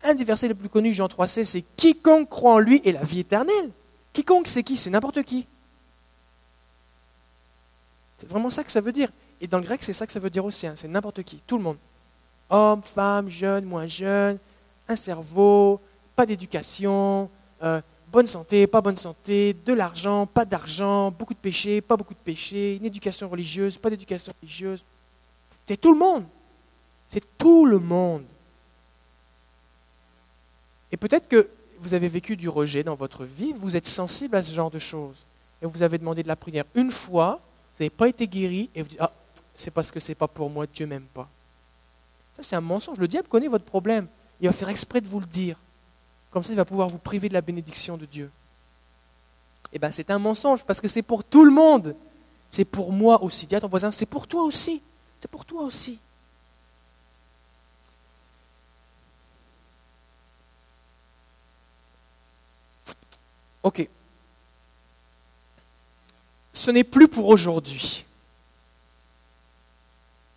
Un 0.05 0.15
des 0.15 0.23
versets 0.23 0.47
les 0.47 0.55
plus 0.55 0.69
connus, 0.69 0.95
Jean 0.95 1.09
3,16, 1.09 1.45
c'est 1.45 1.65
Quiconque 1.77 2.29
croit 2.29 2.55
en 2.55 2.59
lui 2.61 2.81
est 2.85 2.93
la 2.93 3.03
vie 3.03 3.21
éternelle. 3.21 3.71
Quiconque, 4.13 4.47
c'est 4.47 4.63
qui 4.63 4.77
C'est 4.77 4.91
n'importe 4.91 5.23
qui. 5.25 5.47
C'est 8.19 8.29
vraiment 8.29 8.51
ça 8.51 8.63
que 8.63 8.71
ça 8.71 8.81
veut 8.81 8.93
dire. 8.93 9.09
Et 9.41 9.49
dans 9.49 9.59
le 9.59 9.65
grec, 9.65 9.83
c'est 9.83 9.93
ça 9.93 10.07
que 10.07 10.13
ça 10.13 10.21
veut 10.21 10.31
dire 10.31 10.45
aussi. 10.45 10.69
Hein. 10.69 10.75
C'est 10.77 10.89
n'importe 10.89 11.25
qui, 11.25 11.43
tout 11.47 11.57
le 11.57 11.65
monde. 11.65 11.79
Homme, 12.49 12.83
femme, 12.83 13.29
jeune, 13.29 13.65
moins 13.65 13.89
jeune, 13.89 14.39
un 14.89 14.97
cerveau, 14.97 15.81
pas 16.15 16.27
d'éducation, 16.27 17.29
euh, 17.63 17.81
bonne 18.17 18.27
santé, 18.27 18.67
pas 18.67 18.81
bonne 18.81 18.97
santé, 18.97 19.55
de 19.67 19.75
l'argent, 19.75 20.25
pas 20.25 20.47
d'argent, 20.47 21.11
beaucoup 21.11 21.35
de 21.35 21.39
péchés, 21.39 21.83
pas 21.83 21.99
beaucoup 21.99 22.15
de 22.15 22.19
péchés, 22.19 22.77
une 22.77 22.87
éducation 22.87 23.29
religieuse, 23.29 23.77
pas 23.77 23.91
d'éducation 23.91 24.33
religieuse. 24.41 24.87
C'est 25.67 25.79
tout 25.79 25.93
le 25.93 25.99
monde. 25.99 26.25
C'est 27.09 27.37
tout 27.37 27.67
le 27.67 27.79
monde. 27.79 28.25
Et 30.91 30.97
peut-être 30.97 31.29
que 31.29 31.51
vous 31.79 31.93
avez 31.93 32.09
vécu 32.09 32.39
du 32.39 32.49
rejet 32.49 32.83
dans 32.83 32.95
votre 32.95 33.25
vie, 33.25 33.53
vous 33.53 33.77
êtes 33.77 33.87
sensible 33.87 34.35
à 34.37 34.43
ce 34.43 34.55
genre 34.55 34.71
de 34.71 34.79
choses. 34.79 35.27
Et 35.61 35.67
vous 35.67 35.83
avez 35.83 35.99
demandé 35.99 36.23
de 36.23 36.29
la 36.29 36.37
prière 36.37 36.65
une 36.75 36.91
fois, 36.91 37.43
vous 37.75 37.83
n'avez 37.83 37.91
pas 37.91 38.09
été 38.09 38.27
guéri, 38.27 38.71
et 38.75 38.81
vous 38.81 38.89
dites, 38.89 39.01
ah, 39.03 39.13
c'est 39.55 39.71
parce 39.71 39.91
que 39.91 40.01
ce 40.01 40.13
n'est 40.13 40.15
pas 40.15 40.27
pour 40.27 40.49
moi, 40.49 40.67
Dieu 40.67 40.87
m'aime 40.87 41.09
pas. 41.13 41.29
Ça, 42.35 42.43
c'est 42.43 42.57
un 42.57 42.63
mensonge. 42.63 42.97
Le 42.97 43.09
diable 43.09 43.29
connaît 43.29 43.49
votre 43.49 43.67
problème. 43.67 44.07
Il 44.41 44.47
va 44.47 44.55
faire 44.55 44.71
exprès 44.71 45.03
de 45.03 45.07
vous 45.07 45.21
le 45.21 45.27
dire. 45.27 45.59
Comme 46.37 46.43
ça, 46.43 46.53
il 46.53 46.57
va 46.57 46.67
pouvoir 46.67 46.91
vous 46.91 46.99
priver 46.99 47.31
de 47.31 47.33
la 47.33 47.41
bénédiction 47.41 47.97
de 47.97 48.05
Dieu. 48.05 48.31
Eh 49.73 49.79
bien, 49.79 49.91
c'est 49.91 50.11
un 50.11 50.19
mensonge 50.19 50.65
parce 50.67 50.83
que 50.83 50.87
c'est 50.87 51.01
pour 51.01 51.25
tout 51.25 51.47
le 51.47 51.51
monde. 51.51 51.97
C'est 52.51 52.67
pour 52.67 52.93
moi 52.93 53.23
aussi. 53.23 53.47
Dis 53.47 53.57
à 53.57 53.61
ton 53.63 53.69
voisin, 53.69 53.91
c'est 53.91 54.05
pour 54.05 54.27
toi 54.27 54.43
aussi. 54.43 54.83
C'est 55.19 55.31
pour 55.31 55.47
toi 55.47 55.63
aussi. 55.63 55.99
Ok. 63.63 63.89
Ce 66.53 66.71
n'est 66.71 66.85
plus 66.85 67.09
pour 67.09 67.29
aujourd'hui. 67.29 68.05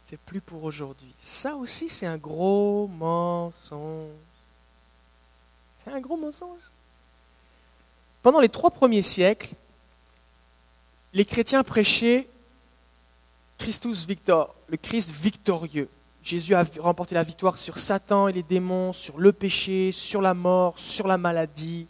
C'est 0.06 0.20
plus 0.22 0.40
pour 0.40 0.64
aujourd'hui. 0.64 1.14
Ça 1.18 1.58
aussi, 1.58 1.90
c'est 1.90 2.08
un 2.08 2.16
gros 2.18 2.88
mensonge. 2.88 4.08
C'est 5.84 5.92
un 5.92 6.00
gros 6.00 6.18
mensonge. 6.18 6.62
Pendant 8.22 8.42
les 8.42 8.50
trois 8.50 8.70
premiers 8.70 9.02
siècles, 9.02 9.56
les 11.14 11.26
chrétiens 11.26 11.64
prêchaient 11.64 12.28
Christus 13.58 14.06
Victor, 14.06 14.56
le 14.68 14.78
Christ 14.78 15.12
victorieux. 15.12 15.90
Jésus 16.22 16.54
a 16.54 16.66
remporté 16.80 17.16
la 17.16 17.24
victoire 17.24 17.58
sur 17.58 17.78
Satan 17.78 18.28
et 18.28 18.34
les 18.34 18.44
démons, 18.44 18.94
sur 18.94 19.18
le 19.18 19.32
péché, 19.32 19.92
sur 19.92 20.22
la 20.22 20.34
mort, 20.34 20.78
sur 20.78 21.08
la 21.08 21.18
maladie. 21.18 21.88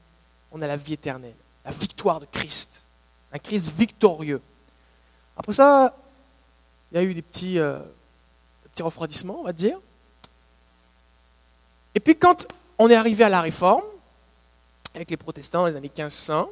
On 0.51 0.61
a 0.61 0.67
la 0.67 0.77
vie 0.77 0.93
éternelle, 0.93 1.35
la 1.65 1.71
victoire 1.71 2.19
de 2.19 2.25
Christ, 2.25 2.85
un 3.33 3.39
Christ 3.39 3.71
victorieux. 3.75 4.41
Après 5.35 5.53
ça, 5.53 5.95
il 6.91 6.95
y 6.95 6.97
a 6.99 7.03
eu 7.03 7.13
des 7.13 7.21
petits, 7.21 7.59
euh, 7.59 7.79
refroidissements, 8.79 9.41
on 9.41 9.43
va 9.43 9.51
dire. 9.51 9.77
Et 11.95 11.99
puis 11.99 12.15
quand 12.15 12.47
on 12.79 12.89
est 12.89 12.95
arrivé 12.95 13.25
à 13.25 13.29
la 13.29 13.41
réforme, 13.41 13.83
avec 14.95 15.11
les 15.11 15.17
protestants 15.17 15.59
dans 15.59 15.67
les 15.67 15.75
années 15.75 15.91
1500, 15.95 16.49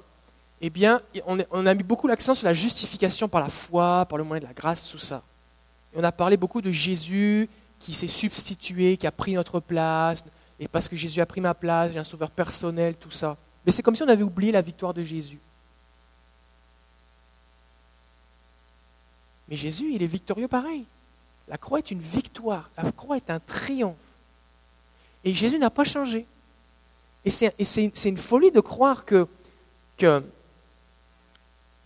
eh 0.60 0.70
bien, 0.70 1.02
on 1.26 1.66
a 1.66 1.74
mis 1.74 1.84
beaucoup 1.84 2.08
l'accent 2.08 2.36
sur 2.36 2.46
la 2.46 2.54
justification 2.54 3.30
par 3.30 3.42
la 3.42 3.50
foi, 3.50 4.06
par 4.10 4.18
le 4.18 4.24
moyen 4.24 4.42
de 4.42 4.48
la 4.48 4.54
grâce, 4.54 4.90
tout 4.90 4.98
ça. 4.98 5.24
On 5.96 6.04
a 6.04 6.12
parlé 6.12 6.36
beaucoup 6.36 6.62
de 6.62 6.72
Jésus 6.72 7.50
qui 7.80 7.94
s'est 7.94 8.08
substitué, 8.08 8.98
qui 8.98 9.08
a 9.08 9.12
pris 9.12 9.34
notre 9.34 9.60
place, 9.60 10.24
et 10.60 10.68
parce 10.68 10.88
que 10.88 10.96
Jésus 10.96 11.22
a 11.22 11.26
pris 11.26 11.42
ma 11.42 11.54
place, 11.54 11.94
j'ai 11.94 12.00
un 12.00 12.04
sauveur 12.04 12.32
personnel, 12.32 12.98
tout 12.98 13.12
ça. 13.12 13.38
Mais 13.66 13.72
c'est 13.72 13.82
comme 13.82 13.96
si 13.96 14.04
on 14.04 14.10
avait 14.10 14.24
oublié 14.24 14.52
la 14.52 14.62
victoire 14.62 14.94
de 14.94 15.04
Jésus. 15.04 15.40
Mais 19.48 19.56
Jésus, 19.56 19.92
il 19.94 20.04
est 20.04 20.08
victorieux 20.08 20.48
pareil. 20.48 20.86
La 21.48 21.58
croix 21.58 21.78
est 21.78 21.92
une 21.92 22.02
victoire, 22.02 22.70
la 22.76 22.92
croix 22.92 23.16
est 23.16 23.30
un 23.30 23.40
triomphe. 23.40 23.96
Et 25.28 25.34
Jésus 25.34 25.60
n'a 25.60 25.70
pas 25.70 25.84
changé. 25.84 26.26
Et 27.26 27.30
c'est 27.32 28.06
une 28.06 28.18
folie 28.18 28.50
de 28.50 28.62
croire 28.62 29.04
que, 29.04 29.28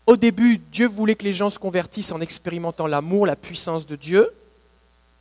au 0.05 0.15
début, 0.15 0.59
Dieu 0.59 0.87
voulait 0.87 1.15
que 1.15 1.23
les 1.23 1.33
gens 1.33 1.49
se 1.49 1.57
convertissent 1.57 2.11
en 2.11 2.21
expérimentant 2.21 2.85
l'amour, 2.85 3.25
la 3.25 3.35
puissance 3.35 3.87
de 3.87 3.95
Dieu, 3.95 4.29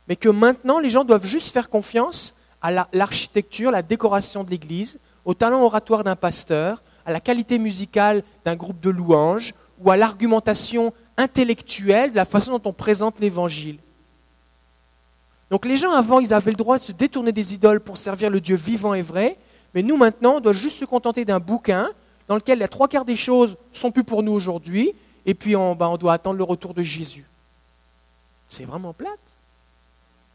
mais 0.07 0.15
que 0.15 0.29
maintenant, 0.29 0.77
les 0.77 0.91
gens 0.91 1.03
doivent 1.03 1.25
juste 1.25 1.51
faire 1.51 1.67
confiance 1.67 2.35
à 2.61 2.87
l'architecture, 2.93 3.71
la, 3.71 3.81
décoration 3.81 4.43
de 4.43 4.51
l'Église, 4.51 4.99
au 5.25 5.33
talent 5.33 5.63
oratoire 5.63 6.03
d'un 6.03 6.15
pasteur, 6.15 6.83
à 7.07 7.11
la 7.11 7.21
qualité 7.21 7.57
musicale 7.57 8.23
d'un 8.45 8.55
groupe 8.55 8.79
de 8.81 8.91
louanges, 8.91 9.55
ou 9.79 9.89
à 9.89 9.97
l'argumentation 9.97 10.93
intellectuelle 11.17 12.11
de 12.11 12.17
la 12.17 12.25
façon 12.25 12.51
dont 12.59 12.69
on 12.69 12.73
présente 12.73 13.19
l'Évangile. 13.19 13.79
Donc 15.51 15.65
les 15.65 15.75
gens 15.75 15.91
avant, 15.91 16.19
ils 16.19 16.33
avaient 16.33 16.51
le 16.51 16.57
droit 16.57 16.77
de 16.77 16.83
se 16.83 16.93
détourner 16.93 17.33
des 17.33 17.53
idoles 17.53 17.81
pour 17.81 17.97
servir 17.97 18.29
le 18.29 18.39
Dieu 18.39 18.55
vivant 18.55 18.93
et 18.93 19.01
vrai, 19.01 19.37
Mais 19.73 19.83
nous, 19.83 19.97
maintenant, 19.97 20.37
on 20.37 20.39
doit 20.39 20.53
juste 20.53 20.79
se 20.79 20.85
contenter 20.85 21.25
d'un 21.25 21.39
bouquin 21.39 21.89
dans 22.27 22.35
lequel 22.35 22.59
les 22.59 22.67
trois 22.69 22.87
quarts 22.87 23.05
des 23.05 23.17
choses 23.17 23.57
sont 23.73 23.91
plus 23.91 24.05
pour 24.05 24.23
nous 24.23 24.31
aujourd'hui, 24.31 24.93
et 25.25 25.33
puis 25.33 25.55
on, 25.55 25.75
ben, 25.75 25.95
doit 25.97 26.13
attendre 26.13 26.37
le 26.37 26.43
retour 26.45 26.73
de 26.73 26.81
Jésus. 26.81 27.25
C'est 28.47 28.63
vraiment 28.63 28.93
plate. 28.93 29.19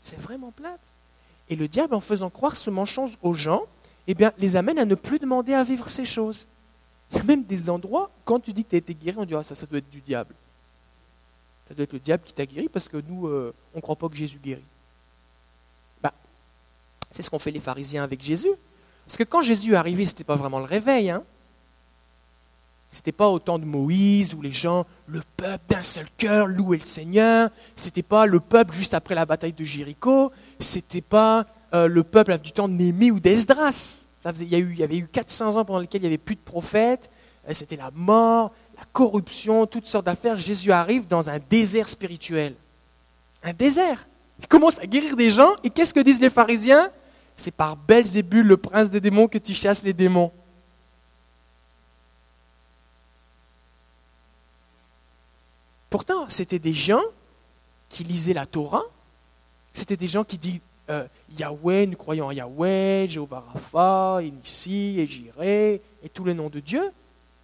C'est 0.02 0.18
vraiment 0.18 0.52
plate. 0.52 0.80
Et 1.48 1.56
le 1.56 1.66
diable, 1.66 1.94
en 1.94 2.00
faisant 2.00 2.28
croire 2.28 2.54
ce 2.54 2.68
mensonge 2.68 3.16
aux 3.22 3.34
gens, 3.34 3.62
eh 4.06 4.14
bien, 4.14 4.32
les 4.36 4.56
amène 4.56 4.78
à 4.78 4.84
ne 4.84 4.94
plus 4.94 5.18
demander 5.18 5.54
à 5.54 5.64
vivre 5.64 5.88
ces 5.88 6.04
choses. 6.04 6.46
Il 7.12 7.18
y 7.18 7.20
a 7.20 7.24
même 7.24 7.44
des 7.44 7.70
endroits, 7.70 8.10
quand 8.24 8.40
tu 8.40 8.52
dis 8.52 8.64
que 8.64 8.70
tu 8.70 8.76
as 8.76 8.78
été 8.78 8.94
guéri, 8.94 9.16
on 9.18 9.24
dit 9.24 9.34
ah, 9.34 9.42
ça, 9.42 9.54
ça 9.54 9.64
doit 9.64 9.78
être 9.78 9.90
du 9.90 10.02
diable. 10.02 10.34
Ça 11.68 11.74
doit 11.74 11.84
être 11.84 11.92
le 11.94 12.00
diable 12.00 12.22
qui 12.24 12.34
t'a 12.34 12.44
guéri 12.44 12.68
parce 12.68 12.88
que 12.88 12.98
nous, 13.08 13.26
euh, 13.28 13.54
on 13.72 13.78
ne 13.78 13.82
croit 13.82 13.96
pas 13.96 14.08
que 14.08 14.16
Jésus 14.16 14.38
guérit. 14.38 14.62
C'est 17.16 17.22
ce 17.22 17.30
qu'ont 17.30 17.38
fait 17.38 17.50
les 17.50 17.60
pharisiens 17.60 18.04
avec 18.04 18.22
Jésus. 18.22 18.52
Parce 19.06 19.16
que 19.16 19.24
quand 19.24 19.42
Jésus 19.42 19.72
est 19.72 19.76
arrivé, 19.76 20.04
ce 20.04 20.10
n'était 20.10 20.24
pas 20.24 20.36
vraiment 20.36 20.58
le 20.58 20.66
réveil. 20.66 21.08
Hein. 21.08 21.22
Ce 22.90 22.98
n'était 22.98 23.12
pas 23.12 23.28
au 23.28 23.38
temps 23.38 23.58
de 23.58 23.64
Moïse 23.64 24.34
où 24.34 24.42
les 24.42 24.52
gens, 24.52 24.84
le 25.06 25.22
peuple 25.38 25.64
d'un 25.66 25.82
seul 25.82 26.04
cœur, 26.18 26.46
louaient 26.46 26.76
le 26.76 26.84
Seigneur. 26.84 27.48
Ce 27.74 27.86
n'était 27.86 28.02
pas 28.02 28.26
le 28.26 28.38
peuple 28.38 28.74
juste 28.74 28.92
après 28.92 29.14
la 29.14 29.24
bataille 29.24 29.54
de 29.54 29.64
Jéricho. 29.64 30.30
Ce 30.60 30.76
n'était 30.76 31.00
pas 31.00 31.46
euh, 31.72 31.88
le 31.88 32.04
peuple 32.04 32.36
du 32.36 32.52
temps 32.52 32.68
de 32.68 32.74
Némi 32.74 33.10
ou 33.10 33.18
d'Esdras. 33.18 34.00
Il, 34.38 34.42
y 34.42 34.76
y 34.76 34.82
avait 34.82 34.98
eu 34.98 35.06
400 35.06 35.56
ans 35.56 35.64
pendant 35.64 35.80
lesquels 35.80 36.02
il 36.02 36.04
n'y 36.04 36.08
avait 36.08 36.18
plus 36.18 36.34
de 36.34 36.40
prophètes. 36.40 37.08
Euh, 37.48 37.54
c'était 37.54 37.76
la 37.76 37.90
mort, 37.94 38.52
la 38.76 38.84
corruption, 38.92 39.64
toutes 39.64 39.86
sortes 39.86 40.04
d'affaires. 40.04 40.36
Jésus 40.36 40.70
arrive 40.70 41.06
dans 41.06 41.30
un 41.30 41.38
désert 41.48 41.88
spirituel. 41.88 42.54
Un 43.42 43.54
désert. 43.54 44.06
Il 44.38 44.48
commence 44.48 44.78
à 44.80 44.86
guérir 44.86 45.16
des 45.16 45.30
gens. 45.30 45.52
Et 45.64 45.70
qu'est-ce 45.70 45.94
que 45.94 46.00
disent 46.00 46.20
les 46.20 46.28
pharisiens? 46.28 46.90
C'est 47.36 47.54
par 47.54 47.76
Belzébul, 47.76 48.46
le 48.46 48.56
prince 48.56 48.90
des 48.90 49.00
démons, 49.00 49.28
que 49.28 49.38
tu 49.38 49.52
chasses 49.52 49.82
les 49.82 49.92
démons. 49.92 50.32
Pourtant, 55.90 56.28
c'était 56.28 56.58
des 56.58 56.72
gens 56.72 57.02
qui 57.88 58.04
lisaient 58.04 58.32
la 58.32 58.46
Torah. 58.46 58.82
C'était 59.72 59.96
des 59.96 60.08
gens 60.08 60.24
qui 60.24 60.38
disent 60.38 60.60
euh, 60.88 61.06
Yahweh, 61.38 61.86
nous 61.86 61.96
croyons 61.96 62.26
en 62.26 62.30
Yahweh, 62.32 63.06
Jéhovah 63.08 63.44
Rapha, 63.52 64.22
Inissi, 64.22 64.98
et 64.98 65.06
Jireh, 65.06 65.80
et 66.02 66.08
tous 66.08 66.24
les 66.24 66.34
noms 66.34 66.48
de 66.48 66.60
Dieu. 66.60 66.82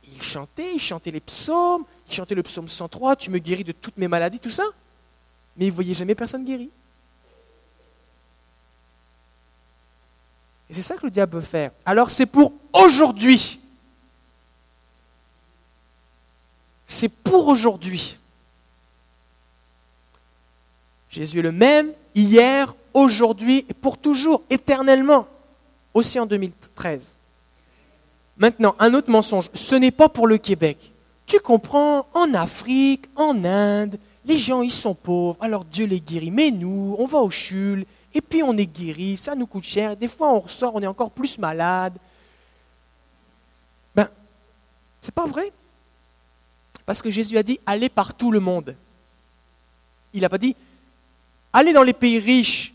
ils 0.07 0.23
chantaient, 0.23 0.75
ils 0.75 0.81
chantaient 0.81 1.11
les 1.11 1.21
psaumes, 1.21 1.85
ils 2.09 2.15
chantaient 2.15 2.35
le 2.35 2.43
psaume 2.43 2.69
103, 2.69 3.17
tu 3.17 3.31
me 3.31 3.39
guéris 3.39 3.65
de 3.65 3.73
toutes 3.73 3.97
mes 3.99 4.09
maladies, 4.09 4.39
tout 4.39 4.51
ça. 4.51 4.65
Mais 5.57 5.67
ils 5.67 5.71
ne 5.71 5.75
voyaient 5.75 5.95
jamais 5.95 6.15
personne 6.15 6.45
guéri. 6.45 6.71
Et 10.73 10.75
c'est 10.75 10.81
ça 10.81 10.97
que 10.97 11.05
le 11.05 11.11
diable 11.11 11.35
veut 11.35 11.43
faire. 11.43 11.71
Alors 11.85 12.09
c'est 12.09 12.25
pour 12.25 12.55
aujourd'hui. 12.73 13.61
C'est 16.87 17.11
pour 17.11 17.49
aujourd'hui. 17.49 18.19
Jésus 21.11 21.41
est 21.41 21.43
le 21.43 21.53
même 21.53 21.93
hier, 22.15 22.75
aujourd'hui 22.95 23.67
et 23.69 23.75
pour 23.75 23.99
toujours, 23.99 24.45
éternellement, 24.49 25.29
aussi 25.93 26.19
en 26.19 26.25
2013. 26.25 27.17
Maintenant, 28.39 28.75
un 28.79 28.95
autre 28.95 29.11
mensonge, 29.11 29.51
ce 29.53 29.75
n'est 29.75 29.91
pas 29.91 30.09
pour 30.09 30.27
le 30.27 30.39
Québec. 30.39 30.79
Tu 31.27 31.39
comprends, 31.39 32.07
en 32.15 32.33
Afrique, 32.33 33.05
en 33.15 33.45
Inde, 33.45 33.99
les 34.25 34.39
gens, 34.39 34.63
ils 34.63 34.73
sont 34.73 34.95
pauvres, 34.95 35.37
alors 35.43 35.67
Dieu 35.67 35.85
les 35.85 36.01
guérit. 36.01 36.31
Mais 36.31 36.51
nous, 36.51 36.97
on 36.99 37.05
va 37.05 37.19
au 37.19 37.29
chul, 37.29 37.85
et 38.15 38.21
puis 38.21 38.43
on 38.43 38.57
est 38.57 38.67
guéri, 38.67 39.17
ça 39.17 39.35
nous 39.35 39.47
coûte 39.47 39.65
cher. 39.65 39.97
Des 39.97 40.09
fois, 40.09 40.33
on 40.33 40.41
ressort, 40.41 40.75
on 40.75 40.83
est 40.83 40.87
encore 40.87 41.11
plus 41.11 41.39
malade. 41.39 41.95
Ben, 43.95 44.09
c'est 45.01 45.15
pas 45.15 45.27
vrai. 45.27 45.53
Parce 46.85 47.01
que 47.01 47.11
Jésus 47.11 47.39
a 47.39 47.43
dit, 47.43 47.59
allez 47.65 47.89
par 47.89 48.15
tout 48.15 48.31
le 48.31 48.41
monde. 48.41 48.77
Il 50.13 50.21
n'a 50.21 50.29
pas 50.29 50.39
dit, 50.39 50.55
allez 51.53 51.73
dans 51.73 51.83
les 51.83 51.95
pays 51.95 52.19
riches, 52.19 52.75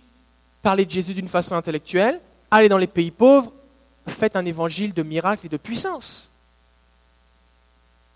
parler 0.61 0.85
de 0.85 0.91
Jésus 0.91 1.13
d'une 1.13 1.27
façon 1.27 1.55
intellectuelle, 1.55 2.19
allez 2.49 2.69
dans 2.69 2.77
les 2.77 2.87
pays 2.87 3.11
pauvres, 3.11 3.51
faites 4.07 4.35
un 4.35 4.45
évangile 4.45 4.93
de 4.93 5.03
miracles 5.03 5.45
et 5.45 5.49
de 5.49 5.57
puissance. 5.57 6.31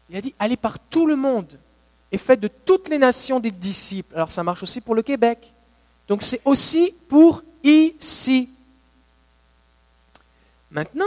Il 0.09 0.17
a 0.17 0.22
dit, 0.22 0.34
allez 0.39 0.57
par 0.57 0.80
tout 0.80 1.05
le 1.05 1.15
monde 1.15 1.57
et 2.11 2.17
faites 2.17 2.39
de 2.39 2.47
toutes 2.47 2.89
les 2.89 2.97
nations 2.97 3.39
des 3.39 3.51
disciples. 3.51 4.13
Alors 4.15 4.32
ça 4.32 4.43
marche 4.43 4.63
aussi 4.63 4.82
pour 4.82 4.95
le 4.95 5.01
Québec. 5.01 5.53
Donc 6.07 6.23
c'est 6.23 6.41
aussi 6.45 6.93
pour 7.07 7.43
ici. 7.63 8.49
Maintenant, 10.69 11.05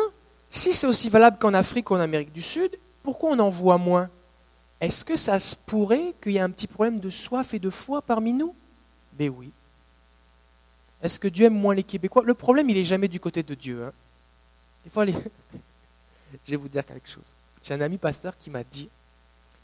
si 0.50 0.72
c'est 0.72 0.86
aussi 0.86 1.08
valable 1.08 1.38
qu'en 1.38 1.54
Afrique 1.54 1.90
ou 1.90 1.94
en 1.94 2.00
Amérique 2.00 2.32
du 2.32 2.42
Sud, 2.42 2.70
pourquoi 3.02 3.30
on 3.30 3.38
en 3.38 3.48
voit 3.48 3.78
moins? 3.78 4.08
Est-ce 4.80 5.04
que 5.04 5.16
ça 5.16 5.40
se 5.40 5.56
pourrait 5.56 6.14
qu'il 6.20 6.32
y 6.32 6.36
ait 6.36 6.40
un 6.40 6.50
petit 6.50 6.66
problème 6.66 7.00
de 7.00 7.10
soif 7.10 7.54
et 7.54 7.58
de 7.58 7.70
foi 7.70 8.02
parmi 8.02 8.32
nous? 8.32 8.54
Ben 9.12 9.30
oui. 9.30 9.50
Est-ce 11.02 11.18
que 11.18 11.28
Dieu 11.28 11.46
aime 11.46 11.54
moins 11.54 11.74
les 11.74 11.82
Québécois? 11.82 12.22
Le 12.24 12.34
problème, 12.34 12.70
il 12.70 12.76
n'est 12.76 12.84
jamais 12.84 13.08
du 13.08 13.20
côté 13.20 13.42
de 13.42 13.54
Dieu. 13.54 13.84
Hein. 13.84 13.92
Des 14.84 14.90
fois, 14.90 15.06
je 15.06 16.50
vais 16.50 16.56
vous 16.56 16.68
dire 16.68 16.84
quelque 16.84 17.08
chose. 17.08 17.34
J'ai 17.62 17.74
un 17.74 17.80
ami 17.80 17.98
pasteur 17.98 18.36
qui 18.38 18.50
m'a 18.50 18.64
dit 18.64 18.88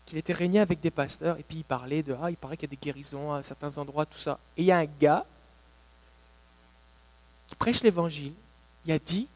qu'il 0.06 0.18
était 0.18 0.32
réuni 0.32 0.58
avec 0.58 0.80
des 0.80 0.90
pasteurs 0.90 1.38
et 1.38 1.42
puis 1.42 1.58
il 1.58 1.64
parlait 1.64 2.02
de 2.02 2.16
ah 2.20 2.30
il 2.30 2.36
paraît 2.36 2.56
qu'il 2.56 2.68
y 2.68 2.72
a 2.72 2.76
des 2.76 2.80
guérisons 2.80 3.32
à 3.32 3.42
certains 3.42 3.78
endroits 3.78 4.06
tout 4.06 4.18
ça. 4.18 4.38
Et 4.56 4.62
il 4.62 4.66
y 4.66 4.72
a 4.72 4.78
un 4.78 4.86
gars 4.86 5.26
qui 7.46 7.56
prêche 7.56 7.82
l'évangile. 7.82 8.32
Il 8.86 8.92
a 8.92 8.98
dit 8.98 9.28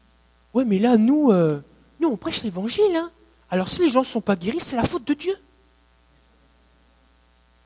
ouais 0.53 0.65
mais 0.65 0.79
là 0.79 0.97
nous 0.97 1.31
euh, 1.31 1.63
nous 1.99 2.09
on 2.09 2.17
prêche 2.17 2.43
l'évangile 2.43 2.95
hein. 2.95 3.11
Alors 3.49 3.69
si 3.69 3.83
les 3.83 3.89
gens 3.89 4.01
ne 4.01 4.05
sont 4.05 4.21
pas 4.21 4.35
guéris 4.35 4.59
c'est 4.59 4.75
la 4.75 4.85
faute 4.85 5.07
de 5.07 5.13
Dieu. 5.13 5.35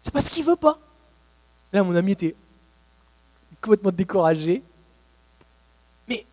C'est 0.04 0.12
parce 0.12 0.30
qu'il 0.30 0.44
veut 0.44 0.56
pas. 0.56 0.78
Là 1.74 1.84
mon 1.84 1.96
ami 1.96 2.12
était 2.12 2.36
complètement 3.62 3.92
découragé. 3.92 4.64
Mais 6.08 6.26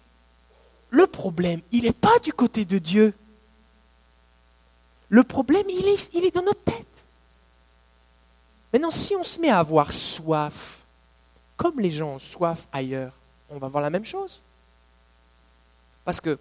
le 0.91 1.07
problème, 1.07 1.61
il 1.73 1.85
n'est 1.85 1.93
pas 1.93 2.19
du 2.23 2.33
côté 2.33 2.65
de 2.65 2.79
Dieu. 2.79 3.15
Le 5.09 5.23
problème, 5.23 5.65
il 5.69 5.87
est, 5.87 6.35
dans 6.35 6.43
notre 6.43 6.63
tête. 6.63 7.05
Maintenant, 8.73 8.91
si 8.91 9.15
on 9.15 9.23
se 9.23 9.41
met 9.41 9.49
à 9.49 9.59
avoir 9.59 9.93
soif, 9.93 10.85
comme 11.57 11.81
les 11.81 11.91
gens 11.91 12.15
ont 12.15 12.19
soif 12.19 12.67
ailleurs, 12.73 13.13
on 13.49 13.59
va 13.59 13.69
voir 13.69 13.83
la 13.83 13.91
même 13.91 14.05
chose. 14.05 14.43
Parce 16.05 16.21
que, 16.21 16.39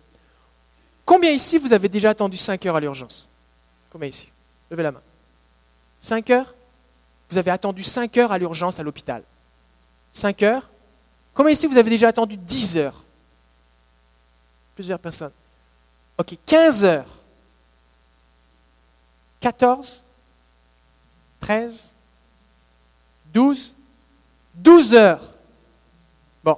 combien 1.06 1.32
ici 1.32 1.58
vous 1.58 1.74
avez 1.74 1.90
déjà 1.90 2.10
attendu 2.10 2.38
5 2.38 2.66
heures 2.66 2.76
à 2.76 2.80
l'urgence? 2.80 3.28
Combien 3.92 4.10
ici? 4.10 4.30
Levez 4.70 4.84
la 4.84 4.92
main. 4.92 5.02
5 6.02 6.30
heures? 6.32 6.54
Vous 7.30 7.38
avez 7.38 7.52
attendu 7.52 7.84
5 7.84 8.18
heures 8.18 8.32
à 8.32 8.38
l'urgence 8.38 8.80
à 8.80 8.84
l'hôpital 8.84 9.24
5 10.14 10.44
heures? 10.44 10.70
Combien 11.34 11.52
ici 11.52 11.68
vous 11.68 11.78
avez 11.78 11.90
déjà 11.90 12.08
attendu 12.08 12.38
10 12.38 12.78
heures? 12.78 13.04
Plusieurs 14.76 15.00
personnes. 15.00 15.32
Ok, 16.18 16.38
15 16.46 16.86
heures. 16.86 17.25
14 19.46 20.04
13 21.40 21.94
12 23.32 23.76
12 24.56 24.94
heures. 24.96 25.22
Bon. 26.44 26.58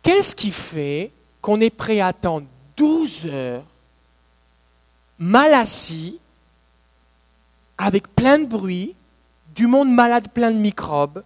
Qu'est-ce 0.00 0.34
qui 0.34 0.50
fait 0.50 1.12
qu'on 1.42 1.60
est 1.60 1.68
prêt 1.68 2.00
à 2.00 2.06
attendre 2.06 2.46
12 2.78 3.26
heures, 3.26 3.64
mal 5.18 5.52
assis, 5.52 6.18
avec 7.76 8.14
plein 8.14 8.38
de 8.38 8.46
bruit, 8.46 8.96
du 9.54 9.66
monde 9.66 9.92
malade 9.92 10.30
plein 10.32 10.50
de 10.50 10.56
microbes, 10.56 11.22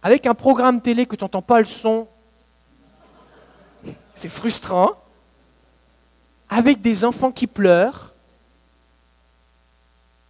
avec 0.00 0.26
un 0.26 0.34
programme 0.34 0.80
télé 0.80 1.06
que 1.06 1.16
tu 1.16 1.24
n'entends 1.24 1.42
pas 1.42 1.58
le 1.58 1.66
son, 1.66 2.06
c'est 4.14 4.28
frustrant, 4.28 4.92
avec 6.48 6.80
des 6.80 7.04
enfants 7.04 7.32
qui 7.32 7.46
pleurent, 7.46 8.12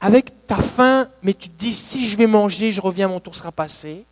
avec 0.00 0.46
ta 0.46 0.58
faim, 0.58 1.08
mais 1.22 1.34
tu 1.34 1.48
te 1.48 1.58
dis 1.58 1.72
si 1.72 2.08
je 2.08 2.16
vais 2.16 2.26
manger, 2.26 2.72
je 2.72 2.80
reviens, 2.80 3.08
mon 3.08 3.20
tour 3.20 3.34
sera 3.34 3.52
passé, 3.52 4.04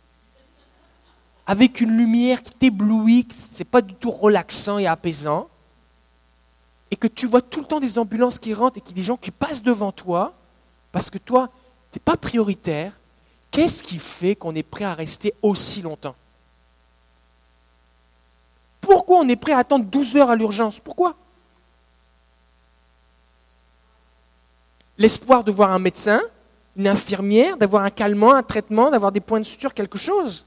avec 1.45 1.79
une 1.79 1.95
lumière 1.95 2.43
qui 2.43 2.51
t'éblouit, 2.51 3.27
ce 3.31 3.59
n'est 3.59 3.65
pas 3.65 3.81
du 3.81 3.93
tout 3.93 4.11
relaxant 4.11 4.77
et 4.77 4.87
apaisant, 4.87 5.47
et 6.91 6.95
que 6.95 7.07
tu 7.07 7.27
vois 7.27 7.41
tout 7.41 7.61
le 7.61 7.65
temps 7.65 7.79
des 7.79 7.97
ambulances 7.97 8.39
qui 8.39 8.53
rentrent 8.53 8.77
et 8.77 8.81
qui 8.81 8.93
des 8.93 9.03
gens 9.03 9.17
qui 9.17 9.31
passent 9.31 9.63
devant 9.63 9.91
toi, 9.91 10.33
parce 10.91 11.09
que 11.09 11.17
toi, 11.17 11.49
tu 11.91 11.99
n'es 11.99 12.03
pas 12.03 12.17
prioritaire, 12.17 12.93
Qu'est-ce 13.51 13.81
qui 13.83 13.97
fait 13.97 14.35
qu'on 14.35 14.55
est 14.55 14.63
prêt 14.63 14.85
à 14.85 14.93
rester 14.93 15.33
aussi 15.41 15.81
longtemps? 15.81 16.15
Pourquoi 18.81 19.17
on 19.17 19.27
est 19.27 19.35
prêt 19.35 19.53
à 19.53 19.59
attendre 19.59 19.85
12 19.85 20.15
heures 20.17 20.29
à 20.29 20.35
l'urgence? 20.35 20.79
Pourquoi? 20.79 21.15
L'espoir 24.97 25.43
de 25.43 25.51
voir 25.51 25.71
un 25.71 25.79
médecin, 25.79 26.21
une 26.75 26.87
infirmière, 26.87 27.57
d'avoir 27.57 27.83
un 27.83 27.89
calmant, 27.89 28.33
un 28.33 28.43
traitement, 28.43 28.89
d'avoir 28.89 29.11
des 29.11 29.19
points 29.19 29.39
de 29.39 29.45
suture, 29.45 29.73
quelque 29.73 29.97
chose. 29.97 30.45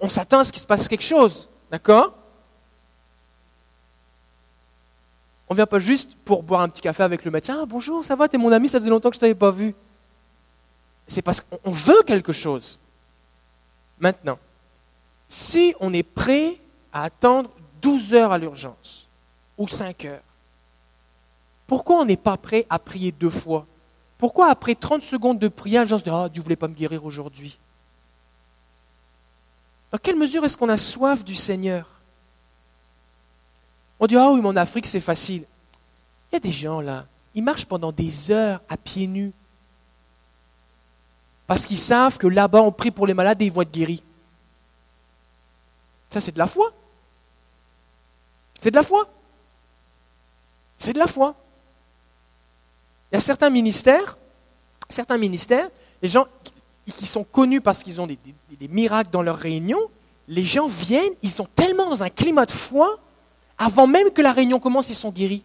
On 0.00 0.08
s'attend 0.08 0.40
à 0.40 0.44
ce 0.44 0.52
qu'il 0.52 0.60
se 0.60 0.66
passe 0.66 0.88
quelque 0.88 1.04
chose. 1.04 1.48
D'accord? 1.70 2.14
On 5.48 5.54
ne 5.54 5.56
vient 5.56 5.66
pas 5.66 5.78
juste 5.78 6.16
pour 6.24 6.42
boire 6.42 6.62
un 6.62 6.68
petit 6.68 6.82
café 6.82 7.02
avec 7.02 7.24
le 7.24 7.30
médecin. 7.30 7.60
Ah, 7.62 7.66
bonjour, 7.66 8.04
ça 8.04 8.16
va, 8.16 8.28
t'es 8.28 8.38
mon 8.38 8.50
ami, 8.50 8.68
ça 8.68 8.78
faisait 8.78 8.90
longtemps 8.90 9.10
que 9.10 9.16
je 9.16 9.18
ne 9.18 9.20
t'avais 9.20 9.34
pas 9.34 9.50
vu. 9.50 9.74
C'est 11.06 11.22
parce 11.22 11.40
qu'on 11.40 11.70
veut 11.70 12.02
quelque 12.06 12.32
chose. 12.32 12.78
Maintenant, 13.98 14.38
si 15.28 15.74
on 15.80 15.92
est 15.92 16.02
prêt 16.02 16.58
à 16.92 17.04
attendre 17.04 17.50
12 17.82 18.14
heures 18.14 18.32
à 18.32 18.38
l'urgence 18.38 19.06
ou 19.58 19.68
5 19.68 20.06
heures, 20.06 20.22
pourquoi 21.66 22.00
on 22.00 22.04
n'est 22.04 22.16
pas 22.16 22.36
prêt 22.36 22.66
à 22.68 22.78
prier 22.78 23.12
deux 23.12 23.30
fois? 23.30 23.66
Pourquoi 24.18 24.50
après 24.50 24.74
30 24.74 25.02
secondes 25.02 25.38
de 25.38 25.48
prière, 25.48 25.86
gens 25.86 25.98
se 25.98 26.04
disent 26.04 26.12
Ah, 26.12 26.28
Dieu 26.28 26.40
ne 26.40 26.44
voulait 26.44 26.56
pas 26.56 26.68
me 26.68 26.74
guérir 26.74 27.04
aujourd'hui? 27.04 27.58
Dans 29.90 29.98
quelle 29.98 30.16
mesure 30.16 30.44
est-ce 30.44 30.56
qu'on 30.56 30.68
a 30.68 30.76
soif 30.76 31.24
du 31.24 31.34
Seigneur? 31.34 31.88
On 34.00 34.06
dit 34.06 34.16
Ah 34.16 34.30
oui, 34.30 34.40
mais 34.40 34.48
en 34.48 34.56
Afrique, 34.56 34.86
c'est 34.86 35.00
facile. 35.00 35.44
Il 36.30 36.34
y 36.34 36.36
a 36.36 36.40
des 36.40 36.52
gens 36.52 36.80
là, 36.80 37.06
ils 37.34 37.42
marchent 37.42 37.66
pendant 37.66 37.92
des 37.92 38.30
heures 38.30 38.60
à 38.68 38.76
pieds 38.76 39.06
nus. 39.06 39.32
Parce 41.46 41.66
qu'ils 41.66 41.78
savent 41.78 42.18
que 42.18 42.26
là-bas, 42.26 42.62
on 42.62 42.72
prie 42.72 42.90
pour 42.90 43.06
les 43.06 43.14
malades 43.14 43.40
et 43.42 43.46
ils 43.46 43.52
vont 43.52 43.62
être 43.62 43.72
guéris. 43.72 44.02
Ça, 46.10 46.20
c'est 46.20 46.32
de 46.32 46.38
la 46.38 46.46
foi. 46.46 46.72
C'est 48.58 48.70
de 48.70 48.76
la 48.76 48.82
foi. 48.82 49.08
C'est 50.78 50.92
de 50.92 50.98
la 50.98 51.06
foi. 51.06 51.34
Il 53.14 53.18
y 53.18 53.18
a 53.18 53.20
certains 53.20 53.48
ministères, 53.48 54.18
certains 54.88 55.18
ministères, 55.18 55.68
les 56.02 56.08
gens 56.08 56.26
qui 56.84 57.06
sont 57.06 57.22
connus 57.22 57.60
parce 57.60 57.84
qu'ils 57.84 58.00
ont 58.00 58.08
des, 58.08 58.18
miracles 58.68 59.10
dans 59.12 59.22
leurs 59.22 59.38
réunions, 59.38 59.88
les 60.26 60.42
gens 60.42 60.66
viennent, 60.66 61.12
ils 61.22 61.30
sont 61.30 61.46
tellement 61.54 61.88
dans 61.88 62.02
un 62.02 62.10
climat 62.10 62.44
de 62.44 62.50
foi, 62.50 62.98
avant 63.56 63.86
même 63.86 64.10
que 64.10 64.20
la 64.20 64.32
réunion 64.32 64.58
commence, 64.58 64.90
ils 64.90 64.96
sont 64.96 65.12
guéris. 65.12 65.44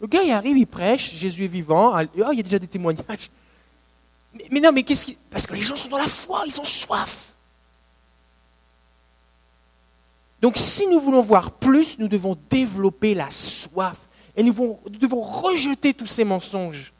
Le 0.00 0.08
gars, 0.08 0.24
il 0.24 0.32
arrive, 0.32 0.58
il 0.58 0.66
prêche, 0.66 1.14
Jésus 1.14 1.44
est 1.44 1.46
vivant, 1.46 1.96
oh, 1.96 2.32
il 2.32 2.36
y 2.36 2.40
a 2.40 2.42
déjà 2.42 2.58
des 2.58 2.66
témoignages. 2.66 3.30
Mais, 4.34 4.48
mais 4.50 4.58
non, 4.60 4.72
mais 4.72 4.82
qu'est-ce 4.82 5.06
qui... 5.06 5.16
Parce 5.30 5.46
que 5.46 5.54
les 5.54 5.62
gens 5.62 5.76
sont 5.76 5.88
dans 5.88 5.98
la 5.98 6.08
foi, 6.08 6.42
ils 6.48 6.60
ont 6.60 6.64
soif. 6.64 7.32
Donc 10.40 10.56
si 10.56 10.88
nous 10.88 10.98
voulons 10.98 11.22
voir 11.22 11.52
plus, 11.52 12.00
nous 12.00 12.08
devons 12.08 12.36
développer 12.50 13.14
la 13.14 13.30
soif. 13.30 14.08
Et 14.36 14.42
nous 14.42 14.52
devons, 14.88 15.20
rejeter 15.20 15.92
tous 15.94 16.06
ces 16.06 16.24
mensonges. 16.24 16.92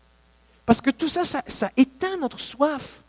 Parce 0.67 0.81
que 0.81 0.91
tout 0.91 1.09
ça, 1.09 1.25
ça, 1.25 1.71
éteint 1.77 2.17
notre 2.19 2.39
soif. 2.39 3.03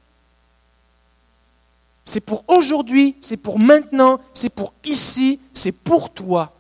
C'est 2.06 2.22
pour 2.22 2.44
aujourd'hui, 2.48 3.16
c'est 3.22 3.38
pour 3.38 3.60
maintenant, 3.60 4.20
c'est 4.34 4.50
pour 4.50 4.74
ici, 4.86 5.40
c'est 5.54 5.72
pour 5.72 6.14
toi. 6.14 6.54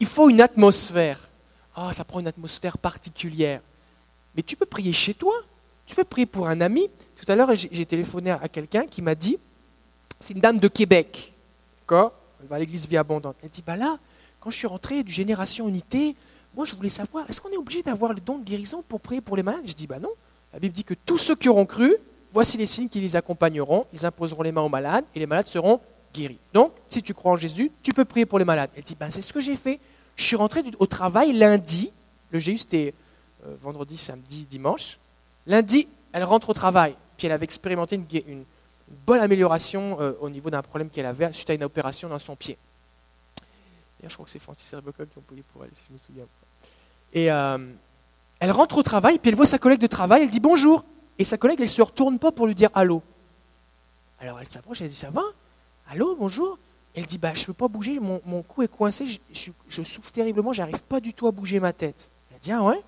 Il 0.00 0.06
faut 0.06 0.30
une 0.30 0.40
atmosphère. 0.40 1.28
Ah, 1.74 1.92
ça 1.92 2.04
prend 2.04 2.20
une 2.20 2.28
atmosphère 2.28 2.78
particulière. 2.78 3.60
Mais 4.34 4.42
tu 4.42 4.56
peux 4.56 4.66
prier 4.66 4.92
chez 4.92 5.14
toi. 5.14 5.34
Tu 5.86 5.94
peux 5.94 6.04
prier 6.04 6.26
pour 6.26 6.48
un 6.48 6.60
ami. 6.60 6.88
Tout 7.16 7.30
à 7.30 7.36
l'heure, 7.36 7.54
j'ai 7.54 7.86
téléphoné 7.86 8.30
à 8.30 8.48
quelqu'un 8.48 8.86
qui 8.86 9.02
m'a 9.02 9.14
dit, 9.14 9.38
c'est 10.18 10.34
une 10.34 10.40
dame 10.40 10.58
de 10.58 10.68
Québec, 10.68 11.32
d'accord? 11.80 12.12
Elle 12.40 12.46
va 12.48 12.56
à 12.56 12.58
l'église 12.58 12.86
Vie 12.86 12.96
Abondante. 12.96 13.36
Elle 13.42 13.50
dit, 13.50 13.62
bah 13.62 13.76
là, 13.76 13.98
quand 14.44 14.50
je 14.50 14.58
suis 14.58 14.66
rentré 14.66 15.02
du 15.02 15.10
Génération 15.10 15.66
Unité, 15.66 16.14
moi 16.54 16.66
je 16.66 16.74
voulais 16.74 16.90
savoir, 16.90 17.24
est-ce 17.30 17.40
qu'on 17.40 17.50
est 17.50 17.56
obligé 17.56 17.82
d'avoir 17.82 18.12
le 18.12 18.20
don 18.20 18.36
de 18.36 18.44
guérison 18.44 18.84
pour 18.86 19.00
prier 19.00 19.22
pour 19.22 19.38
les 19.38 19.42
malades? 19.42 19.62
Je 19.64 19.72
dis, 19.72 19.86
bah 19.86 19.98
non. 19.98 20.10
La 20.52 20.58
Bible 20.58 20.74
dit 20.74 20.84
que 20.84 20.92
tous 20.92 21.16
ceux 21.16 21.34
qui 21.34 21.48
auront 21.48 21.64
cru, 21.64 21.96
voici 22.30 22.58
les 22.58 22.66
signes 22.66 22.90
qui 22.90 23.00
les 23.00 23.16
accompagneront, 23.16 23.86
ils 23.94 24.04
imposeront 24.04 24.42
les 24.42 24.52
mains 24.52 24.60
aux 24.60 24.68
malades 24.68 25.06
et 25.14 25.18
les 25.18 25.26
malades 25.26 25.46
seront 25.46 25.80
guéris. 26.12 26.38
Donc, 26.52 26.72
si 26.90 27.02
tu 27.02 27.14
crois 27.14 27.32
en 27.32 27.36
Jésus, 27.36 27.72
tu 27.82 27.94
peux 27.94 28.04
prier 28.04 28.26
pour 28.26 28.38
les 28.38 28.44
malades. 28.44 28.68
Elle 28.76 28.82
dit, 28.82 28.94
bah 28.94 29.10
c'est 29.10 29.22
ce 29.22 29.32
que 29.32 29.40
j'ai 29.40 29.56
fait. 29.56 29.80
Je 30.16 30.24
suis 30.24 30.36
rentré 30.36 30.62
au 30.78 30.86
travail 30.86 31.32
lundi, 31.32 31.90
le 32.30 32.38
GU 32.38 32.58
c'était 32.58 32.92
euh, 33.46 33.54
vendredi, 33.58 33.96
samedi, 33.96 34.44
dimanche. 34.44 34.98
Lundi, 35.46 35.88
elle 36.12 36.24
rentre 36.24 36.50
au 36.50 36.54
travail, 36.54 36.94
puis 37.16 37.26
elle 37.26 37.32
avait 37.32 37.44
expérimenté 37.44 37.96
une, 37.96 38.44
bonne 39.06 39.20
amélioration 39.20 39.96
euh, 40.00 40.12
au 40.20 40.28
niveau 40.28 40.50
d'un 40.50 40.60
problème 40.60 40.90
qu'elle 40.90 41.06
avait 41.06 41.32
suite 41.32 41.48
à 41.48 41.54
une 41.54 41.64
opération 41.64 42.10
dans 42.10 42.18
son 42.18 42.36
pied 42.36 42.58
je 44.08 44.14
crois 44.14 44.24
que 44.24 44.30
c'est 44.30 44.38
Francis 44.38 44.72
Herbocop 44.72 45.08
qui 45.10 45.18
ont 45.18 45.22
payé 45.22 45.42
pour 45.52 45.64
elle, 45.64 45.70
si 45.72 45.84
je 45.88 45.92
me 45.92 45.98
souviens. 45.98 46.26
Et 47.12 47.30
euh, 47.30 47.58
elle 48.40 48.50
rentre 48.50 48.78
au 48.78 48.82
travail, 48.82 49.18
puis 49.18 49.30
elle 49.30 49.36
voit 49.36 49.46
sa 49.46 49.58
collègue 49.58 49.80
de 49.80 49.86
travail, 49.86 50.22
elle 50.22 50.30
dit 50.30 50.40
bonjour. 50.40 50.84
Et 51.18 51.24
sa 51.24 51.38
collègue, 51.38 51.58
elle 51.60 51.66
ne 51.66 51.70
se 51.70 51.82
retourne 51.82 52.18
pas 52.18 52.32
pour 52.32 52.46
lui 52.46 52.54
dire 52.54 52.70
allô. 52.74 53.02
Alors 54.18 54.40
elle 54.40 54.48
s'approche, 54.48 54.80
elle 54.80 54.88
dit 54.88 54.94
ça 54.94 55.10
va? 55.10 55.22
Allô, 55.88 56.16
bonjour? 56.16 56.58
Elle 56.94 57.06
dit 57.06 57.18
bah, 57.18 57.34
je 57.34 57.42
ne 57.42 57.46
peux 57.46 57.54
pas 57.54 57.68
bouger, 57.68 57.98
mon, 58.00 58.20
mon 58.24 58.42
cou 58.42 58.62
est 58.62 58.68
coincé, 58.68 59.06
je, 59.06 59.50
je, 59.68 59.82
souffre 59.82 60.12
terriblement, 60.12 60.52
j'arrive 60.52 60.82
pas 60.82 61.00
du 61.00 61.12
tout 61.12 61.26
à 61.26 61.32
bouger 61.32 61.60
ma 61.60 61.72
tête. 61.72 62.10
Elle 62.32 62.40
dit 62.40 62.52
ah 62.52 62.62
ouais? 62.62 62.80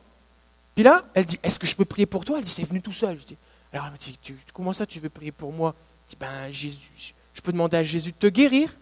Puis 0.75 0.85
là, 0.85 1.03
elle 1.15 1.27
dit 1.27 1.39
est-ce 1.43 1.59
que 1.59 1.67
je 1.67 1.75
peux 1.75 1.85
prier 1.85 2.07
pour 2.07 2.25
toi? 2.25 2.39
Elle 2.39 2.45
dit 2.45 2.51
c'est 2.51 2.65
venu 2.65 2.83
tout 2.83 2.93
seul. 2.93 3.19
Je 3.19 3.25
dis, 3.25 3.37
alors 3.73 3.87
elle 3.87 3.93
me 3.93 3.99
dit 3.99 4.19
comment 4.53 4.73
ça 4.73 4.87
tu 4.87 5.01
veux 5.01 5.09
prier 5.09 5.33
pour 5.33 5.53
moi? 5.53 5.75
Elle 5.77 6.11
dit 6.11 6.17
ben 6.19 6.51
Jésus, 6.51 7.15
je 7.35 7.41
peux 7.41 7.53
demander 7.53 7.77
à 7.77 7.83
Jésus 7.83 8.13
de 8.13 8.17
te 8.17 8.27
guérir 8.29 8.75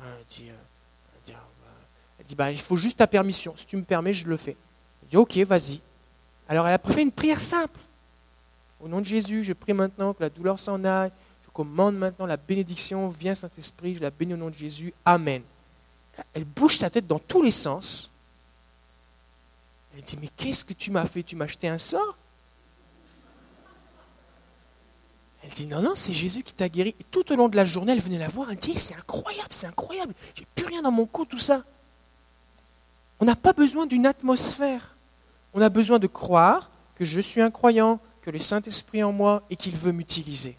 Elle 0.00 0.24
dit 0.28 0.50
dit, 2.26 2.34
bah, 2.34 2.50
il 2.50 2.60
faut 2.60 2.76
juste 2.76 2.98
ta 2.98 3.06
permission. 3.06 3.54
Si 3.56 3.66
tu 3.66 3.76
me 3.76 3.82
permets, 3.82 4.12
je 4.12 4.26
le 4.26 4.36
fais. 4.36 4.56
Il 5.04 5.08
dit, 5.10 5.16
ok, 5.16 5.36
vas-y. 5.38 5.80
Alors 6.48 6.66
elle 6.66 6.74
a 6.74 6.78
fait 6.78 7.02
une 7.02 7.12
prière 7.12 7.40
simple. 7.40 7.80
Au 8.80 8.88
nom 8.88 9.00
de 9.00 9.06
Jésus, 9.06 9.42
je 9.42 9.52
prie 9.52 9.72
maintenant 9.72 10.14
que 10.14 10.22
la 10.22 10.30
douleur 10.30 10.58
s'en 10.58 10.84
aille. 10.84 11.10
Je 11.44 11.50
commande 11.50 11.96
maintenant 11.96 12.26
la 12.26 12.36
bénédiction. 12.36 13.08
Viens 13.08 13.34
Saint-Esprit, 13.34 13.94
je 13.94 14.02
la 14.02 14.10
bénis 14.10 14.34
au 14.34 14.36
nom 14.36 14.50
de 14.50 14.54
Jésus. 14.54 14.92
Amen. 15.04 15.42
Elle 16.32 16.44
bouge 16.44 16.76
sa 16.78 16.88
tête 16.88 17.06
dans 17.06 17.18
tous 17.18 17.42
les 17.42 17.50
sens. 17.50 18.10
Elle 19.96 20.02
dit, 20.02 20.18
mais 20.20 20.28
qu'est-ce 20.28 20.64
que 20.64 20.74
tu 20.74 20.90
m'as 20.90 21.06
fait? 21.06 21.22
Tu 21.22 21.36
m'as 21.36 21.46
acheté 21.46 21.68
un 21.68 21.78
sort? 21.78 22.16
Elle 25.42 25.50
dit, 25.50 25.66
non, 25.66 25.80
non, 25.80 25.92
c'est 25.94 26.12
Jésus 26.12 26.42
qui 26.42 26.52
t'a 26.52 26.68
guéri. 26.68 26.94
Et 27.00 27.04
tout 27.10 27.32
au 27.32 27.36
long 27.36 27.48
de 27.48 27.56
la 27.56 27.64
journée, 27.64 27.92
elle 27.92 28.00
venait 28.00 28.18
la 28.18 28.28
voir. 28.28 28.50
Elle 28.50 28.58
dit, 28.58 28.78
c'est 28.78 28.94
incroyable, 28.94 29.48
c'est 29.50 29.66
incroyable. 29.66 30.12
J'ai 30.34 30.46
plus 30.54 30.66
rien 30.66 30.82
dans 30.82 30.90
mon 30.90 31.06
cou, 31.06 31.24
tout 31.24 31.38
ça. 31.38 31.62
On 33.20 33.24
n'a 33.24 33.36
pas 33.36 33.52
besoin 33.52 33.86
d'une 33.86 34.06
atmosphère. 34.06 34.96
On 35.54 35.62
a 35.62 35.68
besoin 35.68 35.98
de 35.98 36.06
croire 36.06 36.70
que 36.94 37.04
je 37.04 37.20
suis 37.20 37.40
un 37.40 37.50
croyant, 37.50 38.00
que 38.22 38.30
le 38.30 38.38
Saint-Esprit 38.38 39.02
en 39.02 39.12
moi 39.12 39.42
et 39.50 39.56
qu'il 39.56 39.76
veut 39.76 39.92
m'utiliser. 39.92 40.56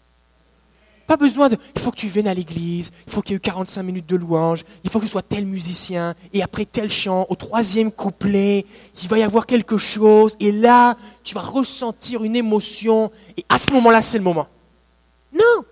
Pas 1.06 1.16
besoin 1.16 1.48
de. 1.48 1.56
Il 1.74 1.80
faut 1.80 1.90
que 1.90 1.96
tu 1.96 2.06
viennes 2.06 2.28
à 2.28 2.34
l'église, 2.34 2.90
il 3.06 3.12
faut 3.12 3.22
qu'il 3.22 3.32
y 3.32 3.34
ait 3.34 3.38
eu 3.38 3.40
45 3.40 3.82
minutes 3.82 4.06
de 4.06 4.16
louange, 4.16 4.64
il 4.84 4.90
faut 4.90 4.98
que 4.98 5.06
je 5.06 5.10
sois 5.10 5.22
tel 5.22 5.46
musicien, 5.46 6.14
et 6.34 6.42
après 6.42 6.66
tel 6.66 6.90
chant, 6.90 7.26
au 7.30 7.34
troisième 7.34 7.90
couplet, 7.90 8.66
il 9.02 9.08
va 9.08 9.18
y 9.18 9.22
avoir 9.22 9.46
quelque 9.46 9.78
chose, 9.78 10.36
et 10.38 10.52
là, 10.52 10.96
tu 11.24 11.34
vas 11.34 11.40
ressentir 11.40 12.24
une 12.24 12.36
émotion, 12.36 13.10
et 13.38 13.44
à 13.48 13.56
ce 13.56 13.72
moment-là, 13.72 14.02
c'est 14.02 14.18
le 14.18 14.24
moment. 14.24 14.48
Non, 15.32 15.64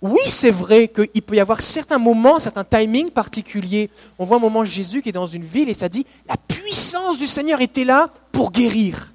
oui, 0.00 0.20
c'est 0.26 0.52
vrai 0.52 0.88
qu'il 0.88 1.22
peut 1.22 1.34
y 1.34 1.40
avoir 1.40 1.60
certains 1.60 1.98
moments, 1.98 2.38
certains 2.38 2.64
timings 2.64 3.10
particuliers. 3.10 3.90
On 4.18 4.24
voit 4.24 4.36
un 4.36 4.40
moment 4.40 4.64
Jésus 4.64 5.02
qui 5.02 5.08
est 5.08 5.12
dans 5.12 5.26
une 5.26 5.42
ville 5.42 5.68
et 5.68 5.74
ça 5.74 5.88
dit, 5.88 6.06
la 6.28 6.36
puissance 6.36 7.18
du 7.18 7.26
Seigneur 7.26 7.60
était 7.60 7.84
là 7.84 8.08
pour 8.30 8.52
guérir. 8.52 9.12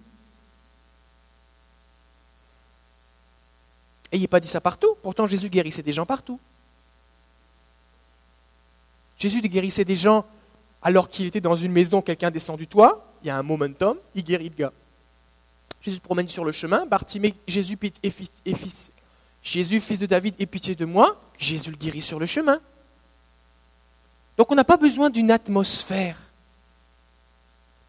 Et 4.12 4.18
il 4.18 4.22
n'est 4.22 4.28
pas 4.28 4.42
dit 4.42 4.48
ça 4.48 4.60
partout. 4.60 4.96
Pourtant, 5.02 5.26
Jésus 5.26 5.50
guérissait 5.50 5.82
des 5.82 5.94
gens 5.94 6.06
partout. 6.06 6.40
Jésus 9.18 9.42
guérissait 9.42 9.86
des 9.86 9.96
gens 9.96 10.26
alors 10.82 11.08
qu'il 11.08 11.26
était 11.26 11.40
dans 11.40 11.56
une 11.56 11.72
maison, 11.72 12.02
quelqu'un 12.02 12.30
descend 12.30 12.58
du 12.58 12.68
toit, 12.68 13.08
il 13.24 13.28
y 13.28 13.30
a 13.30 13.38
un 13.38 13.44
momentum, 13.44 13.98
il 14.16 14.24
guérit 14.24 14.50
le 14.50 14.56
gars. 14.56 14.74
Jésus 15.82 15.98
se 15.98 16.02
promène 16.02 16.28
sur 16.28 16.44
le 16.44 16.52
chemin, 16.52 16.86
Bartimée, 16.86 17.34
Jésus 17.48 17.78
est 18.04 18.10
fils, 18.10 18.92
Jésus, 19.44 19.82
fils 19.82 20.00
de 20.00 20.06
David, 20.06 20.36
aie 20.40 20.46
pitié 20.46 20.74
de 20.74 20.86
moi. 20.86 21.20
Jésus 21.38 21.70
le 21.70 21.76
guérit 21.76 22.02
sur 22.02 22.20
le 22.20 22.26
chemin. 22.26 22.60
Donc 24.38 24.52
on 24.52 24.56
n'a 24.56 24.64
pas 24.64 24.78
besoin 24.78 25.10
d'une 25.10 25.32
atmosphère. 25.32 26.18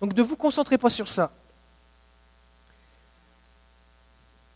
Donc 0.01 0.15
ne 0.15 0.23
vous 0.23 0.37
concentrez 0.37 0.77
pas 0.77 0.91
sur 0.91 1.09
ça. 1.09 1.31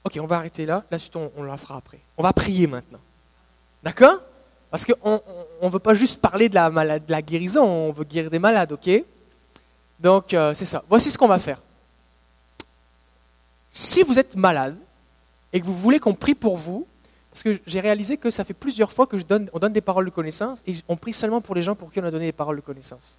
Ok, 0.05 0.19
on 0.21 0.27
va 0.27 0.37
arrêter 0.37 0.67
là. 0.67 0.85
La 0.91 0.99
suite, 0.99 1.15
on, 1.17 1.43
la 1.43 1.57
fera 1.57 1.77
après. 1.77 2.01
On 2.17 2.23
va 2.23 2.33
prier 2.33 2.67
maintenant. 2.67 3.01
D'accord? 3.83 4.21
Parce 4.71 4.85
qu'on 4.85 5.23
ne 5.63 5.69
veut 5.69 5.79
pas 5.79 5.95
juste 5.95 6.21
parler 6.21 6.49
de 6.49 6.55
la, 6.55 6.99
de 6.99 7.11
la 7.11 7.23
guérison, 7.23 7.63
on 7.63 7.93
veut 7.93 8.05
guérir 8.05 8.31
des 8.31 8.39
malades, 8.39 8.73
ok? 8.73 8.91
Donc 9.99 10.35
euh, 10.35 10.53
c'est 10.55 10.65
ça. 10.65 10.85
Voici 10.89 11.11
ce 11.11 11.17
qu'on 11.17 11.29
va 11.29 11.39
faire. 11.39 11.61
Si 13.71 14.03
vous 14.03 14.19
êtes 14.19 14.35
malade, 14.35 14.77
et 15.53 15.61
que 15.61 15.67
vous 15.67 15.77
voulez 15.77 15.99
qu'on 15.99 16.15
prie 16.15 16.35
pour 16.35 16.57
vous, 16.57 16.87
parce 17.31 17.43
que 17.43 17.61
j'ai 17.67 17.81
réalisé 17.81 18.17
que 18.17 18.31
ça 18.31 18.45
fait 18.45 18.55
plusieurs 18.55 18.93
fois 18.93 19.07
que 19.07 19.17
donne, 19.17 19.49
on 19.53 19.59
donne 19.59 19.73
des 19.73 19.81
paroles 19.81 20.07
de 20.07 20.11
connaissance 20.11 20.63
et 20.67 20.75
on 20.89 20.97
prie 20.97 21.13
seulement 21.13 21.41
pour 21.41 21.55
les 21.55 21.63
gens 21.63 21.75
pour 21.75 21.93
qui 21.93 22.01
on 22.01 22.05
a 22.05 22.11
donné 22.11 22.27
des 22.27 22.33
paroles 22.33 22.57
de 22.57 22.63
connaissance. 22.63 23.19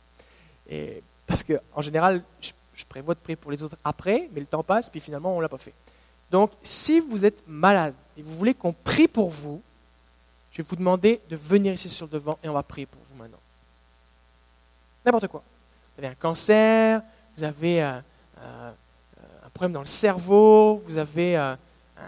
Et 0.69 1.01
parce 1.25 1.43
qu'en 1.43 1.81
général, 1.81 2.23
je, 2.41 2.51
prévois 2.87 3.13
de 3.13 3.19
prier 3.19 3.35
pour 3.35 3.51
les 3.51 3.61
autres 3.61 3.77
après, 3.83 4.29
mais 4.33 4.39
le 4.39 4.45
temps 4.45 4.63
passe, 4.63 4.89
puis 4.89 4.99
finalement, 4.99 5.35
on 5.35 5.39
l'a 5.39 5.49
pas 5.49 5.57
fait. 5.57 5.73
Donc, 6.31 6.51
si 6.61 6.99
vous 6.99 7.25
êtes 7.25 7.43
malade 7.47 7.93
et 8.17 8.21
vous 8.21 8.37
voulez 8.37 8.53
qu'on 8.53 8.73
prie 8.73 9.07
pour 9.07 9.29
vous, 9.29 9.61
je 10.51 10.61
vais 10.61 10.67
vous 10.67 10.75
demander 10.75 11.21
de 11.29 11.35
venir 11.35 11.73
ici 11.73 11.89
sur 11.89 12.05
le 12.05 12.11
devant 12.11 12.37
et 12.43 12.49
on 12.49 12.53
va 12.53 12.63
prier 12.63 12.85
pour 12.85 13.01
vous 13.03 13.15
maintenant. 13.15 13.39
N'importe 15.05 15.27
quoi. 15.27 15.43
Vous 15.95 16.03
avez 16.03 16.13
un 16.13 16.15
cancer, 16.15 17.01
vous 17.35 17.43
avez 17.43 17.83
euh, 17.83 17.99
euh, 18.39 18.71
un 19.45 19.49
problème 19.49 19.73
dans 19.73 19.79
le 19.79 19.85
cerveau, 19.85 20.81
vous 20.85 20.97
avez 20.97 21.37
euh, 21.37 21.55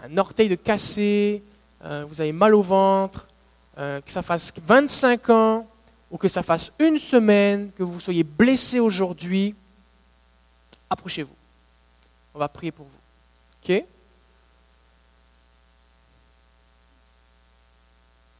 un 0.04 0.16
orteil 0.16 0.48
de 0.48 0.54
cassé, 0.54 1.42
euh, 1.84 2.04
vous 2.08 2.20
avez 2.20 2.32
mal 2.32 2.54
au 2.54 2.62
ventre, 2.62 3.28
euh, 3.78 4.00
que 4.00 4.10
ça 4.10 4.22
fasse 4.22 4.52
25 4.62 5.30
ans 5.30 5.66
ou 6.10 6.18
que 6.18 6.28
ça 6.28 6.42
fasse 6.42 6.72
une 6.78 6.98
semaine, 6.98 7.70
que 7.72 7.82
vous 7.82 8.00
soyez 8.00 8.22
blessé 8.22 8.80
aujourd'hui, 8.80 9.54
approchez-vous. 10.90 11.34
On 12.34 12.38
va 12.38 12.48
prier 12.48 12.72
pour 12.72 12.86
vous. 12.86 12.98
OK? 13.62 13.84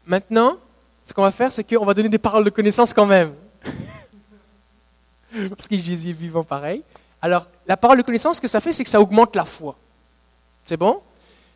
Maintenant, 0.07 0.57
ce 1.05 1.15
qu'on 1.15 1.23
va 1.23 1.31
faire, 1.31 1.51
c'est 1.51 1.65
qu'on 1.65 1.85
va 1.85 1.95
donner 1.95 2.09
des 2.09 2.19
paroles 2.19 2.45
de 2.45 2.51
connaissance 2.51 2.93
quand 2.93 3.07
même. 3.07 3.35
Parce 5.51 5.69
que 5.69 5.79
Jésus 5.79 6.11
est 6.11 6.13
vivant 6.13 6.45
pareil. 6.45 6.83
Alors, 7.21 7.47
la 7.67 7.77
parole 7.77 7.99
de 7.99 8.03
connaissance, 8.03 8.37
ce 8.37 8.41
que 8.41 8.49
ça 8.49 8.61
fait, 8.61 8.73
c'est 8.73 8.85
que 8.85 8.91
ça 8.91 9.01
augmente 9.01 9.35
la 9.37 9.45
foi. 9.45 9.77
C'est 10.67 10.77
bon? 10.77 11.01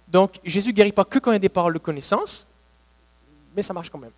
Donc, 0.09 0.39
Jésus 0.45 0.71
ne 0.71 0.75
guérit 0.75 0.93
pas 0.93 1.05
que 1.05 1.19
quand 1.19 1.33
il 1.33 1.35
y 1.35 1.37
a 1.37 1.41
des 1.41 1.49
paroles 1.49 1.75
de 1.75 1.79
connaissance, 1.79 2.47
mais 3.55 3.63
ça 3.63 3.73
marche 3.73 3.91
quand 3.91 3.99
même. 3.99 4.13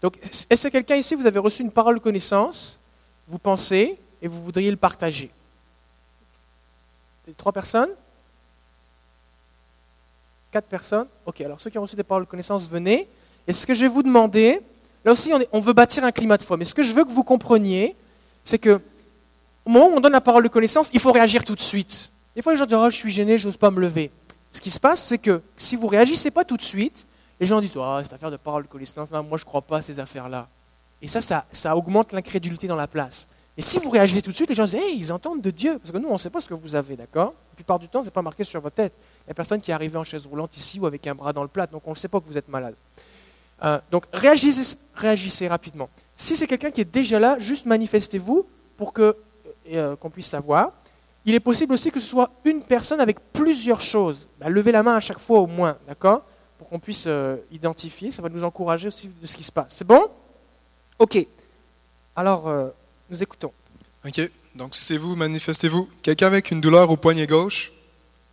Donc, 0.00 0.18
est-ce 0.50 0.68
que 0.68 0.72
quelqu'un 0.72 0.96
ici, 0.96 1.14
vous 1.14 1.26
avez 1.26 1.38
reçu 1.38 1.62
une 1.62 1.70
parole 1.70 1.96
de 1.96 2.00
connaissance, 2.00 2.78
vous 3.26 3.38
pensez, 3.38 3.98
et 4.20 4.28
vous 4.28 4.42
voudriez 4.42 4.70
le 4.70 4.76
partager? 4.76 5.30
Trois 7.36 7.52
personnes? 7.52 7.90
Quatre 10.50 10.66
personnes? 10.66 11.06
Ok, 11.24 11.40
alors 11.40 11.60
ceux 11.60 11.70
qui 11.70 11.78
ont 11.78 11.82
reçu 11.82 11.96
des 11.96 12.02
paroles 12.02 12.24
de 12.24 12.28
connaissance, 12.28 12.68
venez. 12.68 13.08
Et 13.46 13.52
ce 13.52 13.66
que 13.66 13.74
je 13.74 13.82
vais 13.82 13.88
vous 13.88 14.02
demander, 14.02 14.60
là 15.04 15.12
aussi, 15.12 15.32
on, 15.52 15.60
veut 15.60 15.72
bâtir 15.72 16.04
un 16.04 16.12
climat 16.12 16.36
de 16.36 16.42
foi, 16.42 16.56
mais 16.56 16.64
ce 16.64 16.74
que 16.74 16.82
je 16.82 16.94
veux 16.94 17.04
que 17.04 17.10
vous 17.10 17.24
compreniez, 17.24 17.96
c'est 18.44 18.58
que 18.58 18.80
au 19.64 19.70
moment 19.70 19.88
où 19.88 19.96
on 19.96 20.00
donne 20.00 20.12
la 20.12 20.20
parole 20.20 20.42
de 20.42 20.48
connaissance, 20.48 20.90
il 20.92 21.00
faut 21.00 21.12
réagir 21.12 21.44
tout 21.44 21.54
de 21.54 21.60
suite. 21.60 22.10
Des 22.34 22.42
fois, 22.42 22.52
les 22.52 22.58
gens 22.58 22.66
disent 22.66 22.76
oh, 22.76 22.90
Je 22.90 22.96
suis 22.96 23.10
gêné, 23.10 23.38
je 23.38 23.46
n'ose 23.46 23.56
pas 23.56 23.70
me 23.70 23.80
lever. 23.80 24.10
Ce 24.52 24.60
qui 24.60 24.70
se 24.70 24.78
passe, 24.78 25.02
c'est 25.02 25.18
que 25.18 25.42
si 25.56 25.76
vous 25.76 25.86
réagissez 25.86 26.30
pas 26.30 26.44
tout 26.44 26.56
de 26.56 26.62
suite, 26.62 27.06
les 27.40 27.46
gens 27.46 27.60
disent 27.60 27.72
oh, 27.76 27.98
Cette 28.02 28.12
affaire 28.12 28.30
de 28.30 28.36
parole 28.36 28.66
non, 28.96 29.22
moi 29.24 29.38
je 29.38 29.42
ne 29.42 29.46
crois 29.46 29.62
pas 29.62 29.78
à 29.78 29.82
ces 29.82 29.98
affaires-là. 29.98 30.46
Et 31.00 31.08
ça, 31.08 31.20
ça, 31.20 31.46
ça 31.50 31.76
augmente 31.76 32.12
l'incrédulité 32.12 32.68
dans 32.68 32.76
la 32.76 32.86
place. 32.86 33.26
Et 33.56 33.62
si 33.62 33.78
vous 33.78 33.90
réagissez 33.90 34.22
tout 34.22 34.30
de 34.30 34.36
suite, 34.36 34.48
les 34.48 34.54
gens 34.54 34.64
disent 34.64 34.76
Hey, 34.76 34.96
ils 34.96 35.12
entendent 35.12 35.42
de 35.42 35.50
Dieu. 35.50 35.78
Parce 35.78 35.90
que 35.90 35.98
nous, 35.98 36.08
on 36.08 36.12
ne 36.12 36.18
sait 36.18 36.30
pas 36.30 36.40
ce 36.40 36.48
que 36.48 36.54
vous 36.54 36.76
avez, 36.76 36.96
d'accord? 36.96 37.34
La 37.52 37.56
plupart 37.56 37.78
du 37.78 37.88
temps, 37.88 38.00
ce 38.00 38.06
n'est 38.06 38.12
pas 38.12 38.22
marqué 38.22 38.44
sur 38.44 38.60
votre 38.60 38.76
tête. 38.76 38.94
Il 39.22 39.28
n'y 39.28 39.30
a 39.32 39.34
personne 39.34 39.60
qui 39.60 39.70
est 39.70 39.74
arrivé 39.74 39.96
en 39.96 40.04
chaise 40.04 40.26
roulante 40.26 40.56
ici 40.56 40.78
ou 40.78 40.86
avec 40.86 41.06
un 41.06 41.14
bras 41.14 41.32
dans 41.32 41.42
le 41.42 41.48
plat, 41.48 41.66
donc 41.66 41.82
on 41.86 41.90
ne 41.90 41.96
sait 41.96 42.08
pas 42.08 42.20
que 42.20 42.26
vous 42.26 42.38
êtes 42.38 42.48
malade. 42.48 42.74
Euh, 43.64 43.78
donc 43.90 44.04
réagissez, 44.12 44.76
réagissez 44.94 45.48
rapidement. 45.48 45.88
Si 46.16 46.34
c'est 46.34 46.46
quelqu'un 46.46 46.70
qui 46.70 46.80
est 46.80 46.90
déjà 46.90 47.18
là, 47.18 47.38
juste 47.38 47.66
manifestez-vous 47.66 48.46
pour 48.76 48.92
euh, 48.98 49.96
qu'on 49.96 50.10
puisse 50.10 50.26
savoir. 50.26 50.72
Il 51.24 51.34
est 51.34 51.40
possible 51.40 51.72
aussi 51.72 51.90
que 51.90 52.00
ce 52.00 52.06
soit 52.06 52.30
une 52.44 52.62
personne 52.62 53.00
avec 53.00 53.18
plusieurs 53.32 53.80
choses. 53.80 54.28
Bah, 54.40 54.48
levez 54.48 54.72
la 54.72 54.82
main 54.82 54.96
à 54.96 55.00
chaque 55.00 55.20
fois 55.20 55.40
au 55.40 55.46
moins, 55.46 55.78
d'accord? 55.86 56.22
Pour 56.58 56.68
qu'on 56.68 56.80
puisse 56.80 57.04
euh, 57.06 57.36
identifier. 57.52 58.10
Ça 58.10 58.22
va 58.22 58.28
nous 58.28 58.42
encourager 58.42 58.88
aussi 58.88 59.08
de 59.08 59.26
ce 59.26 59.36
qui 59.36 59.44
se 59.44 59.52
passe. 59.52 59.68
C'est 59.70 59.86
bon? 59.86 60.08
Ok. 60.98 61.24
Alors, 62.16 62.48
euh, 62.48 62.68
nous 63.08 63.22
écoutons. 63.22 63.52
OK. 64.04 64.20
Donc, 64.54 64.74
si 64.74 64.82
c'est 64.82 64.98
vous, 64.98 65.14
manifestez-vous. 65.16 65.88
Quelqu'un 66.02 66.26
avec 66.26 66.50
une 66.50 66.60
douleur 66.60 66.90
au 66.90 66.96
poignet 66.96 67.26
gauche? 67.26 67.72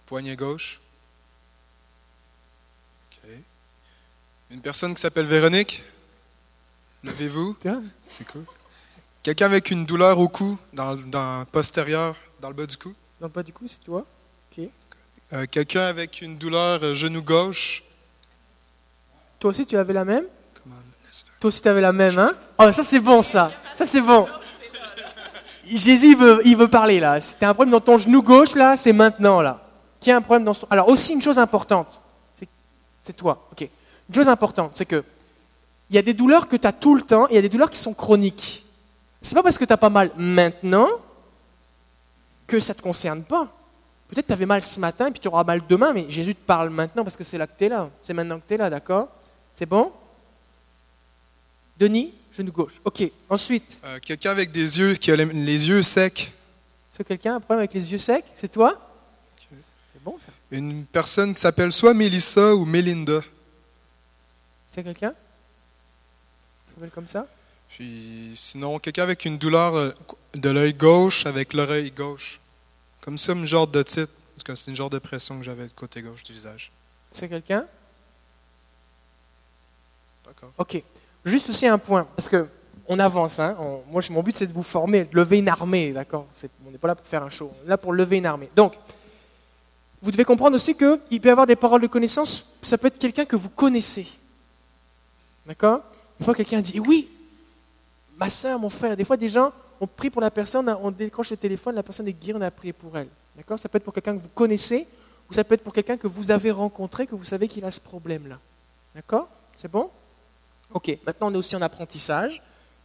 Poignet 0.07 0.35
gauche. 0.35 0.81
OK. 3.11 3.29
Une 4.51 4.61
personne 4.61 4.95
qui 4.95 5.01
s'appelle 5.01 5.25
Véronique? 5.25 5.83
Levez-vous. 7.03 7.55
C'est 8.07 8.27
cool. 8.27 8.43
Quelqu'un 9.23 9.45
avec 9.45 9.69
une 9.71 9.85
douleur 9.85 10.19
au 10.19 10.27
cou, 10.27 10.57
dans, 10.73 10.95
dans 10.95 11.45
postérieur, 11.45 12.15
dans 12.41 12.49
le 12.49 12.55
bas 12.55 12.65
du 12.65 12.77
cou? 12.77 12.93
Non, 13.21 13.29
pas 13.29 13.43
du 13.43 13.53
coup, 13.53 13.65
c'est 13.67 13.83
toi. 13.83 14.05
Euh, 15.31 15.45
Quelqu'un 15.51 15.81
avec 15.81 16.21
une 16.21 16.37
douleur 16.37 16.83
euh, 16.83 16.95
genou 16.95 17.21
gauche? 17.21 17.83
Toi 19.39 19.51
aussi, 19.51 19.65
tu 19.65 19.77
avais 19.77 19.93
la 19.93 20.05
même? 20.05 20.25
Toi 21.39 21.47
aussi, 21.47 21.61
tu 21.61 21.67
avais 21.67 21.81
la 21.81 21.93
même, 21.93 22.17
hein? 22.17 22.33
Oh, 22.57 22.71
ça, 22.71 22.83
c'est 22.83 22.99
bon, 22.99 23.21
ça. 23.21 23.51
Ça, 23.75 23.85
c'est 23.85 24.01
bon. 24.01 24.27
Jésus, 25.67 26.11
il 26.11 26.17
veut, 26.17 26.41
il 26.45 26.57
veut 26.57 26.67
parler, 26.67 26.99
là. 26.99 27.21
Si 27.21 27.35
t'as 27.35 27.49
un 27.49 27.53
problème 27.53 27.71
dans 27.71 27.79
ton 27.79 27.97
genou 27.97 28.23
gauche, 28.23 28.55
là, 28.55 28.75
c'est 28.75 28.93
maintenant, 28.93 29.39
là. 29.39 29.63
Qui 29.99 30.11
a 30.11 30.17
un 30.17 30.21
problème 30.21 30.45
dans 30.45 30.53
son... 30.53 30.67
Alors, 30.69 30.89
aussi, 30.89 31.13
une 31.13 31.21
chose 31.21 31.37
importante. 31.37 32.01
C'est, 32.35 32.49
c'est 33.01 33.15
toi, 33.15 33.47
ok. 33.51 33.61
Une 34.09 34.15
chose 34.15 34.27
importante, 34.27 34.71
c'est 34.75 34.85
que 34.85 35.03
il 35.89 35.95
y 35.95 35.99
a 35.99 36.01
des 36.01 36.13
douleurs 36.13 36.47
que 36.47 36.55
tu 36.55 36.67
as 36.67 36.71
tout 36.71 36.95
le 36.95 37.03
temps 37.03 37.27
et 37.27 37.33
il 37.33 37.35
y 37.35 37.39
a 37.39 37.41
des 37.41 37.49
douleurs 37.49 37.69
qui 37.69 37.79
sont 37.79 37.93
chroniques. 37.93 38.65
C'est 39.21 39.35
pas 39.35 39.43
parce 39.43 39.57
que 39.57 39.65
tu 39.65 39.71
n'as 39.71 39.77
pas 39.77 39.89
mal 39.89 40.11
maintenant 40.17 40.87
que 42.49 42.59
ça 42.59 42.73
ne 42.73 42.77
te 42.77 42.81
concerne 42.83 43.23
pas. 43.23 43.47
Peut-être 44.09 44.27
tu 44.27 44.33
avais 44.33 44.45
mal 44.47 44.63
ce 44.63 44.79
matin 44.79 45.07
et 45.07 45.11
puis 45.11 45.19
tu 45.19 45.27
auras 45.27 45.43
mal 45.43 45.61
demain, 45.69 45.93
mais 45.93 46.09
Jésus 46.09 46.33
te 46.35 46.45
parle 46.45 46.69
maintenant 46.71 47.03
parce 47.03 47.15
que 47.15 47.23
c'est 47.23 47.37
là 47.37 47.45
que 47.47 47.53
tu 47.57 47.65
es 47.65 47.69
là. 47.69 47.89
C'est 48.01 48.13
maintenant 48.13 48.39
que 48.39 48.47
tu 48.47 48.55
es 48.55 48.57
là, 48.57 48.69
d'accord? 48.69 49.07
C'est 49.53 49.67
bon? 49.67 49.91
Denis, 51.79 52.13
genou 52.35 52.51
gauche. 52.51 52.81
Ok. 52.83 53.03
Ensuite, 53.29 53.79
Euh, 53.85 53.99
Quelqu'un 54.01 54.31
avec 54.31 54.51
des 54.51 54.79
yeux, 54.79 54.95
qui 54.95 55.11
a 55.11 55.15
les, 55.15 55.25
les 55.25 55.67
yeux 55.69 55.81
secs. 55.83 56.31
que 56.97 57.03
quelqu'un 57.03 57.33
a 57.33 57.35
un 57.35 57.39
problème 57.39 57.59
avec 57.59 57.73
les 57.73 57.91
yeux 57.91 57.97
secs? 57.97 58.25
C'est 58.33 58.51
toi? 58.51 58.77
C'est 59.49 60.03
bon 60.03 60.17
ça. 60.19 60.31
Une 60.51 60.85
personne 60.85 61.33
qui 61.33 61.39
s'appelle 61.39 61.71
soit 61.71 61.93
Melissa 61.93 62.55
ou 62.55 62.65
Melinda. 62.65 63.21
C'est 64.69 64.83
quelqu'un? 64.83 65.11
Ça 66.67 66.73
s'appelle 66.75 66.89
comme 66.91 67.07
ça? 67.07 67.25
Puis 67.69 68.31
sinon, 68.35 68.79
quelqu'un 68.79 69.03
avec 69.03 69.23
une 69.25 69.37
douleur 69.37 69.75
euh, 69.75 69.91
de 70.33 70.49
l'œil 70.49 70.73
gauche 70.73 71.25
avec 71.25 71.53
l'oreille 71.53 71.91
gauche. 71.91 72.38
Comme 73.09 73.17
ça, 73.17 73.33
une 73.33 73.47
genre 73.47 73.65
de 73.65 73.81
titre. 73.81 74.11
Parce 74.35 74.43
que 74.43 74.53
c'est 74.53 74.69
une 74.69 74.77
genre 74.77 74.91
de 74.91 74.99
pression 74.99 75.39
que 75.39 75.43
j'avais 75.43 75.63
du 75.65 75.73
côté 75.73 75.99
gauche 76.03 76.21
du 76.23 76.31
visage. 76.31 76.71
C'est 77.11 77.27
quelqu'un? 77.27 77.65
D'accord. 80.27 80.51
Ok. 80.59 80.83
Juste 81.25 81.49
aussi 81.49 81.65
un 81.65 81.79
point, 81.79 82.07
parce 82.15 82.29
que 82.29 82.47
on 82.87 82.99
avance. 82.99 83.39
Hein, 83.39 83.57
on- 83.59 83.81
moi, 83.91 84.03
mon 84.11 84.21
but, 84.21 84.37
c'est 84.37 84.45
de 84.45 84.53
vous 84.53 84.61
former, 84.61 85.05
de 85.05 85.15
lever 85.15 85.39
une 85.39 85.49
armée, 85.49 85.91
d'accord? 85.91 86.27
On 86.67 86.69
n'est 86.69 86.77
pas 86.77 86.89
là 86.89 86.93
pour 86.93 87.07
faire 87.07 87.23
un 87.23 87.31
show, 87.31 87.51
on 87.63 87.65
est 87.65 87.69
là 87.69 87.79
pour 87.79 87.93
lever 87.93 88.17
une 88.17 88.27
armée. 88.27 88.51
Donc, 88.55 88.75
vous 90.03 90.11
devez 90.11 90.23
comprendre 90.23 90.53
aussi 90.53 90.77
qu'il 90.77 91.19
peut 91.19 91.29
y 91.29 91.31
avoir 91.31 91.47
des 91.47 91.55
paroles 91.55 91.81
de 91.81 91.87
connaissance, 91.87 92.53
ça 92.61 92.77
peut 92.77 92.89
être 92.89 92.99
quelqu'un 92.99 93.25
que 93.25 93.35
vous 93.35 93.49
connaissez. 93.49 94.05
D'accord? 95.47 95.81
Une 96.19 96.25
fois, 96.25 96.35
quelqu'un 96.35 96.61
dit 96.61 96.79
Oui, 96.79 97.09
ma 98.17 98.29
soeur, 98.29 98.59
mon 98.59 98.69
frère. 98.69 98.95
Des 98.95 99.03
fois, 99.03 99.17
des 99.17 99.29
gens, 99.29 99.51
on 99.79 99.87
prie 99.87 100.09
pour 100.09 100.21
la 100.21 100.31
personne, 100.31 100.69
on 100.81 100.91
décroche 100.91 101.31
le 101.31 101.37
téléphone, 101.37 101.75
la 101.75 101.83
personne 101.83 102.07
est 102.07 102.13
guérie, 102.13 102.37
on 102.37 102.41
a 102.41 102.51
prié 102.51 102.73
pour 102.73 102.97
elle. 102.97 103.07
D'accord? 103.35 103.57
Ça 103.57 103.69
peut 103.69 103.77
être 103.77 103.83
pour 103.83 103.93
quelqu'un 103.93 104.15
que 104.15 104.21
vous 104.21 104.29
connaissez, 104.29 104.87
ou 105.29 105.33
ça 105.33 105.43
peut 105.43 105.55
être 105.55 105.63
pour 105.63 105.73
quelqu'un 105.73 105.97
que 105.97 106.07
vous 106.07 106.31
avez 106.31 106.51
rencontré, 106.51 107.07
que 107.07 107.15
vous 107.15 107.23
savez 107.23 107.47
qu'il 107.47 107.63
a 107.65 107.71
ce 107.71 107.79
problème-là. 107.79 108.39
D'accord? 108.95 109.27
C'est 109.55 109.71
bon? 109.71 109.89
Ok, 110.73 110.97
maintenant 111.05 111.31
on 111.31 111.33
est 111.33 111.37
aussi 111.37 111.55
en 111.55 111.61
apprentissage. 111.61 112.41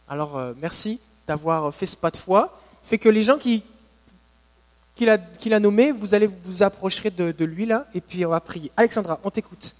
Alors 0.07 0.37
euh, 0.37 0.53
merci 0.59 0.99
d'avoir 1.27 1.73
fait 1.73 1.85
ce 1.85 1.97
pas 1.97 2.11
de 2.11 2.17
foi. 2.17 2.59
Fait 2.81 2.97
que 2.97 3.09
les 3.09 3.23
gens 3.23 3.37
qui 3.37 3.63
qu'il 4.95 5.09
a 5.53 5.59
nommés, 5.59 5.91
vous 5.91 6.15
allez 6.15 6.27
vous 6.27 6.63
approcherez 6.63 7.09
de, 7.11 7.33
de 7.33 7.45
lui 7.45 7.65
là, 7.65 7.85
et 7.93 7.99
puis 7.99 8.25
on 8.25 8.29
va 8.29 8.39
prier. 8.39 8.71
Alexandra, 8.77 9.19
on 9.23 9.29
t'écoute. 9.29 9.75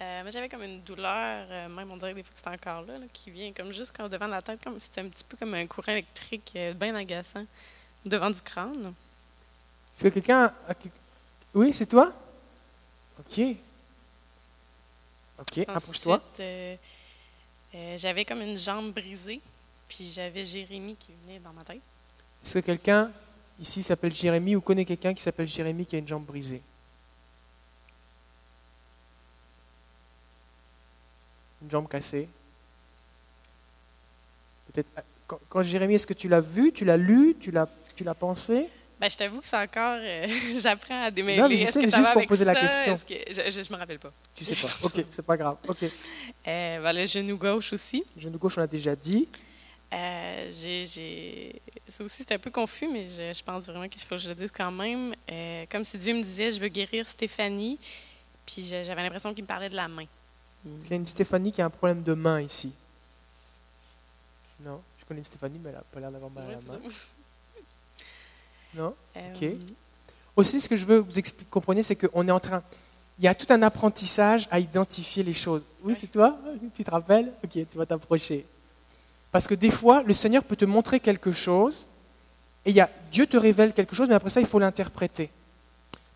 Euh, 0.00 0.22
moi, 0.22 0.30
j'avais 0.30 0.48
comme 0.48 0.62
une 0.62 0.80
douleur, 0.82 1.46
euh, 1.50 1.68
même 1.68 1.90
on 1.90 1.96
dirait 1.96 2.14
des 2.14 2.22
fois 2.22 2.32
que 2.32 2.40
c'est 2.40 2.48
encore 2.48 2.82
là, 2.82 2.98
là, 2.98 3.06
qui 3.12 3.30
vient 3.32 3.52
comme 3.52 3.72
juste 3.72 3.92
quand 3.96 4.08
devant 4.08 4.28
la 4.28 4.40
tête, 4.40 4.62
comme 4.62 4.80
c'était 4.80 5.00
un 5.00 5.08
petit 5.08 5.24
peu 5.24 5.36
comme 5.36 5.54
un 5.54 5.66
courant 5.66 5.90
électrique 5.92 6.52
euh, 6.54 6.72
bien 6.72 6.94
agaçant 6.94 7.44
devant 8.04 8.30
du 8.30 8.40
crâne. 8.40 8.94
Est-ce 9.96 10.04
que 10.04 10.08
quelqu'un. 10.08 10.44
a- 10.68 10.74
Oui, 11.54 11.72
c'est 11.72 11.86
toi? 11.86 12.12
Ok. 13.18 13.40
Ok, 15.40 15.58
approche-toi. 15.68 16.22
J'avais 17.96 18.24
comme 18.24 18.40
une 18.42 18.56
jambe 18.56 18.92
brisée, 18.92 19.40
puis 19.88 20.10
j'avais 20.10 20.44
Jérémie 20.44 20.96
qui 20.96 21.10
venait 21.24 21.38
dans 21.40 21.52
ma 21.52 21.64
tête. 21.64 21.80
Est-ce 22.44 22.54
que 22.60 22.66
quelqu'un 22.66 23.10
ici 23.60 23.82
s'appelle 23.82 24.12
Jérémie 24.14 24.54
ou 24.56 24.60
connaît 24.60 24.84
quelqu'un 24.84 25.12
qui 25.12 25.22
s'appelle 25.22 25.48
Jérémie 25.48 25.84
qui 25.86 25.96
a 25.96 25.98
une 25.98 26.06
jambe 26.08 26.24
brisée? 26.24 26.62
Une 31.68 31.72
jambe 31.72 31.86
cassée 31.88 32.26
Peut-être. 34.72 34.88
euh, 34.96 35.02
Quand, 35.26 35.38
quand 35.50 35.60
Jérémie, 35.62 35.96
est-ce 35.96 36.06
que 36.06 36.14
tu 36.14 36.26
l'as 36.26 36.40
vu, 36.40 36.72
tu 36.72 36.86
l'as 36.86 36.96
lu, 36.96 37.36
tu 37.38 37.50
l'as, 37.50 37.68
tu 37.94 38.04
l'as 38.04 38.14
pensé? 38.14 38.68
Ben, 38.98 39.10
je 39.10 39.16
t'avoue 39.18 39.42
que 39.42 39.46
c'est 39.46 39.58
encore. 39.58 39.98
euh, 40.00 40.26
J'apprends 40.62 41.04
à 41.04 41.10
démêler. 41.10 41.38
Non, 41.42 41.46
mais 41.46 41.60
Est-ce 41.60 41.78
que 41.78 41.90
ça 41.90 41.96
juste 41.98 42.08
va 42.08 42.12
pour 42.12 42.16
avec 42.20 42.28
poser 42.30 42.46
la 42.46 42.54
question. 42.54 42.96
Que- 43.06 43.32
Je, 43.50 43.62
je 43.62 43.70
me 43.72 43.76
rappelle 43.78 43.98
pas. 43.98 44.10
Tu 44.34 44.44
sais 44.44 44.54
pas. 44.56 44.68
Ok, 44.82 45.04
c'est 45.10 45.24
pas 45.26 45.36
grave. 45.36 45.56
Ok. 45.68 45.78
Euh, 46.46 46.80
ben, 46.82 46.92
le 46.94 47.04
genou 47.04 47.36
gauche 47.36 47.74
aussi. 47.74 48.02
Genou 48.16 48.38
gauche, 48.38 48.56
on 48.56 48.62
a 48.62 48.66
déjà 48.66 48.96
dit. 48.96 49.28
Euh, 49.92 50.48
j'ai, 50.50 50.86
j'ai- 50.86 51.60
Ça 51.86 52.02
aussi, 52.02 52.24
c'est 52.26 52.32
un 52.32 52.38
peu 52.38 52.50
confus, 52.50 52.88
mais 52.90 53.06
je, 53.06 53.34
je 53.38 53.42
pense 53.44 53.66
vraiment 53.68 53.86
qu'il 53.88 54.00
faut 54.00 54.14
que 54.14 54.22
je 54.22 54.30
le 54.30 54.34
dise 54.34 54.50
quand 54.50 54.70
même. 54.70 55.12
Euh, 55.30 55.66
comme 55.70 55.84
si 55.84 55.98
Dieu 55.98 56.14
me 56.14 56.22
disait, 56.22 56.50
je 56.50 56.58
veux 56.58 56.68
guérir 56.68 57.06
Stéphanie, 57.06 57.78
puis 58.46 58.64
j'avais 58.64 59.02
l'impression 59.02 59.34
qu'il 59.34 59.44
me 59.44 59.48
parlait 59.48 59.68
de 59.68 59.76
la 59.76 59.88
main. 59.88 60.06
Il 60.64 60.88
y 60.90 60.92
a 60.92 60.96
une 60.96 61.06
Stéphanie 61.06 61.52
qui 61.52 61.62
a 61.62 61.66
un 61.66 61.70
problème 61.70 62.02
de 62.02 62.14
main 62.14 62.40
ici. 62.40 62.72
Non 64.64 64.80
Je 64.98 65.04
connais 65.04 65.20
une 65.20 65.24
Stéphanie, 65.24 65.58
mais 65.62 65.70
elle 65.70 65.76
n'a 65.76 65.82
pas 65.92 66.00
l'air 66.00 66.10
d'avoir 66.10 66.30
mal 66.30 66.44
à 66.44 66.50
la 66.52 66.56
main. 66.56 66.78
Non? 68.74 68.94
Euh, 69.16 69.32
Ok. 69.34 69.56
Aussi, 70.36 70.60
ce 70.60 70.68
que 70.68 70.76
je 70.76 70.86
veux 70.86 71.02
que 71.02 71.10
vous 71.10 71.18
expliquer, 71.18 71.50
compreniez, 71.50 71.82
c'est 71.82 71.96
qu'on 71.96 72.28
est 72.28 72.30
en 72.30 72.38
train. 72.38 72.62
Il 73.18 73.24
y 73.24 73.28
a 73.28 73.34
tout 73.34 73.52
un 73.52 73.60
apprentissage 73.62 74.46
à 74.52 74.60
identifier 74.60 75.24
les 75.24 75.32
choses. 75.32 75.62
Oui, 75.82 75.96
c'est 75.98 76.06
toi? 76.06 76.38
Tu 76.74 76.84
te 76.84 76.90
rappelles? 76.90 77.32
Ok, 77.42 77.50
tu 77.52 77.76
vas 77.76 77.86
t'approcher. 77.86 78.46
Parce 79.32 79.46
que 79.48 79.54
des 79.54 79.70
fois, 79.70 80.02
le 80.04 80.12
Seigneur 80.12 80.44
peut 80.44 80.54
te 80.54 80.64
montrer 80.64 81.00
quelque 81.00 81.32
chose, 81.32 81.86
et 82.64 82.70
il 82.70 82.76
y 82.76 82.80
a, 82.80 82.88
Dieu 83.10 83.26
te 83.26 83.36
révèle 83.36 83.72
quelque 83.72 83.96
chose, 83.96 84.08
mais 84.08 84.14
après 84.14 84.30
ça, 84.30 84.40
il 84.40 84.46
faut 84.46 84.58
l'interpréter. 84.60 85.30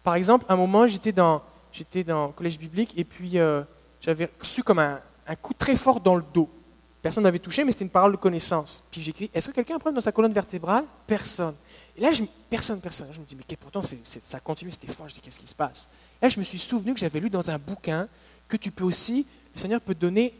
Par 0.05 0.15
exemple, 0.15 0.47
à 0.49 0.53
un 0.53 0.57
moment, 0.57 0.87
j'étais 0.87 1.13
dans, 1.13 1.43
j'étais 1.73 2.05
dans 2.05 2.29
le 2.29 2.33
collège 2.33 2.59
biblique, 2.59 2.95
et 2.97 3.05
puis 3.05 3.39
euh, 3.39 3.63
j'avais 4.03 4.29
reçu 4.39 4.63
comme 4.63 4.79
un, 4.81 5.01
un 5.27 5.37
coup 5.37 5.55
très 5.55 5.77
fort 5.77 6.01
dans 6.01 6.17
le 6.17 6.25
dos. 6.35 6.49
Personne 7.01 7.23
ne 7.25 7.29
m'avait 7.29 7.39
touché, 7.41 7.65
mais 7.65 7.73
c'était 7.73 7.85
une 7.85 7.91
parole 7.91 8.13
de 8.13 8.17
connaissance. 8.17 8.85
Puis 8.91 9.01
j'écris 9.03 9.31
Est-ce 9.35 9.49
que 9.49 9.55
quelqu'un 9.55 9.75
a 9.75 9.77
un 9.77 9.81
problème 9.81 9.97
dans 9.97 10.01
sa 10.03 10.13
colonne 10.13 10.33
vertébrale? 10.33 10.85
Personne. 11.07 11.55
Et 11.97 12.01
là, 12.01 12.13
je, 12.13 12.23
personne, 12.51 12.81
personne. 12.81 13.09
Je 13.13 13.21
me 13.21 13.25
dis 13.25 13.37
Mais 13.37 13.57
pourtant, 13.57 13.83
ça 13.83 14.41
continue, 14.41 14.71
c'était 14.71 14.93
fort. 14.93 15.09
Je 15.09 15.15
dis 15.15 15.21
Qu'est-ce 15.21 15.41
qui 15.41 15.47
se 15.49 15.55
passe? 15.55 15.89
Là, 16.21 16.29
je 16.29 16.39
me 16.39 16.45
suis 16.45 16.59
souvenu 16.59 16.95
que 16.95 17.01
j'avais 17.01 17.19
lu 17.21 17.31
dans 17.31 17.51
un 17.51 17.59
bouquin 17.59 18.07
que 18.47 18.57
tu 18.57 18.71
peux 18.71 18.85
aussi, 18.85 19.27
le 19.55 19.61
Seigneur 19.61 19.81
peut 19.81 19.95
donner 19.95 20.35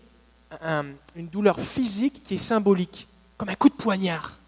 un- 0.63 0.85
une 1.17 1.29
douleur 1.29 1.59
physique 1.59 2.23
qui 2.23 2.35
est 2.35 2.39
symbolique, 2.39 3.09
comme 3.37 3.49
un 3.49 3.55
coup 3.55 3.69
de 3.69 3.75
poignard. 3.75 4.39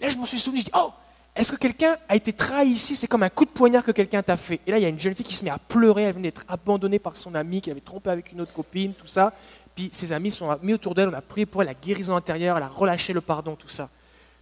Là, 0.00 0.08
je 0.10 0.16
m'en 0.16 0.26
suis 0.26 0.38
souvenu, 0.38 0.60
je 0.60 0.66
dis, 0.66 0.70
oh, 0.76 0.92
est-ce 1.36 1.50
que 1.52 1.56
quelqu'un 1.56 1.96
a 2.08 2.14
été 2.14 2.32
trahi 2.32 2.68
ici? 2.70 2.94
C'est 2.94 3.08
comme 3.08 3.22
un 3.24 3.28
coup 3.28 3.44
de 3.44 3.50
poignard 3.50 3.82
que 3.82 3.90
quelqu'un 3.90 4.22
t'a 4.22 4.36
fait. 4.36 4.60
Et 4.66 4.70
là, 4.70 4.78
il 4.78 4.82
y 4.82 4.86
a 4.86 4.88
une 4.88 4.98
jeune 4.98 5.14
fille 5.14 5.24
qui 5.24 5.34
se 5.34 5.44
met 5.44 5.50
à 5.50 5.58
pleurer, 5.58 6.02
elle 6.04 6.14
venait 6.14 6.28
d'être 6.28 6.44
abandonnée 6.48 6.98
par 7.00 7.16
son 7.16 7.34
ami, 7.34 7.60
qui 7.60 7.70
avait 7.70 7.80
trompé 7.80 8.10
avec 8.10 8.30
une 8.32 8.40
autre 8.40 8.52
copine, 8.52 8.94
tout 8.94 9.06
ça. 9.08 9.32
Puis 9.74 9.88
ses 9.92 10.12
amis 10.12 10.30
sont 10.30 10.56
mis 10.62 10.74
autour 10.74 10.94
d'elle, 10.94 11.08
on 11.08 11.12
a 11.14 11.20
prié 11.20 11.46
pour 11.46 11.62
elle, 11.62 11.68
la 11.68 11.74
guérison 11.74 12.14
intérieure, 12.14 12.56
elle 12.56 12.62
a 12.62 12.68
relâché 12.68 13.12
le 13.12 13.20
pardon, 13.20 13.56
tout 13.56 13.68
ça. 13.68 13.88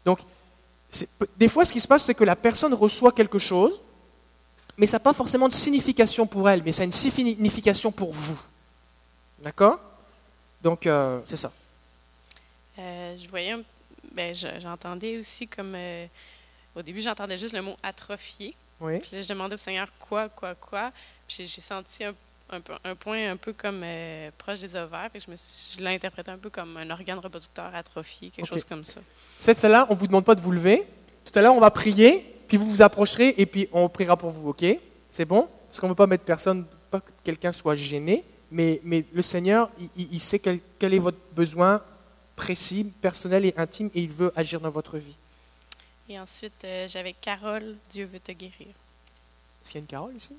Donc, 0.04 0.18
des 1.38 1.48
fois, 1.48 1.64
ce 1.64 1.72
qui 1.72 1.80
se 1.80 1.88
passe, 1.88 2.04
c'est 2.04 2.14
que 2.14 2.24
la 2.24 2.36
personne 2.36 2.74
reçoit 2.74 3.12
quelque 3.12 3.38
chose, 3.38 3.72
mais 4.76 4.86
ça 4.86 4.96
n'a 4.96 5.00
pas 5.00 5.14
forcément 5.14 5.48
de 5.48 5.54
signification 5.54 6.26
pour 6.26 6.50
elle, 6.50 6.62
mais 6.62 6.72
ça 6.72 6.82
a 6.82 6.84
une 6.84 6.92
signification 6.92 7.90
pour 7.90 8.12
vous. 8.12 8.38
D'accord? 9.42 9.80
Donc, 10.62 10.86
euh, 10.86 11.20
c'est 11.26 11.36
ça. 11.36 11.50
Euh, 12.78 13.16
je 13.16 13.28
voyais, 13.28 13.56
ben, 14.12 14.34
je- 14.34 14.60
j'entendais 14.60 15.18
aussi 15.18 15.48
comme, 15.48 15.72
euh, 15.74 16.06
au 16.74 16.82
début, 16.82 17.00
j'entendais 17.00 17.36
juste 17.38 17.54
le 17.54 17.62
mot 17.62 17.76
atrophié. 17.82 18.54
Oui. 18.80 18.98
Puis 18.98 19.10
là, 19.16 19.22
je 19.22 19.28
demandais 19.28 19.54
au 19.54 19.58
Seigneur 19.58 19.88
quoi, 19.98 20.28
quoi, 20.28 20.54
quoi. 20.54 20.90
Puis 21.28 21.46
j'ai- 21.46 21.60
senti 21.60 22.04
un, 22.04 22.14
un 22.50 22.60
peu- 22.60 22.72
un 22.84 22.94
point 22.94 23.30
un 23.30 23.36
peu 23.36 23.52
comme 23.52 23.82
euh, 23.84 24.30
proche 24.36 24.60
des 24.60 24.74
ovaires. 24.76 25.08
Puis 25.12 25.22
je, 25.24 25.30
me 25.30 25.36
suis- 25.36 25.76
je 25.78 25.84
l'ai 25.84 25.94
interprété 25.94 26.30
un 26.30 26.38
peu 26.38 26.50
comme 26.50 26.76
un 26.76 26.90
organe 26.90 27.18
reproducteur 27.18 27.74
atrophié, 27.74 28.30
quelque 28.30 28.46
chose 28.48 28.64
comme 28.64 28.84
ça. 28.84 29.00
Cette 29.38 29.58
celle-là, 29.58 29.86
on 29.90 29.94
ne 29.94 29.98
vous 29.98 30.06
demande 30.06 30.24
pas 30.24 30.34
de 30.34 30.40
vous 30.40 30.52
lever. 30.52 30.84
Tout 31.24 31.38
à 31.38 31.42
l'heure, 31.42 31.54
on 31.54 31.60
va 31.60 31.70
prier, 31.70 32.26
puis 32.48 32.56
vous 32.56 32.66
vous 32.68 32.82
approcherez 32.82 33.34
et 33.38 33.46
puis 33.46 33.68
on 33.72 33.88
priera 33.88 34.16
pour 34.16 34.30
vous, 34.30 34.48
ok? 34.50 34.64
C'est 35.08 35.24
bon? 35.24 35.48
Parce 35.68 35.78
qu'on 35.78 35.86
ne 35.86 35.92
veut 35.92 35.96
pas 35.96 36.06
mettre 36.08 36.24
personne, 36.24 36.66
pas 36.90 37.00
que 37.00 37.10
quelqu'un 37.22 37.52
soit 37.52 37.76
gêné, 37.76 38.24
mais, 38.50 38.80
mais 38.84 39.04
le 39.12 39.22
Seigneur, 39.22 39.70
il, 39.78 39.88
il- 39.96 40.08
il 40.14 40.20
sait 40.20 40.38
quel, 40.40 40.58
quel 40.78 40.92
est 40.92 40.98
votre 40.98 41.18
besoin 41.34 41.80
précis, 42.34 42.84
personnel 43.00 43.44
et 43.46 43.54
intime, 43.56 43.90
et 43.94 44.00
il 44.02 44.10
veut 44.10 44.32
agir 44.34 44.60
dans 44.60 44.70
votre 44.70 44.98
vie. 44.98 45.16
Et 46.08 46.18
ensuite, 46.18 46.64
euh, 46.64 46.86
j'avais 46.88 47.12
Carole, 47.14 47.76
Dieu 47.90 48.04
veut 48.04 48.20
te 48.20 48.32
guérir. 48.32 48.68
Est-ce 48.68 49.72
qu'il 49.72 49.74
y 49.74 49.78
a 49.78 49.80
une 49.82 49.86
Carole 49.86 50.16
ici? 50.16 50.32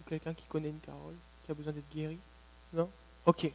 Ou 0.00 0.08
quelqu'un 0.08 0.34
qui 0.34 0.46
connaît 0.46 0.68
une 0.68 0.80
Carole, 0.80 1.14
qui 1.44 1.50
a 1.50 1.54
besoin 1.54 1.72
d'être 1.72 1.88
guéri? 1.94 2.18
Non? 2.72 2.88
Ok. 3.26 3.50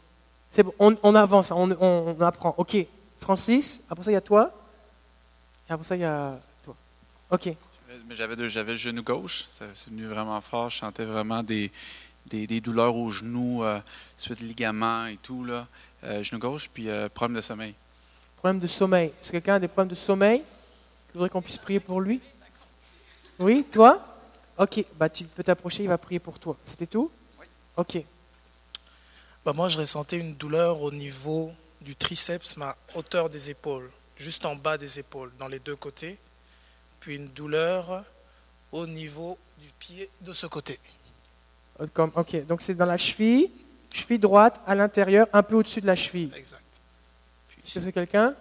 C'est 0.51 0.63
bon, 0.63 0.73
on, 0.79 0.95
on 1.03 1.15
avance, 1.15 1.51
on, 1.51 1.71
on- 1.71 2.15
on 2.17 2.21
apprend. 2.21 2.53
Ok. 2.57 2.77
Francis, 3.19 3.83
après 3.89 4.03
ça, 4.03 4.11
il 4.11 4.15
y 4.15 4.17
a 4.17 4.21
toi. 4.21 4.51
Et 5.69 5.73
après 5.73 5.85
ça, 5.85 5.95
il 5.95 6.01
y 6.01 6.05
a 6.05 6.37
toi. 6.63 6.75
Ok. 7.29 7.49
Mais 8.07 8.15
j'avais 8.15 8.35
le 8.35 8.75
genou 8.75 9.03
gauche, 9.03 9.45
c'est 9.47 9.89
venu 9.89 10.05
vraiment 10.07 10.41
fort. 10.41 10.69
Je 10.71 10.77
sentais 10.79 11.05
vraiment 11.05 11.43
des, 11.43 11.71
des, 12.25 12.47
des 12.47 12.59
douleurs 12.59 12.95
au 12.95 13.11
genou, 13.11 13.63
euh, 13.63 13.79
suite 14.17 14.39
ligaments 14.41 15.05
et 15.05 15.17
tout. 15.17 15.43
Là. 15.43 15.67
Euh, 16.03 16.23
genou 16.23 16.39
gauche, 16.39 16.69
puis 16.73 16.89
euh, 16.89 17.07
problème 17.07 17.37
de 17.37 17.41
sommeil. 17.41 17.75
Problème 18.43 18.59
de 18.59 18.67
sommeil. 18.67 19.07
Est-ce 19.07 19.29
que 19.29 19.37
quelqu'un 19.37 19.55
a 19.55 19.59
des 19.59 19.69
problèmes 19.69 19.87
de 19.87 19.95
sommeil? 19.95 20.43
Je 21.07 21.13
voudrais 21.13 21.29
qu'on 21.29 21.41
puisse 21.41 21.57
prier 21.57 21.79
pour 21.79 22.01
lui? 22.01 22.19
Oui, 23.39 23.65
toi? 23.71 24.05
Ok, 24.57 24.83
bah, 24.95 25.09
tu 25.09 25.23
peux 25.23 25.43
t'approcher, 25.43 25.83
il 25.83 25.87
va 25.87 25.97
prier 25.97 26.19
pour 26.19 26.37
toi. 26.37 26.57
C'était 26.61 26.85
tout? 26.85 27.09
Ok. 27.77 28.03
Bah, 29.45 29.53
moi, 29.53 29.69
je 29.69 29.79
ressentais 29.79 30.17
une 30.17 30.35
douleur 30.35 30.81
au 30.81 30.91
niveau 30.91 31.53
du 31.79 31.95
triceps, 31.95 32.57
ma 32.57 32.75
hauteur 32.95 33.29
des 33.29 33.49
épaules, 33.49 33.89
juste 34.17 34.45
en 34.45 34.57
bas 34.57 34.77
des 34.77 34.99
épaules, 34.99 35.31
dans 35.39 35.47
les 35.47 35.59
deux 35.59 35.77
côtés. 35.77 36.17
Puis 36.99 37.15
une 37.15 37.29
douleur 37.29 38.03
au 38.73 38.85
niveau 38.85 39.37
du 39.59 39.69
pied 39.79 40.09
de 40.19 40.33
ce 40.33 40.47
côté. 40.47 40.81
Ok, 41.79 42.45
donc 42.45 42.61
c'est 42.61 42.75
dans 42.75 42.85
la 42.85 42.97
cheville, 42.97 43.49
cheville 43.93 44.19
droite, 44.19 44.59
à 44.67 44.75
l'intérieur, 44.75 45.27
un 45.31 45.43
peu 45.43 45.55
au-dessus 45.55 45.79
de 45.79 45.87
la 45.87 45.95
cheville. 45.95 46.29
Exact. 46.35 46.59
Que 47.63 47.79
c'est 47.79 47.91
quelqu'un? 47.91 48.35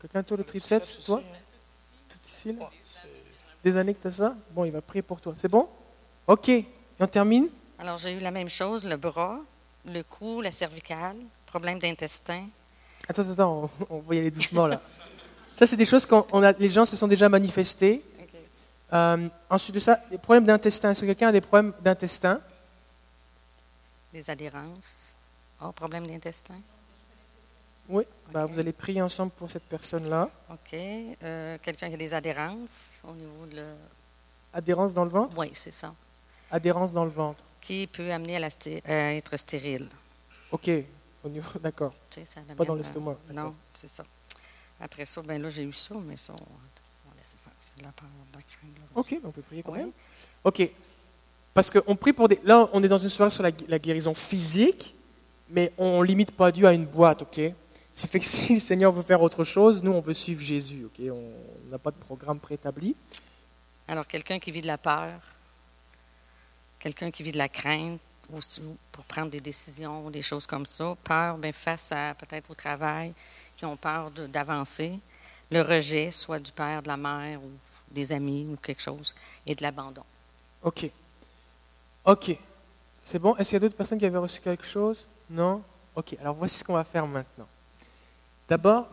Quelqu'un, 0.00 0.22
toi, 0.22 0.36
le 0.36 0.44
triceps, 0.44 0.98
toi? 1.06 1.22
hein. 1.24 1.36
Tout 2.08 2.18
ici, 2.26 2.52
là? 2.52 2.70
Des 3.62 3.76
années 3.76 3.94
que 3.94 4.00
tu 4.00 4.06
as 4.06 4.10
ça? 4.10 4.34
Bon, 4.50 4.64
il 4.64 4.72
va 4.72 4.80
prier 4.80 5.02
pour 5.02 5.20
toi. 5.20 5.34
C'est 5.36 5.48
bon? 5.50 5.68
Ok. 6.26 6.48
Et 6.48 6.66
on 6.98 7.06
termine? 7.06 7.48
Alors, 7.78 7.96
j'ai 7.96 8.12
eu 8.12 8.20
la 8.20 8.30
même 8.30 8.48
chose, 8.48 8.84
le 8.84 8.96
bras, 8.96 9.38
le 9.86 10.02
cou, 10.02 10.40
la 10.40 10.50
cervicale, 10.50 11.16
problème 11.46 11.78
d'intestin. 11.78 12.46
Attends, 13.08 13.30
attends, 13.30 13.70
on, 13.90 13.96
on 13.96 13.98
va 14.00 14.14
y 14.14 14.18
aller 14.18 14.30
doucement 14.30 14.66
là. 14.66 14.80
Ça, 15.54 15.66
c'est 15.66 15.76
des 15.76 15.84
choses 15.84 16.06
a, 16.10 16.52
les 16.52 16.70
gens 16.70 16.86
se 16.86 16.96
sont 16.96 17.08
déjà 17.08 17.28
manifestés. 17.28 18.02
Euh, 18.92 19.28
ensuite 19.50 19.74
de 19.74 19.80
ça, 19.80 20.00
les 20.10 20.18
problèmes 20.18 20.46
d'intestin. 20.46 20.90
Est-ce 20.90 21.02
que 21.02 21.06
quelqu'un 21.06 21.28
a 21.28 21.32
des 21.32 21.42
problèmes 21.42 21.72
d'intestin? 21.82 22.40
Des 24.12 24.30
adhérences. 24.30 25.14
Oh, 25.62 25.70
problème 25.72 26.06
d'intestin. 26.06 26.54
Oui. 27.90 28.04
Bah, 28.32 28.46
vous 28.46 28.58
allez 28.58 28.72
prier 28.72 29.02
ensemble 29.02 29.32
pour 29.32 29.50
cette 29.50 29.64
personne-là. 29.64 30.30
OK. 30.50 30.74
Euh, 31.22 31.58
Quelqu'un 31.62 31.88
qui 31.88 31.94
a 31.94 31.98
des 31.98 32.14
adhérences 32.14 33.02
au 33.06 33.12
niveau 33.12 33.46
de... 33.46 33.56
le- 33.56 33.74
Adhérence 34.52 34.92
dans 34.92 35.04
le 35.04 35.10
ventre? 35.10 35.36
Oui, 35.38 35.50
c'est 35.52 35.70
ça. 35.72 35.94
Adhérence 36.50 36.92
dans 36.92 37.04
le 37.04 37.10
ventre. 37.10 37.42
Qui 37.60 37.86
peut 37.86 38.10
amener 38.12 38.36
à, 38.36 38.40
la 38.40 38.48
sté- 38.48 38.80
à 38.84 39.14
être 39.14 39.36
stérile. 39.36 39.88
Ok. 40.50 40.70
Au 41.24 41.28
niveau, 41.28 41.58
d'accord. 41.62 41.92
Tu 42.08 42.20
sais, 42.20 42.24
ça 42.24 42.40
Pas 42.56 42.64
dans 42.64 42.74
l'estomac. 42.74 43.16
d'accord. 43.28 43.44
Non, 43.50 43.54
c'est 43.74 43.88
ça. 43.88 44.04
Après 44.80 45.04
ça, 45.04 45.20
ben 45.22 45.40
là, 45.42 45.50
j'ai 45.50 45.62
eu 45.64 45.72
ça, 45.72 45.94
mais 46.04 46.16
ça, 46.16 46.32
on, 46.32 46.36
on 46.42 47.14
laisse 47.18 47.34
faire. 47.44 47.52
C'est 47.60 47.76
de 47.78 47.82
la 47.82 47.92
peur, 47.92 48.08
de 48.32 48.38
la 48.38 48.42
crainte. 48.42 48.76
là. 48.78 48.84
Ok, 48.94 49.16
on 49.24 49.30
peut 49.30 49.42
prier 49.42 49.62
quand 49.62 49.72
Oui. 49.72 49.78
même. 49.80 49.90
Ok. 50.44 50.68
Parce 51.52 51.70
qu'on 51.70 51.96
prie 51.96 52.12
pour 52.12 52.28
des. 52.28 52.40
Là, 52.44 52.68
on 52.72 52.82
est 52.82 52.88
dans 52.88 52.96
une 52.98 53.08
soirée 53.08 53.30
sur 53.30 53.42
la, 53.42 53.50
la 53.68 53.78
guérison 53.78 54.14
physique, 54.14 54.94
mais 55.50 55.72
on 55.76 56.00
limite 56.02 56.30
pas 56.32 56.50
Dieu 56.50 56.66
à 56.66 56.72
une 56.72 56.86
boîte, 56.86 57.22
ok? 57.22 57.40
C'est 57.92 58.06
fait 58.06 58.20
que 58.20 58.24
si 58.24 58.54
le 58.54 58.60
Seigneur 58.60 58.92
veut 58.92 59.02
faire 59.02 59.20
autre 59.20 59.44
chose, 59.44 59.82
nous, 59.82 59.92
on 59.92 60.00
veut 60.00 60.14
suivre 60.14 60.40
Jésus, 60.40 60.86
ok? 60.86 61.06
On 61.10 61.70
n'a 61.70 61.78
pas 61.78 61.90
de 61.90 61.96
programme 61.96 62.38
préétabli. 62.38 62.96
Alors, 63.88 64.06
quelqu'un 64.06 64.38
qui 64.38 64.50
vit 64.50 64.62
de 64.62 64.66
la 64.66 64.78
peur, 64.78 65.20
quelqu'un 66.78 67.10
qui 67.10 67.22
vit 67.22 67.32
de 67.32 67.38
la 67.38 67.48
crainte, 67.48 68.00
aussi 68.32 68.62
pour 68.92 69.04
prendre 69.04 69.30
des 69.30 69.40
décisions, 69.40 70.08
des 70.10 70.22
choses 70.22 70.46
comme 70.46 70.64
ça. 70.64 70.96
Peur, 71.02 71.36
bien, 71.36 71.52
face 71.52 71.92
à 71.92 72.14
peut-être 72.14 72.50
au 72.50 72.54
travail, 72.54 73.12
qui 73.56 73.64
ont 73.64 73.76
peur 73.76 74.10
d'avancer. 74.10 74.98
Le 75.50 75.62
rejet, 75.62 76.10
soit 76.10 76.38
du 76.38 76.52
père, 76.52 76.82
de 76.82 76.88
la 76.88 76.96
mère, 76.96 77.42
ou 77.42 77.50
des 77.90 78.12
amis, 78.12 78.46
ou 78.48 78.56
quelque 78.56 78.80
chose, 78.80 79.14
et 79.44 79.54
de 79.54 79.62
l'abandon. 79.62 80.04
Ok. 80.62 80.88
Ok. 82.04 82.36
C'est 83.02 83.18
bon? 83.18 83.34
Est-ce 83.36 83.50
qu'il 83.50 83.56
y 83.56 83.56
a 83.56 83.60
d'autres 83.60 83.76
personnes 83.76 83.98
qui 83.98 84.06
avaient 84.06 84.18
reçu 84.18 84.40
quelque 84.40 84.64
chose? 84.64 85.08
Non? 85.28 85.62
Ok. 85.96 86.16
Alors 86.20 86.36
voici 86.36 86.58
ce 86.58 86.64
qu'on 86.64 86.74
va 86.74 86.84
faire 86.84 87.06
maintenant. 87.06 87.48
D'abord, 88.50 88.88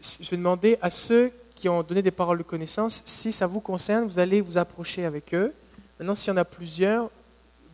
je 0.00 0.28
vais 0.30 0.36
demander 0.36 0.76
à 0.82 0.90
ceux 0.90 1.30
qui 1.54 1.68
ont 1.68 1.84
donné 1.84 2.02
des 2.02 2.10
paroles 2.10 2.38
de 2.38 2.42
connaissance, 2.42 3.02
si 3.04 3.30
ça 3.30 3.46
vous 3.46 3.60
concerne, 3.60 4.04
vous 4.04 4.18
allez 4.18 4.40
vous 4.40 4.58
approcher 4.58 5.04
avec 5.04 5.32
eux. 5.32 5.54
Maintenant, 6.00 6.16
s'il 6.16 6.32
y 6.32 6.34
en 6.34 6.38
a 6.38 6.44
plusieurs, 6.44 7.08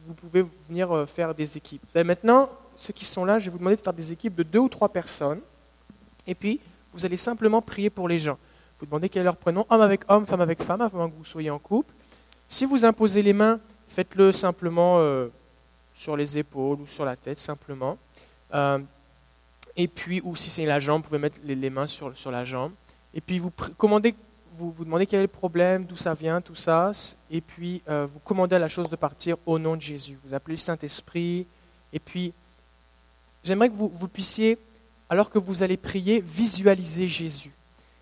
vous 0.06 0.12
pouvez 0.12 0.44
venir 0.68 0.94
euh, 0.94 1.06
faire 1.06 1.34
des 1.34 1.56
équipes. 1.56 1.82
Maintenant, 1.94 2.50
ceux 2.76 2.92
qui 2.92 3.06
sont 3.06 3.24
là, 3.24 3.38
je 3.38 3.46
vais 3.46 3.50
vous 3.50 3.56
demander 3.56 3.76
de 3.76 3.80
faire 3.80 3.94
des 3.94 4.12
équipes 4.12 4.34
de 4.34 4.42
deux 4.42 4.58
ou 4.58 4.68
trois 4.68 4.90
personnes. 4.90 5.40
Et 6.26 6.34
puis, 6.34 6.60
vous 6.92 7.06
allez 7.06 7.16
simplement 7.16 7.62
prier 7.62 7.88
pour 7.88 8.08
les 8.08 8.18
gens. 8.18 8.36
Vous 8.78 8.84
demandez 8.84 9.08
quel 9.08 9.22
est 9.22 9.24
leur 9.24 9.38
prénom, 9.38 9.64
homme 9.70 9.80
avec 9.80 10.02
homme, 10.08 10.26
femme 10.26 10.42
avec 10.42 10.62
femme, 10.62 10.82
avant 10.82 11.08
que 11.08 11.16
vous 11.16 11.24
soyez 11.24 11.48
en 11.48 11.58
couple. 11.58 11.94
Si 12.46 12.66
vous 12.66 12.84
imposez 12.84 13.22
les 13.22 13.32
mains, 13.32 13.58
faites-le 13.88 14.32
simplement 14.32 14.98
euh, 14.98 15.28
sur 15.94 16.14
les 16.14 16.36
épaules 16.36 16.82
ou 16.82 16.86
sur 16.86 17.06
la 17.06 17.16
tête, 17.16 17.38
simplement. 17.38 17.96
Euh, 18.52 18.80
et 19.76 19.88
puis, 19.88 20.20
ou 20.24 20.34
si 20.36 20.50
c'est 20.50 20.66
la 20.66 20.80
jambe, 20.80 21.02
vous 21.02 21.08
pouvez 21.08 21.20
mettre 21.20 21.38
les, 21.44 21.70
mains 21.70 21.86
sur, 21.86 22.16
sur 22.16 22.30
la 22.30 22.44
jambe. 22.44 22.72
Et 23.14 23.20
puis, 23.20 23.38
vous 23.38 23.50
commandez 23.76 24.14
vous, 24.58 24.70
vous 24.70 24.84
demandez 24.84 25.06
quel 25.06 25.20
est 25.20 25.22
le 25.22 25.28
problème, 25.28 25.84
d'où 25.84 25.96
ça 25.96 26.14
vient, 26.14 26.40
tout 26.40 26.54
ça, 26.54 26.90
et 27.30 27.40
puis 27.40 27.82
euh, 27.88 28.06
vous 28.06 28.18
commandez 28.20 28.56
à 28.56 28.58
la 28.58 28.68
chose 28.68 28.88
de 28.88 28.96
partir 28.96 29.36
au 29.44 29.58
nom 29.58 29.76
de 29.76 29.80
Jésus. 29.80 30.18
Vous 30.24 30.34
appelez 30.34 30.54
le 30.54 30.60
Saint-Esprit, 30.60 31.46
et 31.92 31.98
puis 31.98 32.32
j'aimerais 33.44 33.68
que 33.68 33.74
vous, 33.74 33.90
vous 33.94 34.08
puissiez, 34.08 34.58
alors 35.08 35.30
que 35.30 35.38
vous 35.38 35.62
allez 35.62 35.76
prier, 35.76 36.20
visualiser 36.20 37.06
Jésus. 37.06 37.52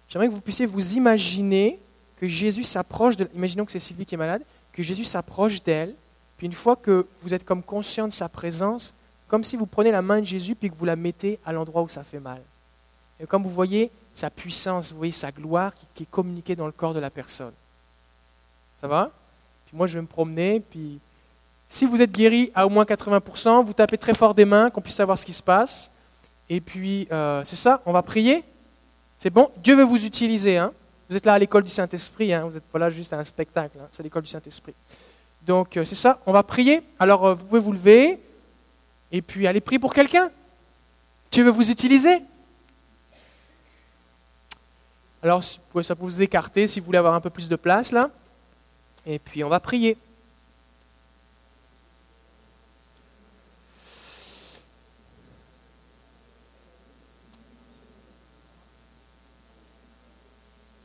J'aimerais 0.08 0.28
que 0.28 0.34
vous 0.34 0.40
puissiez 0.40 0.66
vous 0.66 0.94
imaginer 0.94 1.80
que 2.16 2.26
Jésus 2.28 2.62
s'approche 2.62 3.16
de... 3.16 3.28
Imaginons 3.34 3.64
que 3.64 3.72
c'est 3.72 3.80
Sylvie 3.80 4.06
qui 4.06 4.14
est 4.14 4.18
malade, 4.18 4.42
que 4.72 4.82
Jésus 4.82 5.04
s'approche 5.04 5.62
d'elle, 5.62 5.94
puis 6.36 6.46
une 6.46 6.52
fois 6.52 6.76
que 6.76 7.06
vous 7.20 7.34
êtes 7.34 7.44
comme 7.44 7.62
conscient 7.62 8.06
de 8.06 8.12
sa 8.12 8.28
présence, 8.28 8.94
comme 9.35 9.43
si 9.43 9.57
vous 9.57 9.66
prenez 9.66 9.91
la 9.91 10.01
main 10.01 10.20
de 10.20 10.24
Jésus 10.24 10.55
puis 10.55 10.70
que 10.70 10.76
vous 10.76 10.85
la 10.85 10.95
mettez 10.95 11.41
à 11.45 11.53
l'endroit 11.53 11.82
où 11.82 11.89
ça 11.89 12.05
fait 12.05 12.20
mal. 12.20 12.41
Et 13.18 13.26
comme 13.26 13.43
vous 13.43 13.51
voyez 13.51 13.91
sa 14.12 14.30
puissance, 14.30 14.93
vous 14.93 14.99
voyez 14.99 15.11
sa 15.12 15.32
gloire 15.32 15.72
qui, 15.93 16.05
est 16.05 16.09
communiquée 16.09 16.55
dans 16.55 16.66
le 16.66 16.72
corps 16.72 16.95
de 16.95 17.01
la 17.01 17.11
personne. 17.11 17.53
Ça 18.80 18.87
va? 18.87 19.11
Puis 19.66 19.76
moi, 19.76 19.89
je 19.89 19.95
vais 19.95 20.03
me 20.03 20.07
promener, 20.07 20.61
puis 20.61 21.01
si 21.66 21.85
vous 21.85 22.01
êtes 22.01 22.12
guéri 22.12 22.53
à 22.55 22.64
au 22.64 22.70
moins 22.70 22.85
80%, 22.85 23.64
vous 23.64 23.72
tapez 23.72 23.99
très 23.99 24.14
fort 24.14 24.35
des 24.35 24.45
mains, 24.45 24.70
qu'on 24.70 24.80
puisse 24.80 24.95
savoir 24.95 25.18
ce 25.18 25.26
qui 25.26 25.32
se 25.32 25.43
passe. 25.43 25.91
Et 26.49 26.61
puis, 26.61 27.09
euh, 27.11 27.43
c'est 27.43 27.57
ça, 27.57 27.82
on 27.87 27.93
va 27.93 28.03
prier. 28.03 28.45
C'est 29.18 29.30
bon? 29.30 29.51
Dieu 29.64 29.74
veut 29.74 29.82
vous 29.82 30.07
utiliser. 30.07 30.59
Hein 30.59 30.72
vous 31.11 31.16
êtes 31.16 31.26
là 31.26 31.32
à 31.32 31.39
l'école 31.41 31.64
du 31.64 31.70
Saint-Esprit, 31.70 32.32
hein 32.32 32.45
vous 32.47 32.55
n'êtes 32.55 32.70
pas 32.70 32.78
là 32.78 32.89
juste 32.89 33.12
à 33.12 33.18
un 33.18 33.24
spectacle, 33.24 33.78
hein 33.82 33.89
c'est 33.91 34.05
l'école 34.05 34.22
du 34.22 34.30
Saint-Esprit. 34.30 34.74
Donc, 35.45 35.76
euh, 35.76 35.85
c'est 35.85 35.97
ça, 35.97 36.20
on 36.24 36.30
va 36.30 36.45
prier. 36.45 36.82
Alors, 37.01 37.26
euh, 37.26 37.35
vous 37.35 37.45
pouvez 37.45 37.61
vous 37.61 37.72
lever 37.72 38.20
et 39.12 39.22
puis 39.22 39.46
aller 39.46 39.61
prier 39.61 39.78
pour 39.78 39.94
quelqu'un. 39.94 40.30
Dieu 41.30 41.44
veut 41.44 41.50
vous 41.50 41.70
utiliser? 41.70 42.22
Alors, 45.22 45.42
ça 45.42 45.96
peut 45.96 46.05
vous 46.05 46.22
écarter 46.22 46.66
si 46.66 46.80
vous 46.80 46.86
voulez 46.86 46.98
avoir 46.98 47.14
un 47.14 47.20
peu 47.20 47.30
plus 47.30 47.48
de 47.48 47.57
place 47.57 47.92
là. 47.92 48.11
Et 49.07 49.18
puis, 49.18 49.42
on 49.42 49.48
va 49.48 49.59
prier. 49.59 49.96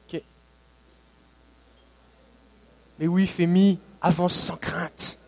Ok. 0.07 0.21
Mais 2.97 3.07
oui, 3.07 3.27
Fémi, 3.27 3.79
avance 4.01 4.33
sans 4.33 4.57
crainte. 4.57 5.19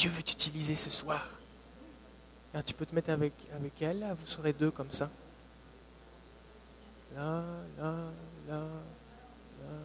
Dieu 0.00 0.08
veut 0.08 0.22
t'utiliser 0.22 0.74
ce 0.74 0.88
soir. 0.88 1.28
Tu 2.64 2.72
peux 2.72 2.86
te 2.86 2.94
mettre 2.94 3.10
avec, 3.10 3.34
avec 3.54 3.82
elle, 3.82 4.00
là, 4.00 4.14
vous 4.14 4.26
serez 4.26 4.54
deux 4.54 4.70
comme 4.70 4.90
ça. 4.90 5.10
Là, 7.14 7.44
là, 7.76 7.94
là, 8.48 8.66
là, 9.60 9.76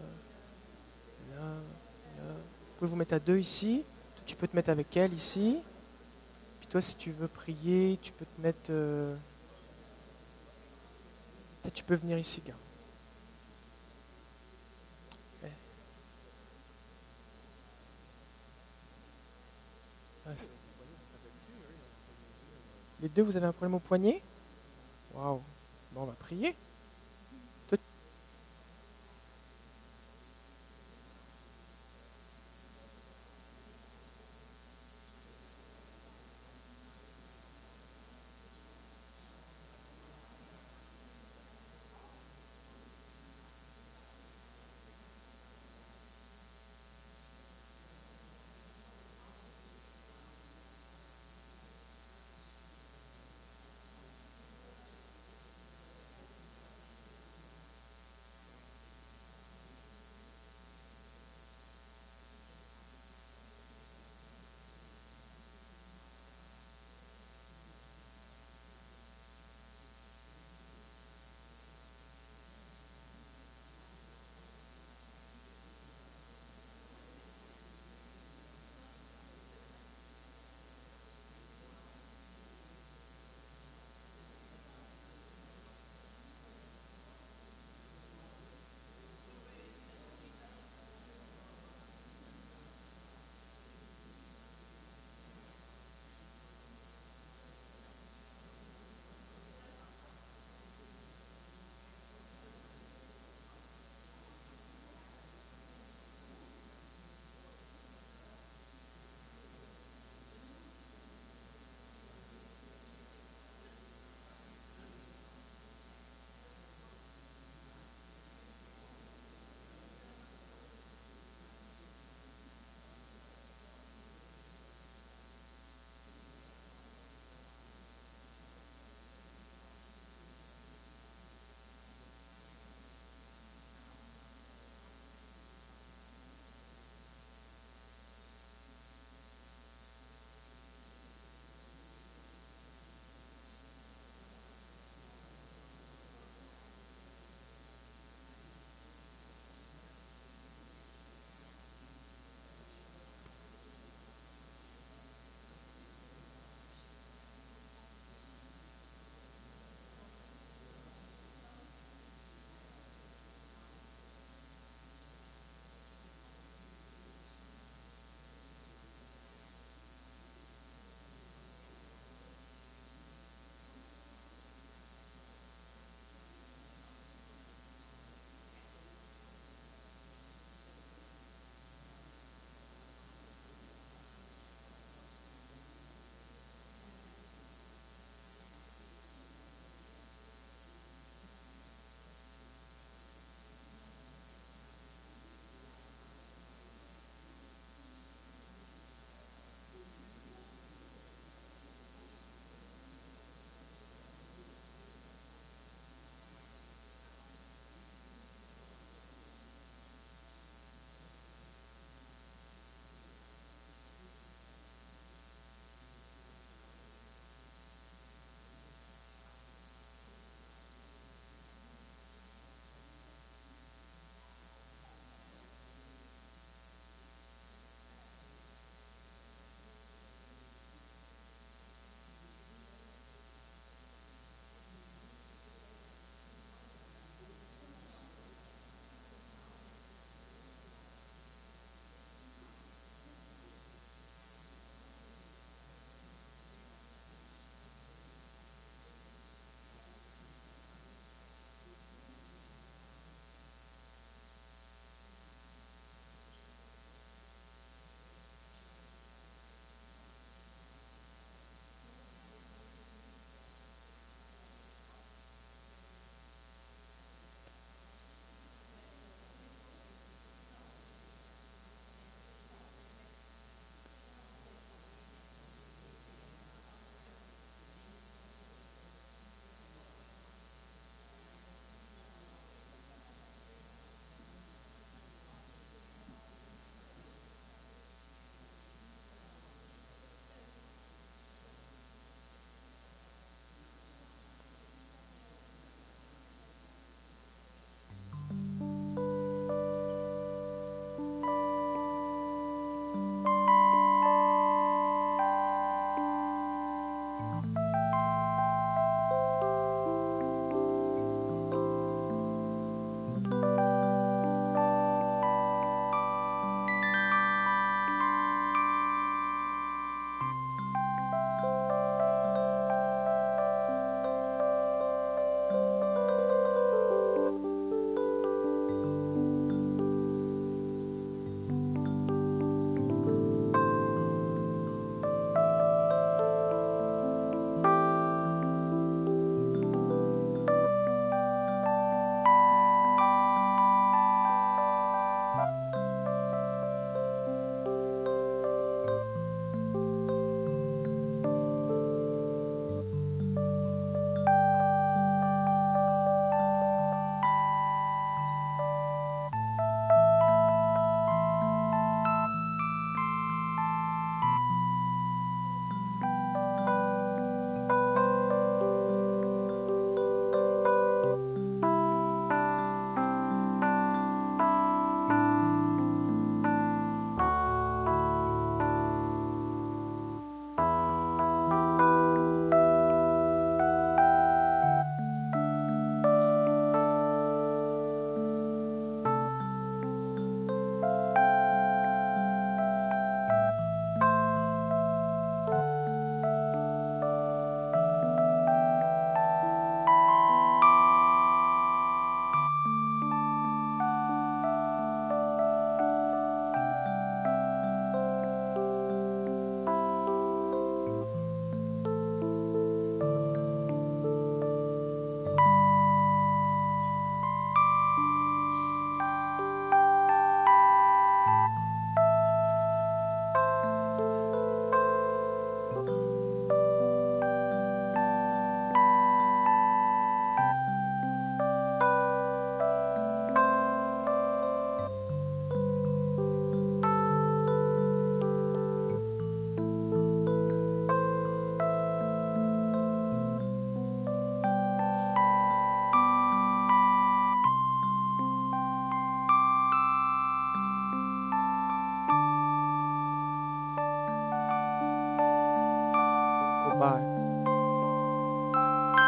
là, 1.35 1.41
là. 1.41 2.33
Vous 2.33 2.77
pouvez 2.77 2.89
vous 2.91 2.95
mettre 2.95 3.15
à 3.15 3.19
deux 3.19 3.39
ici. 3.39 3.83
Tu 4.25 4.37
peux 4.37 4.47
te 4.47 4.55
mettre 4.55 4.69
avec 4.69 4.95
elle 4.95 5.13
ici. 5.13 5.57
Puis 6.59 6.67
toi, 6.69 6.79
si 6.81 6.95
tu 6.95 7.11
veux 7.11 7.27
prier, 7.27 7.99
tu 8.01 8.13
peux 8.13 8.25
te 8.25 8.41
mettre. 8.41 8.69
euh, 8.69 9.17
tu 11.73 11.83
peux 11.83 11.95
venir 11.95 12.17
ici, 12.17 12.41
gars. 12.47 12.53
Ouais. 15.43 15.51
Ah, 20.27 20.31
c'est- 20.35 20.49
Les 23.05 23.09
deux, 23.09 23.21
vous 23.21 23.37
avez 23.37 23.45
un 23.45 23.51
problème 23.51 23.75
au 23.75 23.79
poignet? 23.79 24.19
Waouh. 25.13 25.39
Bon, 25.91 26.01
on 26.01 26.05
va 26.05 26.13
prier. 26.13 26.55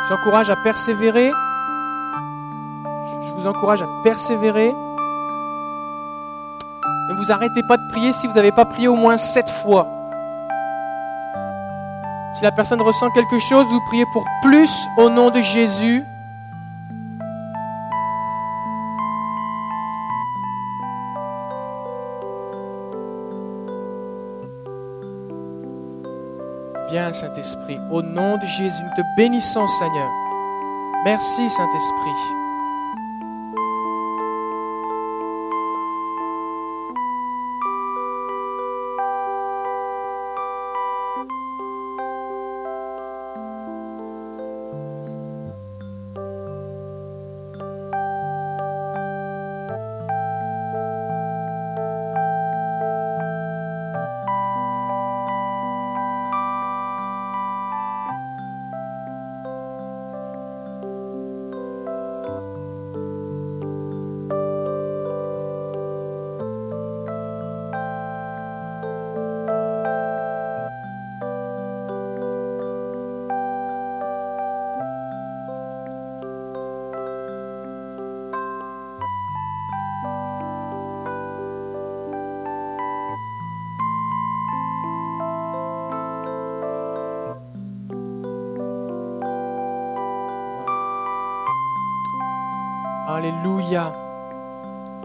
Je 0.08 0.14
vous 0.14 0.20
encourage 0.22 0.50
à 0.50 0.56
persévérer. 0.56 1.32
Je 3.28 3.34
vous 3.34 3.46
encourage 3.46 3.82
à 3.82 3.88
persévérer. 4.04 4.74
Ne 7.10 7.14
vous 7.14 7.30
arrêtez 7.30 7.62
pas 7.68 7.76
de 7.76 7.86
prier 7.90 8.14
si 8.14 8.26
vous 8.26 8.34
n'avez 8.34 8.54
pas 8.54 8.64
prié 8.64 8.88
au 8.88 8.96
moins 8.96 9.18
sept 9.18 9.50
fois. 9.50 9.86
Si 12.36 12.42
la 12.42 12.54
personne 12.54 12.82
ressent 12.82 13.10
quelque 13.12 13.38
chose, 13.50 13.66
vous 13.68 13.82
priez 13.88 14.06
pour 14.14 14.24
plus 14.44 14.72
au 14.96 15.10
nom 15.10 15.30
de 15.30 15.42
Jésus. 15.42 16.06
Saint-Esprit, 27.18 27.80
au 27.90 28.04
nom 28.04 28.38
de 28.38 28.46
Jésus, 28.46 28.84
nous 28.84 28.96
te 28.96 29.02
bénissons, 29.16 29.66
Seigneur. 29.68 30.12
Merci, 31.04 31.50
Saint-Esprit. 31.50 32.37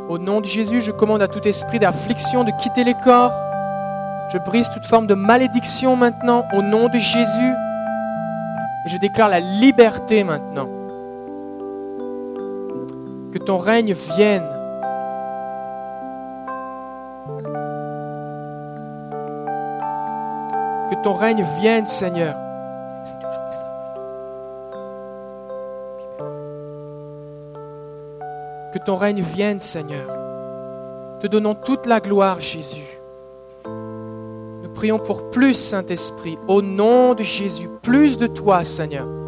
Au 0.09 0.19
nom 0.19 0.41
de 0.41 0.47
Jésus, 0.47 0.81
je 0.81 0.93
commande 0.93 1.23
à 1.23 1.29
tout 1.29 1.47
esprit 1.47 1.79
d'affliction 1.79 2.45
de 2.45 2.51
quitter 2.61 2.85
les 2.85 2.95
corps. 2.95 3.33
Je 4.33 4.39
brise 4.39 4.71
toute 4.71 4.87
forme 4.87 5.07
de 5.07 5.15
malédiction 5.15 5.97
maintenant 5.97 6.45
au 6.55 6.63
nom 6.63 6.89
de 6.89 6.99
Jésus. 6.99 7.53
Je 8.87 8.99
déclare 8.99 9.29
la 9.29 9.41
liberté 9.41 10.25
maintenant. 10.25 10.69
Que 13.33 13.39
ton 13.39 13.59
règne 13.59 13.93
vienne. 13.93 14.45
Que 20.91 21.03
ton 21.03 21.15
règne 21.15 21.45
vienne, 21.61 21.87
Seigneur. 21.87 22.35
Ton 28.85 28.97
règne 28.97 29.23
vienne, 29.23 29.61
Seigneur. 29.61 30.09
Te 31.21 31.27
donnons 31.27 31.55
toute 31.55 31.87
la 31.87 32.01
gloire, 32.01 32.41
Jésus. 32.41 32.99
Nous 33.65 34.71
prions 34.75 34.99
pour 34.99 35.31
plus, 35.31 35.55
Saint-Esprit, 35.55 36.39
au 36.49 36.63
nom 36.63 37.15
de 37.15 37.23
Jésus, 37.23 37.69
plus 37.83 38.19
de 38.19 38.27
toi, 38.27 38.65
Seigneur. 38.65 39.22